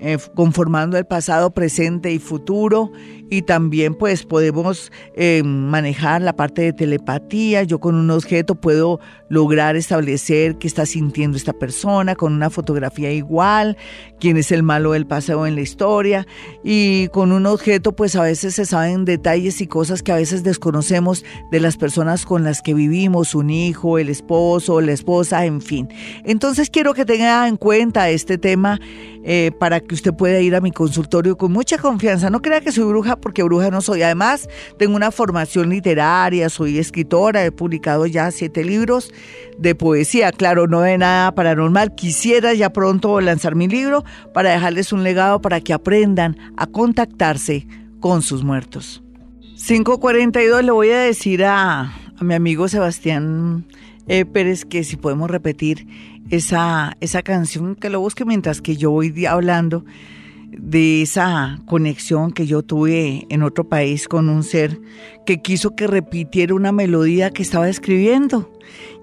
eh, 0.00 0.18
conformando 0.34 0.96
el 0.96 1.04
pasado, 1.04 1.50
presente 1.50 2.12
y 2.12 2.18
futuro. 2.18 2.90
Y 3.28 3.42
también 3.42 3.94
pues 3.94 4.24
podemos 4.24 4.90
eh, 5.14 5.42
manejar 5.44 6.22
la 6.22 6.34
parte 6.34 6.62
de 6.62 6.72
telepatía. 6.72 7.62
Yo 7.62 7.78
con 7.78 7.94
un 7.94 8.10
objeto 8.10 8.54
puedo 8.54 8.98
lograr 9.30 9.76
establecer 9.76 10.56
qué 10.56 10.66
está 10.66 10.84
sintiendo 10.84 11.36
esta 11.36 11.52
persona 11.52 12.16
con 12.16 12.34
una 12.34 12.50
fotografía 12.50 13.12
igual, 13.12 13.76
quién 14.18 14.36
es 14.36 14.50
el 14.50 14.64
malo 14.64 14.92
del 14.92 15.06
pasado 15.06 15.46
en 15.46 15.54
la 15.54 15.60
historia. 15.60 16.26
Y 16.64 17.06
con 17.08 17.30
un 17.30 17.46
objeto 17.46 17.92
pues 17.92 18.16
a 18.16 18.22
veces 18.22 18.56
se 18.56 18.66
saben 18.66 19.04
detalles 19.04 19.60
y 19.60 19.68
cosas 19.68 20.02
que 20.02 20.10
a 20.10 20.16
veces 20.16 20.42
desconocemos 20.42 21.24
de 21.52 21.60
las 21.60 21.76
personas 21.76 22.26
con 22.26 22.42
las 22.42 22.60
que 22.60 22.74
vivimos, 22.74 23.36
un 23.36 23.50
hijo, 23.50 23.98
el 23.98 24.08
esposo, 24.08 24.80
la 24.80 24.92
esposa, 24.92 25.46
en 25.46 25.62
fin. 25.62 25.88
Entonces 26.24 26.68
quiero 26.68 26.92
que 26.92 27.04
tenga 27.04 27.46
en 27.46 27.56
cuenta 27.56 28.10
este 28.10 28.36
tema 28.36 28.80
eh, 29.22 29.52
para 29.60 29.78
que 29.78 29.94
usted 29.94 30.12
pueda 30.12 30.40
ir 30.40 30.56
a 30.56 30.60
mi 30.60 30.72
consultorio 30.72 31.36
con 31.36 31.52
mucha 31.52 31.78
confianza. 31.78 32.30
No 32.30 32.42
crea 32.42 32.60
que 32.62 32.72
soy 32.72 32.84
bruja 32.84 33.14
porque 33.14 33.44
bruja 33.44 33.70
no 33.70 33.80
soy. 33.80 34.02
Además, 34.02 34.48
tengo 34.76 34.96
una 34.96 35.12
formación 35.12 35.70
literaria, 35.70 36.48
soy 36.48 36.78
escritora, 36.78 37.44
he 37.44 37.52
publicado 37.52 38.06
ya 38.06 38.32
siete 38.32 38.64
libros 38.64 39.12
de 39.58 39.74
poesía. 39.74 40.32
Claro, 40.32 40.66
no 40.66 40.80
de 40.80 40.98
nada 40.98 41.34
paranormal. 41.34 41.94
Quisiera 41.94 42.54
ya 42.54 42.72
pronto 42.72 43.20
lanzar 43.20 43.54
mi 43.54 43.68
libro 43.68 44.04
para 44.32 44.50
dejarles 44.50 44.92
un 44.92 45.02
legado 45.02 45.40
para 45.40 45.60
que 45.60 45.72
aprendan 45.72 46.36
a 46.56 46.66
contactarse 46.66 47.66
con 48.00 48.22
sus 48.22 48.42
muertos. 48.42 49.02
542 49.66 50.64
le 50.64 50.72
voy 50.72 50.90
a 50.90 51.00
decir 51.00 51.44
a, 51.44 51.92
mi 52.20 52.34
amigo 52.34 52.68
Sebastián 52.68 53.66
eh, 54.06 54.24
Pérez 54.24 54.64
que 54.64 54.84
si 54.84 54.96
podemos 54.96 55.30
repetir 55.30 55.86
esa, 56.30 56.96
esa 57.00 57.22
canción, 57.22 57.76
que 57.76 57.90
lo 57.90 58.00
busque 58.00 58.24
mientras 58.24 58.62
que 58.62 58.76
yo 58.76 58.90
voy 58.90 59.26
hablando 59.26 59.84
de 60.50 61.02
esa 61.02 61.58
conexión 61.66 62.32
que 62.32 62.46
yo 62.46 62.62
tuve 62.62 63.26
en 63.30 63.42
otro 63.42 63.68
país 63.68 64.08
con 64.08 64.28
un 64.28 64.42
ser 64.42 64.78
que 65.24 65.40
quiso 65.40 65.76
que 65.76 65.86
repitiera 65.86 66.54
una 66.54 66.72
melodía 66.72 67.30
que 67.30 67.42
estaba 67.42 67.68
escribiendo. 67.68 68.50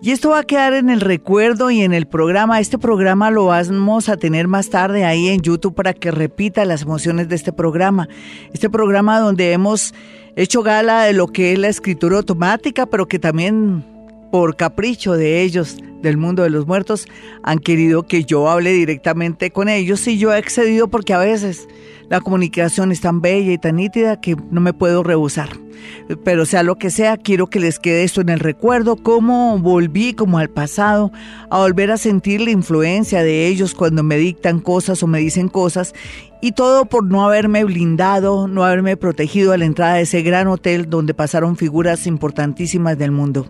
Y 0.02 0.12
esto 0.12 0.30
va 0.30 0.40
a 0.40 0.44
quedar 0.44 0.74
en 0.74 0.90
el 0.90 1.02
recuerdo 1.02 1.72
y 1.72 1.82
en 1.82 1.94
el 1.94 2.06
programa. 2.06 2.60
Este 2.60 2.78
programa 2.78 3.32
lo 3.32 3.46
vamos 3.46 4.10
a 4.10 4.18
tener 4.18 4.48
más 4.48 4.70
tarde 4.70 5.06
ahí 5.06 5.30
en 5.30 5.42
YouTube 5.42 5.74
para 5.74 5.94
que 5.94 6.12
repita 6.12 6.66
las 6.66 6.84
emociones 6.84 7.30
de 7.30 7.36
este 7.36 7.52
programa. 7.52 8.08
Este 8.54 8.70
programa 8.70 9.20
donde 9.20 9.54
hemos 9.54 9.94
hecho 10.36 10.62
gala 10.62 11.04
de 11.04 11.14
lo 11.14 11.28
que 11.28 11.54
es 11.54 11.60
la 11.60 11.68
escritura 11.68 12.18
automática, 12.18 12.86
pero 12.86 13.08
que 13.08 13.20
también 13.20 13.84
por 14.32 14.56
capricho 14.56 15.14
de 15.14 15.42
ellos 15.42 15.78
del 16.02 16.18
mundo 16.18 16.44
de 16.44 16.50
los 16.50 16.68
muertos 16.68 17.08
han 17.44 17.60
querido 17.60 18.04
que 18.04 18.24
yo 18.24 18.50
hable 18.50 18.72
directamente 18.72 19.52
con 19.52 19.70
ellos 19.70 20.08
y 20.08 20.18
yo 20.18 20.34
he 20.34 20.38
accedido 20.38 20.88
porque 20.88 21.14
a 21.14 21.20
veces 21.20 21.68
la 22.10 22.22
comunicación 22.22 22.92
es 22.92 23.02
tan 23.02 23.22
bella 23.22 23.52
y 23.52 23.58
tan 23.58 23.76
nítida 23.78 24.22
que 24.22 24.36
no 24.50 24.62
me 24.62 24.74
puedo 24.74 25.04
rehusar. 25.04 25.50
Pero 26.24 26.46
sea 26.46 26.64
lo 26.64 26.78
que 26.78 26.90
sea, 26.90 27.18
quiero 27.18 27.48
que 27.48 27.60
les 27.60 27.80
quede 27.80 28.04
esto 28.04 28.22
en 28.22 28.30
el 28.30 28.40
recuerdo, 28.40 28.96
cómo 28.96 29.60
volví 29.60 30.14
como 30.14 30.38
al 30.38 30.50
pasado, 30.50 31.12
a 31.50 31.60
volver 31.60 31.92
a 31.92 31.98
sentir 31.98 32.42
la 32.42 32.52
influencia 32.52 33.24
de 33.24 33.48
ellos 33.48 33.74
cuando 33.74 34.04
me 34.04 34.18
dictan 34.18 34.60
cosas 34.60 35.04
o 35.04 35.08
me 35.08 35.20
dicen 35.20 35.50
cosas, 35.50 35.94
y 36.42 36.54
todo 36.54 36.86
por 36.86 37.04
no 37.04 37.26
haberme 37.26 37.64
blindado, 37.64 38.48
no 38.48 38.64
haberme 38.64 38.96
protegido 38.96 39.52
a 39.52 39.58
la 39.58 39.66
entrada 39.66 39.96
de 39.96 40.02
ese 40.04 40.22
gran 40.22 40.48
hotel 40.48 40.90
donde 40.90 41.14
pasaron 41.14 41.58
figuras 41.58 42.08
importantísimas 42.08 42.98
del 42.98 43.12
mundo. 43.12 43.48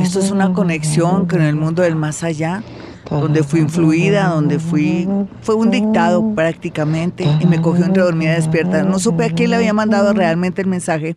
Esto 0.00 0.20
es 0.20 0.30
una 0.30 0.52
conexión 0.52 1.26
con 1.26 1.42
el 1.42 1.56
mundo 1.56 1.82
del 1.82 1.96
más 1.96 2.22
allá, 2.24 2.62
donde 3.10 3.42
fui 3.42 3.60
influida, 3.60 4.28
donde 4.28 4.58
fui, 4.58 5.08
fue 5.42 5.56
un 5.56 5.70
dictado 5.70 6.34
prácticamente 6.34 7.26
y 7.40 7.46
me 7.46 7.60
cogió 7.60 7.84
entre 7.84 8.02
dormida 8.02 8.32
y 8.32 8.36
despierta. 8.36 8.82
No 8.82 8.98
supe 8.98 9.24
a 9.24 9.30
quién 9.30 9.50
le 9.50 9.56
había 9.56 9.74
mandado 9.74 10.12
realmente 10.14 10.62
el 10.62 10.68
mensaje, 10.68 11.16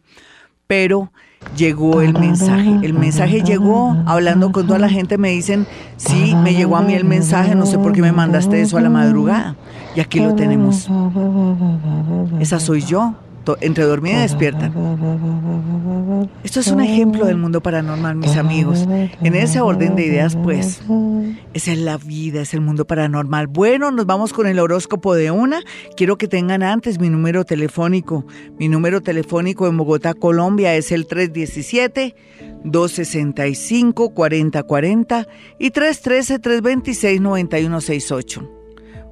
pero 0.68 1.12
llegó 1.56 2.02
el 2.02 2.14
mensaje. 2.14 2.80
El 2.82 2.94
mensaje 2.94 3.42
llegó, 3.42 3.96
hablando 4.06 4.52
con 4.52 4.68
toda 4.68 4.80
la 4.80 4.90
gente 4.90 5.18
me 5.18 5.30
dicen, 5.30 5.68
sí, 5.98 6.36
me 6.36 6.54
llegó 6.54 6.78
a 6.78 6.82
mí 6.82 6.94
el 6.94 7.06
mensaje, 7.06 7.56
no 7.56 7.66
sé 7.66 7.78
por 7.78 7.94
qué 7.94 8.02
me 8.02 8.12
mandaste 8.12 8.62
eso 8.62 8.78
a 8.78 8.82
la 8.82 8.90
madrugada. 8.90 9.56
Y 9.96 10.00
aquí 10.00 10.20
lo 10.20 10.36
tenemos. 10.36 10.90
Esa 12.40 12.60
soy 12.60 12.82
yo 12.82 13.16
entre 13.62 13.84
dormida 13.84 14.20
y 14.20 14.22
despierta. 14.22 14.72
Esto 16.44 16.60
es 16.60 16.68
un 16.68 16.82
ejemplo 16.82 17.26
del 17.26 17.38
mundo 17.38 17.62
paranormal, 17.62 18.16
mis 18.16 18.38
amigos. 18.38 18.86
En 19.22 19.36
ese 19.36 19.62
orden 19.62 19.96
de 19.96 20.06
ideas, 20.06 20.36
pues, 20.36 20.82
esa 21.54 21.72
es 21.72 21.78
la 21.78 21.98
vida, 21.98 22.42
es 22.42 22.54
el 22.54 22.62
mundo 22.62 22.86
paranormal. 22.86 23.48
Bueno, 23.48 23.92
nos 23.92 24.06
vamos 24.06 24.34
con 24.34 24.48
el 24.48 24.60
horóscopo 24.60 25.16
de 25.16 25.32
una. 25.32 25.62
Quiero 25.96 26.18
que 26.18 26.28
tengan 26.28 26.64
antes 26.64 27.00
mi 27.00 27.10
número 27.10 27.46
telefónico. 27.46 28.26
Mi 28.58 28.68
número 28.68 29.00
telefónico 29.02 29.68
en 29.68 29.78
Bogotá, 29.78 30.14
Colombia, 30.14 30.76
es 30.76 30.92
el 30.92 31.08
317. 31.08 32.16
265-4040 32.64 35.28
y 35.58 35.72
313-326-9168. 35.72 38.61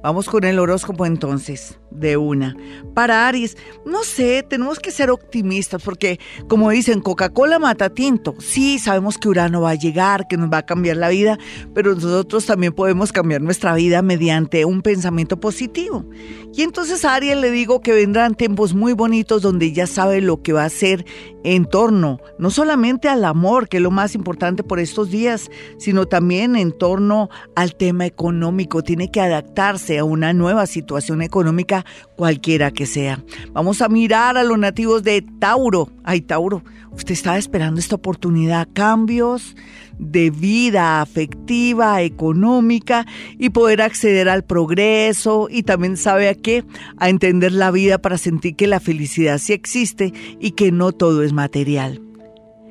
Vamos 0.02 0.30
con 0.30 0.44
el 0.44 0.58
horóscopo 0.58 1.04
entonces, 1.04 1.78
de 1.90 2.16
una. 2.16 2.56
Para 2.94 3.28
Aries, 3.28 3.58
no 3.84 4.02
sé, 4.02 4.42
tenemos 4.42 4.78
que 4.78 4.90
ser 4.90 5.10
optimistas 5.10 5.82
porque, 5.82 6.18
como 6.48 6.70
dicen, 6.70 7.00
Coca-Cola 7.00 7.58
mata 7.58 7.90
tinto. 7.90 8.34
Sí, 8.38 8.78
sabemos 8.78 9.18
que 9.18 9.28
Urano 9.28 9.60
va 9.60 9.70
a 9.70 9.74
llegar, 9.74 10.26
que 10.26 10.38
nos 10.38 10.50
va 10.50 10.58
a 10.58 10.66
cambiar 10.66 10.96
la 10.96 11.10
vida, 11.10 11.38
pero 11.74 11.94
nosotros 11.94 12.46
también 12.46 12.72
podemos 12.72 13.12
cambiar 13.12 13.42
nuestra 13.42 13.74
vida 13.74 14.00
mediante 14.00 14.64
un 14.64 14.80
pensamiento 14.80 15.38
positivo. 15.38 16.06
Y 16.54 16.62
entonces 16.62 17.04
a 17.04 17.14
Aries 17.14 17.36
le 17.36 17.50
digo 17.50 17.82
que 17.82 17.92
vendrán 17.92 18.34
tiempos 18.34 18.72
muy 18.72 18.94
bonitos 18.94 19.42
donde 19.42 19.72
ya 19.72 19.86
sabe 19.86 20.22
lo 20.22 20.42
que 20.42 20.54
va 20.54 20.62
a 20.62 20.66
hacer 20.66 21.04
en 21.44 21.64
torno, 21.64 22.20
no 22.38 22.50
solamente 22.50 23.08
al 23.08 23.24
amor, 23.24 23.68
que 23.68 23.78
es 23.78 23.82
lo 23.82 23.90
más 23.90 24.14
importante 24.14 24.62
por 24.62 24.78
estos 24.78 25.10
días, 25.10 25.50
sino 25.78 26.06
también 26.06 26.56
en 26.56 26.72
torno 26.72 27.30
al 27.56 27.74
tema 27.74 28.06
económico. 28.06 28.82
Tiene 28.82 29.10
que 29.10 29.20
adaptarse 29.20 29.98
a 29.98 30.04
una 30.04 30.32
nueva 30.32 30.66
situación 30.66 31.22
económica, 31.22 31.84
cualquiera 32.16 32.70
que 32.70 32.86
sea. 32.86 33.22
Vamos 33.52 33.80
a 33.82 33.88
mirar 33.88 34.36
a 34.36 34.44
los 34.44 34.58
nativos 34.58 35.02
de 35.02 35.24
Tauro. 35.38 35.88
Ay, 36.04 36.20
Tauro, 36.20 36.62
usted 36.92 37.12
estaba 37.12 37.38
esperando 37.38 37.80
esta 37.80 37.96
oportunidad, 37.96 38.68
cambios 38.72 39.56
de 39.98 40.30
vida 40.30 41.02
afectiva, 41.02 42.02
económica 42.02 43.06
y 43.38 43.50
poder 43.50 43.82
acceder 43.82 44.28
al 44.28 44.44
progreso 44.44 45.48
y 45.50 45.62
también 45.62 45.96
sabe 45.96 46.28
a 46.28 46.34
qué, 46.34 46.64
a 46.96 47.10
entender 47.10 47.52
la 47.52 47.70
vida 47.70 47.98
para 47.98 48.16
sentir 48.16 48.56
que 48.56 48.66
la 48.66 48.80
felicidad 48.80 49.38
sí 49.38 49.52
existe 49.52 50.12
y 50.40 50.52
que 50.52 50.72
no 50.72 50.92
todo 50.92 51.22
es 51.22 51.32
material. 51.32 52.00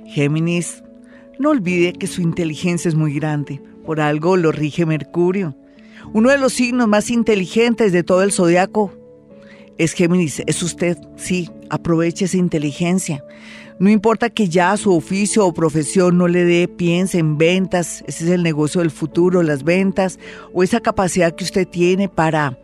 Géminis, 0.07 0.83
no 1.37 1.51
olvide 1.51 1.93
que 1.93 2.07
su 2.07 2.21
inteligencia 2.21 2.89
es 2.89 2.95
muy 2.95 3.13
grande, 3.13 3.61
por 3.85 4.01
algo 4.01 4.35
lo 4.35 4.51
rige 4.51 4.85
Mercurio. 4.85 5.55
Uno 6.13 6.31
de 6.31 6.39
los 6.39 6.53
signos 6.53 6.87
más 6.87 7.11
inteligentes 7.11 7.91
de 7.91 8.03
todo 8.03 8.23
el 8.23 8.31
zodiaco 8.31 8.91
es 9.77 9.93
Géminis, 9.93 10.41
es 10.45 10.61
usted, 10.63 10.97
sí, 11.15 11.49
aproveche 11.69 12.25
esa 12.25 12.37
inteligencia. 12.37 13.23
No 13.79 13.89
importa 13.89 14.29
que 14.29 14.49
ya 14.49 14.75
su 14.75 14.93
oficio 14.93 15.45
o 15.45 15.53
profesión 15.53 16.17
no 16.17 16.27
le 16.27 16.43
dé, 16.43 16.67
piense 16.67 17.17
en 17.17 17.37
ventas, 17.37 18.03
ese 18.07 18.25
es 18.25 18.29
el 18.31 18.43
negocio 18.43 18.81
del 18.81 18.91
futuro, 18.91 19.41
las 19.41 19.63
ventas, 19.63 20.19
o 20.53 20.63
esa 20.63 20.81
capacidad 20.81 21.33
que 21.33 21.45
usted 21.45 21.65
tiene 21.65 22.09
para 22.09 22.59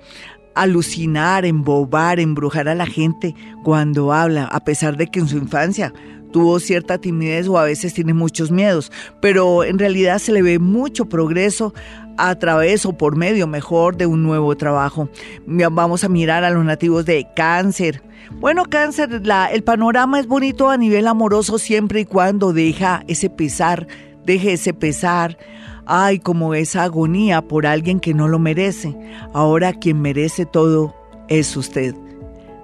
alucinar, 0.55 1.45
embobar, 1.45 2.19
embrujar 2.19 2.67
a 2.67 2.75
la 2.75 2.85
gente 2.85 3.33
cuando 3.63 4.11
habla, 4.11 4.45
a 4.45 4.59
pesar 4.65 4.97
de 4.97 5.07
que 5.07 5.19
en 5.19 5.29
su 5.29 5.37
infancia 5.37 5.93
tuvo 6.33 6.59
cierta 6.59 6.97
timidez 6.97 7.47
o 7.47 7.57
a 7.57 7.63
veces 7.63 7.93
tiene 7.93 8.13
muchos 8.13 8.51
miedos, 8.51 8.91
pero 9.21 9.63
en 9.63 9.79
realidad 9.79 10.19
se 10.19 10.33
le 10.33 10.41
ve 10.41 10.59
mucho 10.59 11.05
progreso 11.05 11.73
a 12.17 12.35
través 12.35 12.85
o 12.85 12.93
por 12.93 13.15
medio 13.15 13.47
mejor 13.47 13.97
de 13.97 14.05
un 14.05 14.23
nuevo 14.23 14.55
trabajo. 14.55 15.09
Vamos 15.45 16.03
a 16.03 16.09
mirar 16.09 16.43
a 16.43 16.49
los 16.49 16.63
nativos 16.65 17.05
de 17.05 17.27
cáncer. 17.35 18.01
Bueno, 18.39 18.65
cáncer, 18.65 19.25
la, 19.25 19.47
el 19.47 19.63
panorama 19.63 20.19
es 20.19 20.27
bonito 20.27 20.69
a 20.69 20.77
nivel 20.77 21.07
amoroso 21.07 21.57
siempre 21.59 22.01
y 22.01 22.05
cuando 22.05 22.53
deja 22.53 23.03
ese 23.07 23.29
pesar 23.29 23.87
deje 24.25 24.53
ese 24.53 24.73
pesar, 24.73 25.37
ay, 25.85 26.19
como 26.19 26.53
esa 26.53 26.83
agonía 26.83 27.41
por 27.41 27.65
alguien 27.65 27.99
que 27.99 28.13
no 28.13 28.27
lo 28.27 28.39
merece. 28.39 28.95
Ahora 29.33 29.73
quien 29.73 30.01
merece 30.01 30.45
todo 30.45 30.95
es 31.27 31.55
usted. 31.55 31.95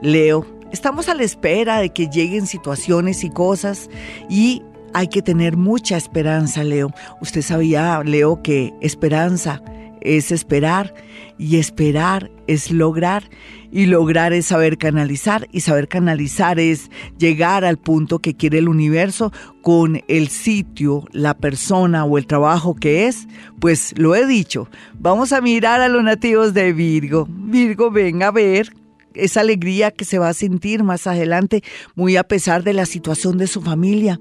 Leo, 0.01 0.45
estamos 0.71 1.07
a 1.07 1.15
la 1.15 1.23
espera 1.23 1.79
de 1.79 1.91
que 1.91 2.07
lleguen 2.07 2.47
situaciones 2.47 3.23
y 3.23 3.29
cosas 3.29 3.89
y 4.29 4.63
hay 4.93 5.07
que 5.07 5.21
tener 5.21 5.57
mucha 5.57 5.97
esperanza, 5.97 6.63
Leo. 6.63 6.93
Usted 7.21 7.41
sabía, 7.41 8.01
Leo, 8.03 8.41
que 8.41 8.73
esperanza 8.81 9.61
es 10.01 10.31
esperar 10.31 10.93
y 11.37 11.57
esperar 11.57 12.31
es 12.47 12.71
lograr 12.71 13.29
y 13.71 13.85
lograr 13.85 14.33
es 14.33 14.47
saber 14.47 14.77
canalizar 14.77 15.47
y 15.51 15.61
saber 15.61 15.87
canalizar 15.87 16.59
es 16.59 16.91
llegar 17.17 17.63
al 17.63 17.77
punto 17.77 18.19
que 18.19 18.35
quiere 18.35 18.57
el 18.57 18.67
universo 18.67 19.31
con 19.61 20.01
el 20.07 20.27
sitio, 20.27 21.05
la 21.11 21.35
persona 21.35 22.03
o 22.03 22.17
el 22.17 22.27
trabajo 22.27 22.75
que 22.75 23.07
es, 23.07 23.27
pues 23.59 23.93
lo 23.97 24.15
he 24.15 24.25
dicho. 24.25 24.67
Vamos 24.99 25.31
a 25.31 25.41
mirar 25.41 25.81
a 25.81 25.87
los 25.87 26.03
nativos 26.03 26.53
de 26.53 26.73
Virgo. 26.73 27.27
Virgo, 27.29 27.91
venga 27.91 28.27
a 28.27 28.31
ver 28.31 28.80
esa 29.13 29.41
alegría 29.41 29.91
que 29.91 30.05
se 30.05 30.19
va 30.19 30.29
a 30.29 30.33
sentir 30.33 30.83
más 30.83 31.07
adelante, 31.07 31.63
muy 31.95 32.17
a 32.17 32.23
pesar 32.23 32.63
de 32.63 32.73
la 32.73 32.85
situación 32.85 33.37
de 33.37 33.47
su 33.47 33.61
familia. 33.61 34.19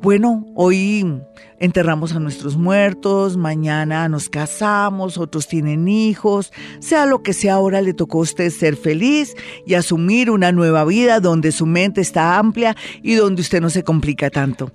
Bueno, 0.00 0.46
hoy 0.54 1.04
enterramos 1.58 2.12
a 2.12 2.20
nuestros 2.20 2.56
muertos, 2.56 3.36
mañana 3.36 4.08
nos 4.08 4.28
casamos, 4.28 5.16
otros 5.18 5.46
tienen 5.46 5.86
hijos, 5.86 6.52
sea 6.80 7.06
lo 7.06 7.22
que 7.22 7.32
sea, 7.32 7.54
ahora 7.54 7.80
le 7.80 7.94
tocó 7.94 8.18
a 8.18 8.22
usted 8.22 8.50
ser 8.50 8.76
feliz 8.76 9.34
y 9.66 9.74
asumir 9.74 10.30
una 10.30 10.50
nueva 10.50 10.84
vida 10.84 11.20
donde 11.20 11.52
su 11.52 11.66
mente 11.66 12.00
está 12.00 12.38
amplia 12.38 12.76
y 13.02 13.14
donde 13.14 13.42
usted 13.42 13.60
no 13.60 13.70
se 13.70 13.84
complica 13.84 14.30
tanto. 14.30 14.72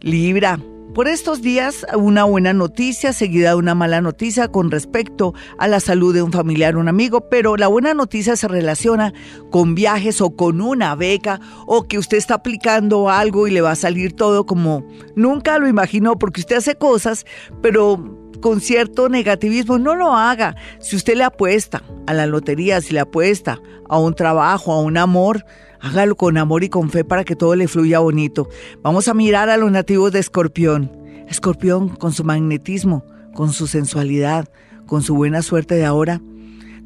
Libra, 0.00 0.58
por 0.94 1.08
estos 1.08 1.40
días, 1.40 1.86
una 1.96 2.24
buena 2.24 2.52
noticia 2.52 3.12
seguida 3.12 3.50
de 3.50 3.54
una 3.56 3.74
mala 3.74 4.00
noticia 4.00 4.48
con 4.48 4.70
respecto 4.70 5.34
a 5.58 5.68
la 5.68 5.80
salud 5.80 6.14
de 6.14 6.22
un 6.22 6.32
familiar 6.32 6.74
o 6.74 6.80
un 6.80 6.88
amigo, 6.88 7.28
pero 7.28 7.56
la 7.56 7.68
buena 7.68 7.94
noticia 7.94 8.36
se 8.36 8.48
relaciona 8.48 9.12
con 9.50 9.74
viajes 9.74 10.20
o 10.20 10.30
con 10.36 10.60
una 10.60 10.94
beca 10.96 11.40
o 11.66 11.84
que 11.84 11.98
usted 11.98 12.16
está 12.16 12.34
aplicando 12.34 13.08
algo 13.08 13.46
y 13.46 13.52
le 13.52 13.60
va 13.60 13.72
a 13.72 13.76
salir 13.76 14.14
todo 14.14 14.46
como 14.46 14.84
nunca 15.14 15.58
lo 15.58 15.68
imaginó 15.68 16.18
porque 16.18 16.40
usted 16.40 16.56
hace 16.56 16.74
cosas, 16.74 17.24
pero 17.62 18.18
con 18.40 18.60
cierto 18.60 19.08
negativismo, 19.08 19.78
no 19.78 19.94
lo 19.94 20.14
haga. 20.14 20.56
Si 20.80 20.96
usted 20.96 21.14
le 21.14 21.24
apuesta 21.24 21.82
a 22.06 22.14
la 22.14 22.26
lotería, 22.26 22.80
si 22.80 22.94
le 22.94 23.00
apuesta 23.00 23.60
a 23.88 23.98
un 23.98 24.14
trabajo, 24.14 24.72
a 24.72 24.80
un 24.80 24.96
amor, 24.96 25.44
Hágalo 25.80 26.16
con 26.16 26.36
amor 26.36 26.64
y 26.64 26.68
con 26.68 26.90
fe 26.90 27.04
para 27.04 27.24
que 27.24 27.36
todo 27.36 27.54
le 27.56 27.68
fluya 27.68 28.00
bonito. 28.00 28.48
Vamos 28.82 29.08
a 29.08 29.14
mirar 29.14 29.48
a 29.48 29.56
los 29.56 29.70
nativos 29.70 30.12
de 30.12 30.18
Escorpión. 30.18 30.92
Escorpión 31.28 31.88
con 31.88 32.12
su 32.12 32.24
magnetismo, 32.24 33.04
con 33.34 33.52
su 33.52 33.66
sensualidad, 33.66 34.48
con 34.86 35.02
su 35.02 35.14
buena 35.14 35.42
suerte 35.42 35.76
de 35.76 35.84
ahora. 35.84 36.20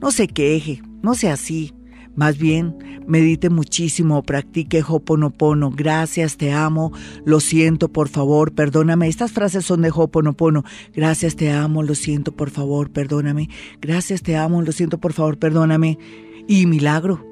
No 0.01 0.11
se 0.11 0.29
queje, 0.29 0.83
no 1.03 1.15
sea 1.15 1.33
así. 1.35 1.75
Más 2.15 2.39
bien, 2.39 2.77
medite 3.09 3.51
muchísimo, 3.51 4.23
practique 4.23 4.85
Hoponopono. 4.87 5.71
Gracias, 5.71 6.37
te 6.37 6.53
amo, 6.53 6.93
lo 7.25 7.41
siento, 7.41 7.89
por 7.89 8.09
favor, 8.09 8.53
perdóname. 8.53 9.09
Estas 9.09 9.33
frases 9.33 9.65
son 9.65 9.83
de 9.83 9.91
Hoponopono. 9.93 10.63
Gracias, 10.95 11.35
te 11.35 11.51
amo, 11.51 11.83
lo 11.83 11.97
siento, 11.97 12.31
por 12.31 12.51
favor, 12.51 12.91
perdóname. 12.91 13.49
Gracias, 13.81 14.23
te 14.23 14.37
amo, 14.37 14.63
lo 14.63 14.71
siento, 14.71 14.99
por 14.99 15.13
favor, 15.13 15.39
perdóname. 15.39 15.99
Y 16.47 16.67
milagro, 16.67 17.25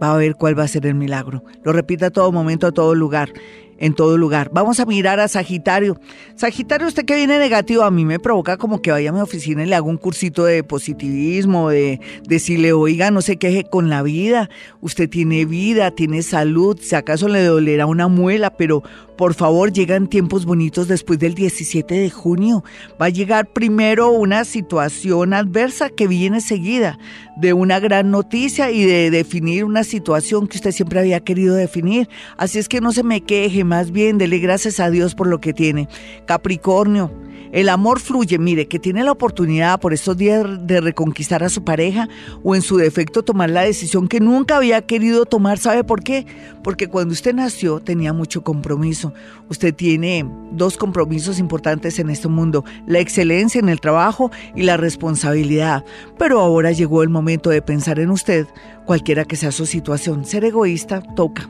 va 0.00 0.14
a 0.14 0.16
ver 0.16 0.34
cuál 0.34 0.58
va 0.58 0.64
a 0.64 0.68
ser 0.68 0.86
el 0.86 0.94
milagro. 0.94 1.44
Lo 1.64 1.72
repita 1.72 2.06
a 2.06 2.10
todo 2.10 2.32
momento, 2.32 2.66
a 2.66 2.72
todo 2.72 2.94
lugar, 2.94 3.30
en 3.78 3.94
todo 3.94 4.18
lugar. 4.18 4.50
Vamos 4.52 4.80
a 4.80 4.86
mirar 4.86 5.20
a 5.20 5.28
Sagitario. 5.28 5.98
Sagitario, 6.34 6.86
usted 6.86 7.04
que 7.04 7.14
viene 7.14 7.38
negativo, 7.38 7.82
a 7.82 7.90
mí 7.90 8.04
me 8.04 8.18
provoca 8.18 8.56
como 8.56 8.82
que 8.82 8.90
vaya 8.90 9.10
a 9.10 9.12
mi 9.12 9.20
oficina 9.20 9.62
y 9.62 9.66
le 9.66 9.74
hago 9.74 9.88
un 9.88 9.96
cursito 9.96 10.44
de 10.44 10.62
positivismo, 10.64 11.70
de 11.70 12.00
decirle, 12.24 12.72
oiga, 12.72 13.10
no 13.10 13.22
se 13.22 13.36
queje 13.36 13.64
con 13.64 13.88
la 13.88 14.02
vida. 14.02 14.50
Usted 14.80 15.08
tiene 15.08 15.44
vida, 15.44 15.90
tiene 15.92 16.22
salud, 16.22 16.78
si 16.80 16.94
acaso 16.94 17.28
le 17.28 17.42
dolerá 17.42 17.86
una 17.86 18.08
muela, 18.08 18.50
pero 18.56 18.82
por 19.18 19.34
favor, 19.34 19.72
llegan 19.72 20.06
tiempos 20.06 20.44
bonitos 20.44 20.86
después 20.86 21.18
del 21.18 21.34
17 21.34 21.92
de 21.92 22.08
junio. 22.08 22.62
Va 23.02 23.06
a 23.06 23.08
llegar 23.08 23.52
primero 23.52 24.12
una 24.12 24.44
situación 24.44 25.34
adversa 25.34 25.90
que 25.90 26.06
viene 26.06 26.40
seguida 26.40 27.00
de 27.36 27.52
una 27.52 27.80
gran 27.80 28.12
noticia 28.12 28.70
y 28.70 28.84
de 28.84 29.10
definir 29.10 29.64
una 29.64 29.82
situación 29.82 30.46
que 30.46 30.58
usted 30.58 30.70
siempre 30.70 31.00
había 31.00 31.18
querido 31.18 31.56
definir. 31.56 32.08
Así 32.36 32.60
es 32.60 32.68
que 32.68 32.80
no 32.80 32.92
se 32.92 33.02
me 33.02 33.20
queje, 33.22 33.64
más 33.68 33.92
bien 33.92 34.18
dele 34.18 34.38
gracias 34.38 34.80
a 34.80 34.90
Dios 34.90 35.14
por 35.14 35.28
lo 35.28 35.40
que 35.40 35.52
tiene. 35.52 35.88
Capricornio. 36.26 37.12
El 37.50 37.70
amor 37.70 37.98
fluye, 38.00 38.38
mire, 38.38 38.68
que 38.68 38.78
tiene 38.78 39.02
la 39.04 39.12
oportunidad 39.12 39.80
por 39.80 39.94
estos 39.94 40.18
días 40.18 40.44
de 40.66 40.82
reconquistar 40.82 41.42
a 41.42 41.48
su 41.48 41.64
pareja 41.64 42.06
o 42.42 42.54
en 42.54 42.60
su 42.60 42.76
defecto 42.76 43.22
tomar 43.22 43.48
la 43.48 43.62
decisión 43.62 44.06
que 44.06 44.20
nunca 44.20 44.56
había 44.58 44.82
querido 44.82 45.24
tomar. 45.24 45.58
¿Sabe 45.58 45.82
por 45.82 46.02
qué? 46.02 46.26
Porque 46.62 46.88
cuando 46.88 47.14
usted 47.14 47.34
nació 47.34 47.80
tenía 47.80 48.12
mucho 48.12 48.42
compromiso. 48.44 49.14
Usted 49.48 49.74
tiene 49.74 50.30
dos 50.52 50.76
compromisos 50.76 51.38
importantes 51.38 51.98
en 51.98 52.10
este 52.10 52.28
mundo, 52.28 52.66
la 52.86 52.98
excelencia 52.98 53.60
en 53.60 53.70
el 53.70 53.80
trabajo 53.80 54.30
y 54.54 54.64
la 54.64 54.76
responsabilidad. 54.76 55.86
Pero 56.18 56.40
ahora 56.40 56.72
llegó 56.72 57.02
el 57.02 57.08
momento 57.08 57.48
de 57.48 57.62
pensar 57.62 57.98
en 57.98 58.10
usted, 58.10 58.46
cualquiera 58.84 59.24
que 59.24 59.36
sea 59.36 59.52
su 59.52 59.64
situación. 59.64 60.26
Ser 60.26 60.44
egoísta 60.44 61.00
toca 61.00 61.48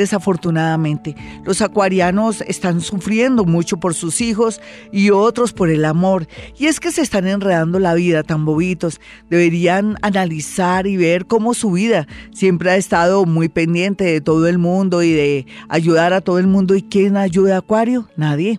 desafortunadamente. 0.00 1.14
Los 1.44 1.60
acuarianos 1.60 2.40
están 2.40 2.80
sufriendo 2.80 3.44
mucho 3.44 3.76
por 3.76 3.94
sus 3.94 4.22
hijos 4.22 4.60
y 4.92 5.10
otros 5.10 5.52
por 5.52 5.68
el 5.68 5.84
amor. 5.84 6.26
Y 6.58 6.66
es 6.66 6.80
que 6.80 6.90
se 6.90 7.02
están 7.02 7.26
enredando 7.26 7.78
la 7.78 7.92
vida 7.94 8.22
tan 8.22 8.46
bobitos. 8.46 8.98
Deberían 9.28 9.96
analizar 10.00 10.86
y 10.86 10.96
ver 10.96 11.26
cómo 11.26 11.52
su 11.52 11.72
vida 11.72 12.06
siempre 12.32 12.70
ha 12.70 12.76
estado 12.76 13.26
muy 13.26 13.50
pendiente 13.50 14.04
de 14.04 14.22
todo 14.22 14.48
el 14.48 14.56
mundo 14.56 15.02
y 15.02 15.12
de 15.12 15.46
ayudar 15.68 16.14
a 16.14 16.22
todo 16.22 16.38
el 16.38 16.46
mundo. 16.46 16.74
¿Y 16.74 16.82
quién 16.82 17.18
ayuda 17.18 17.56
a 17.56 17.58
Acuario? 17.58 18.08
Nadie. 18.16 18.58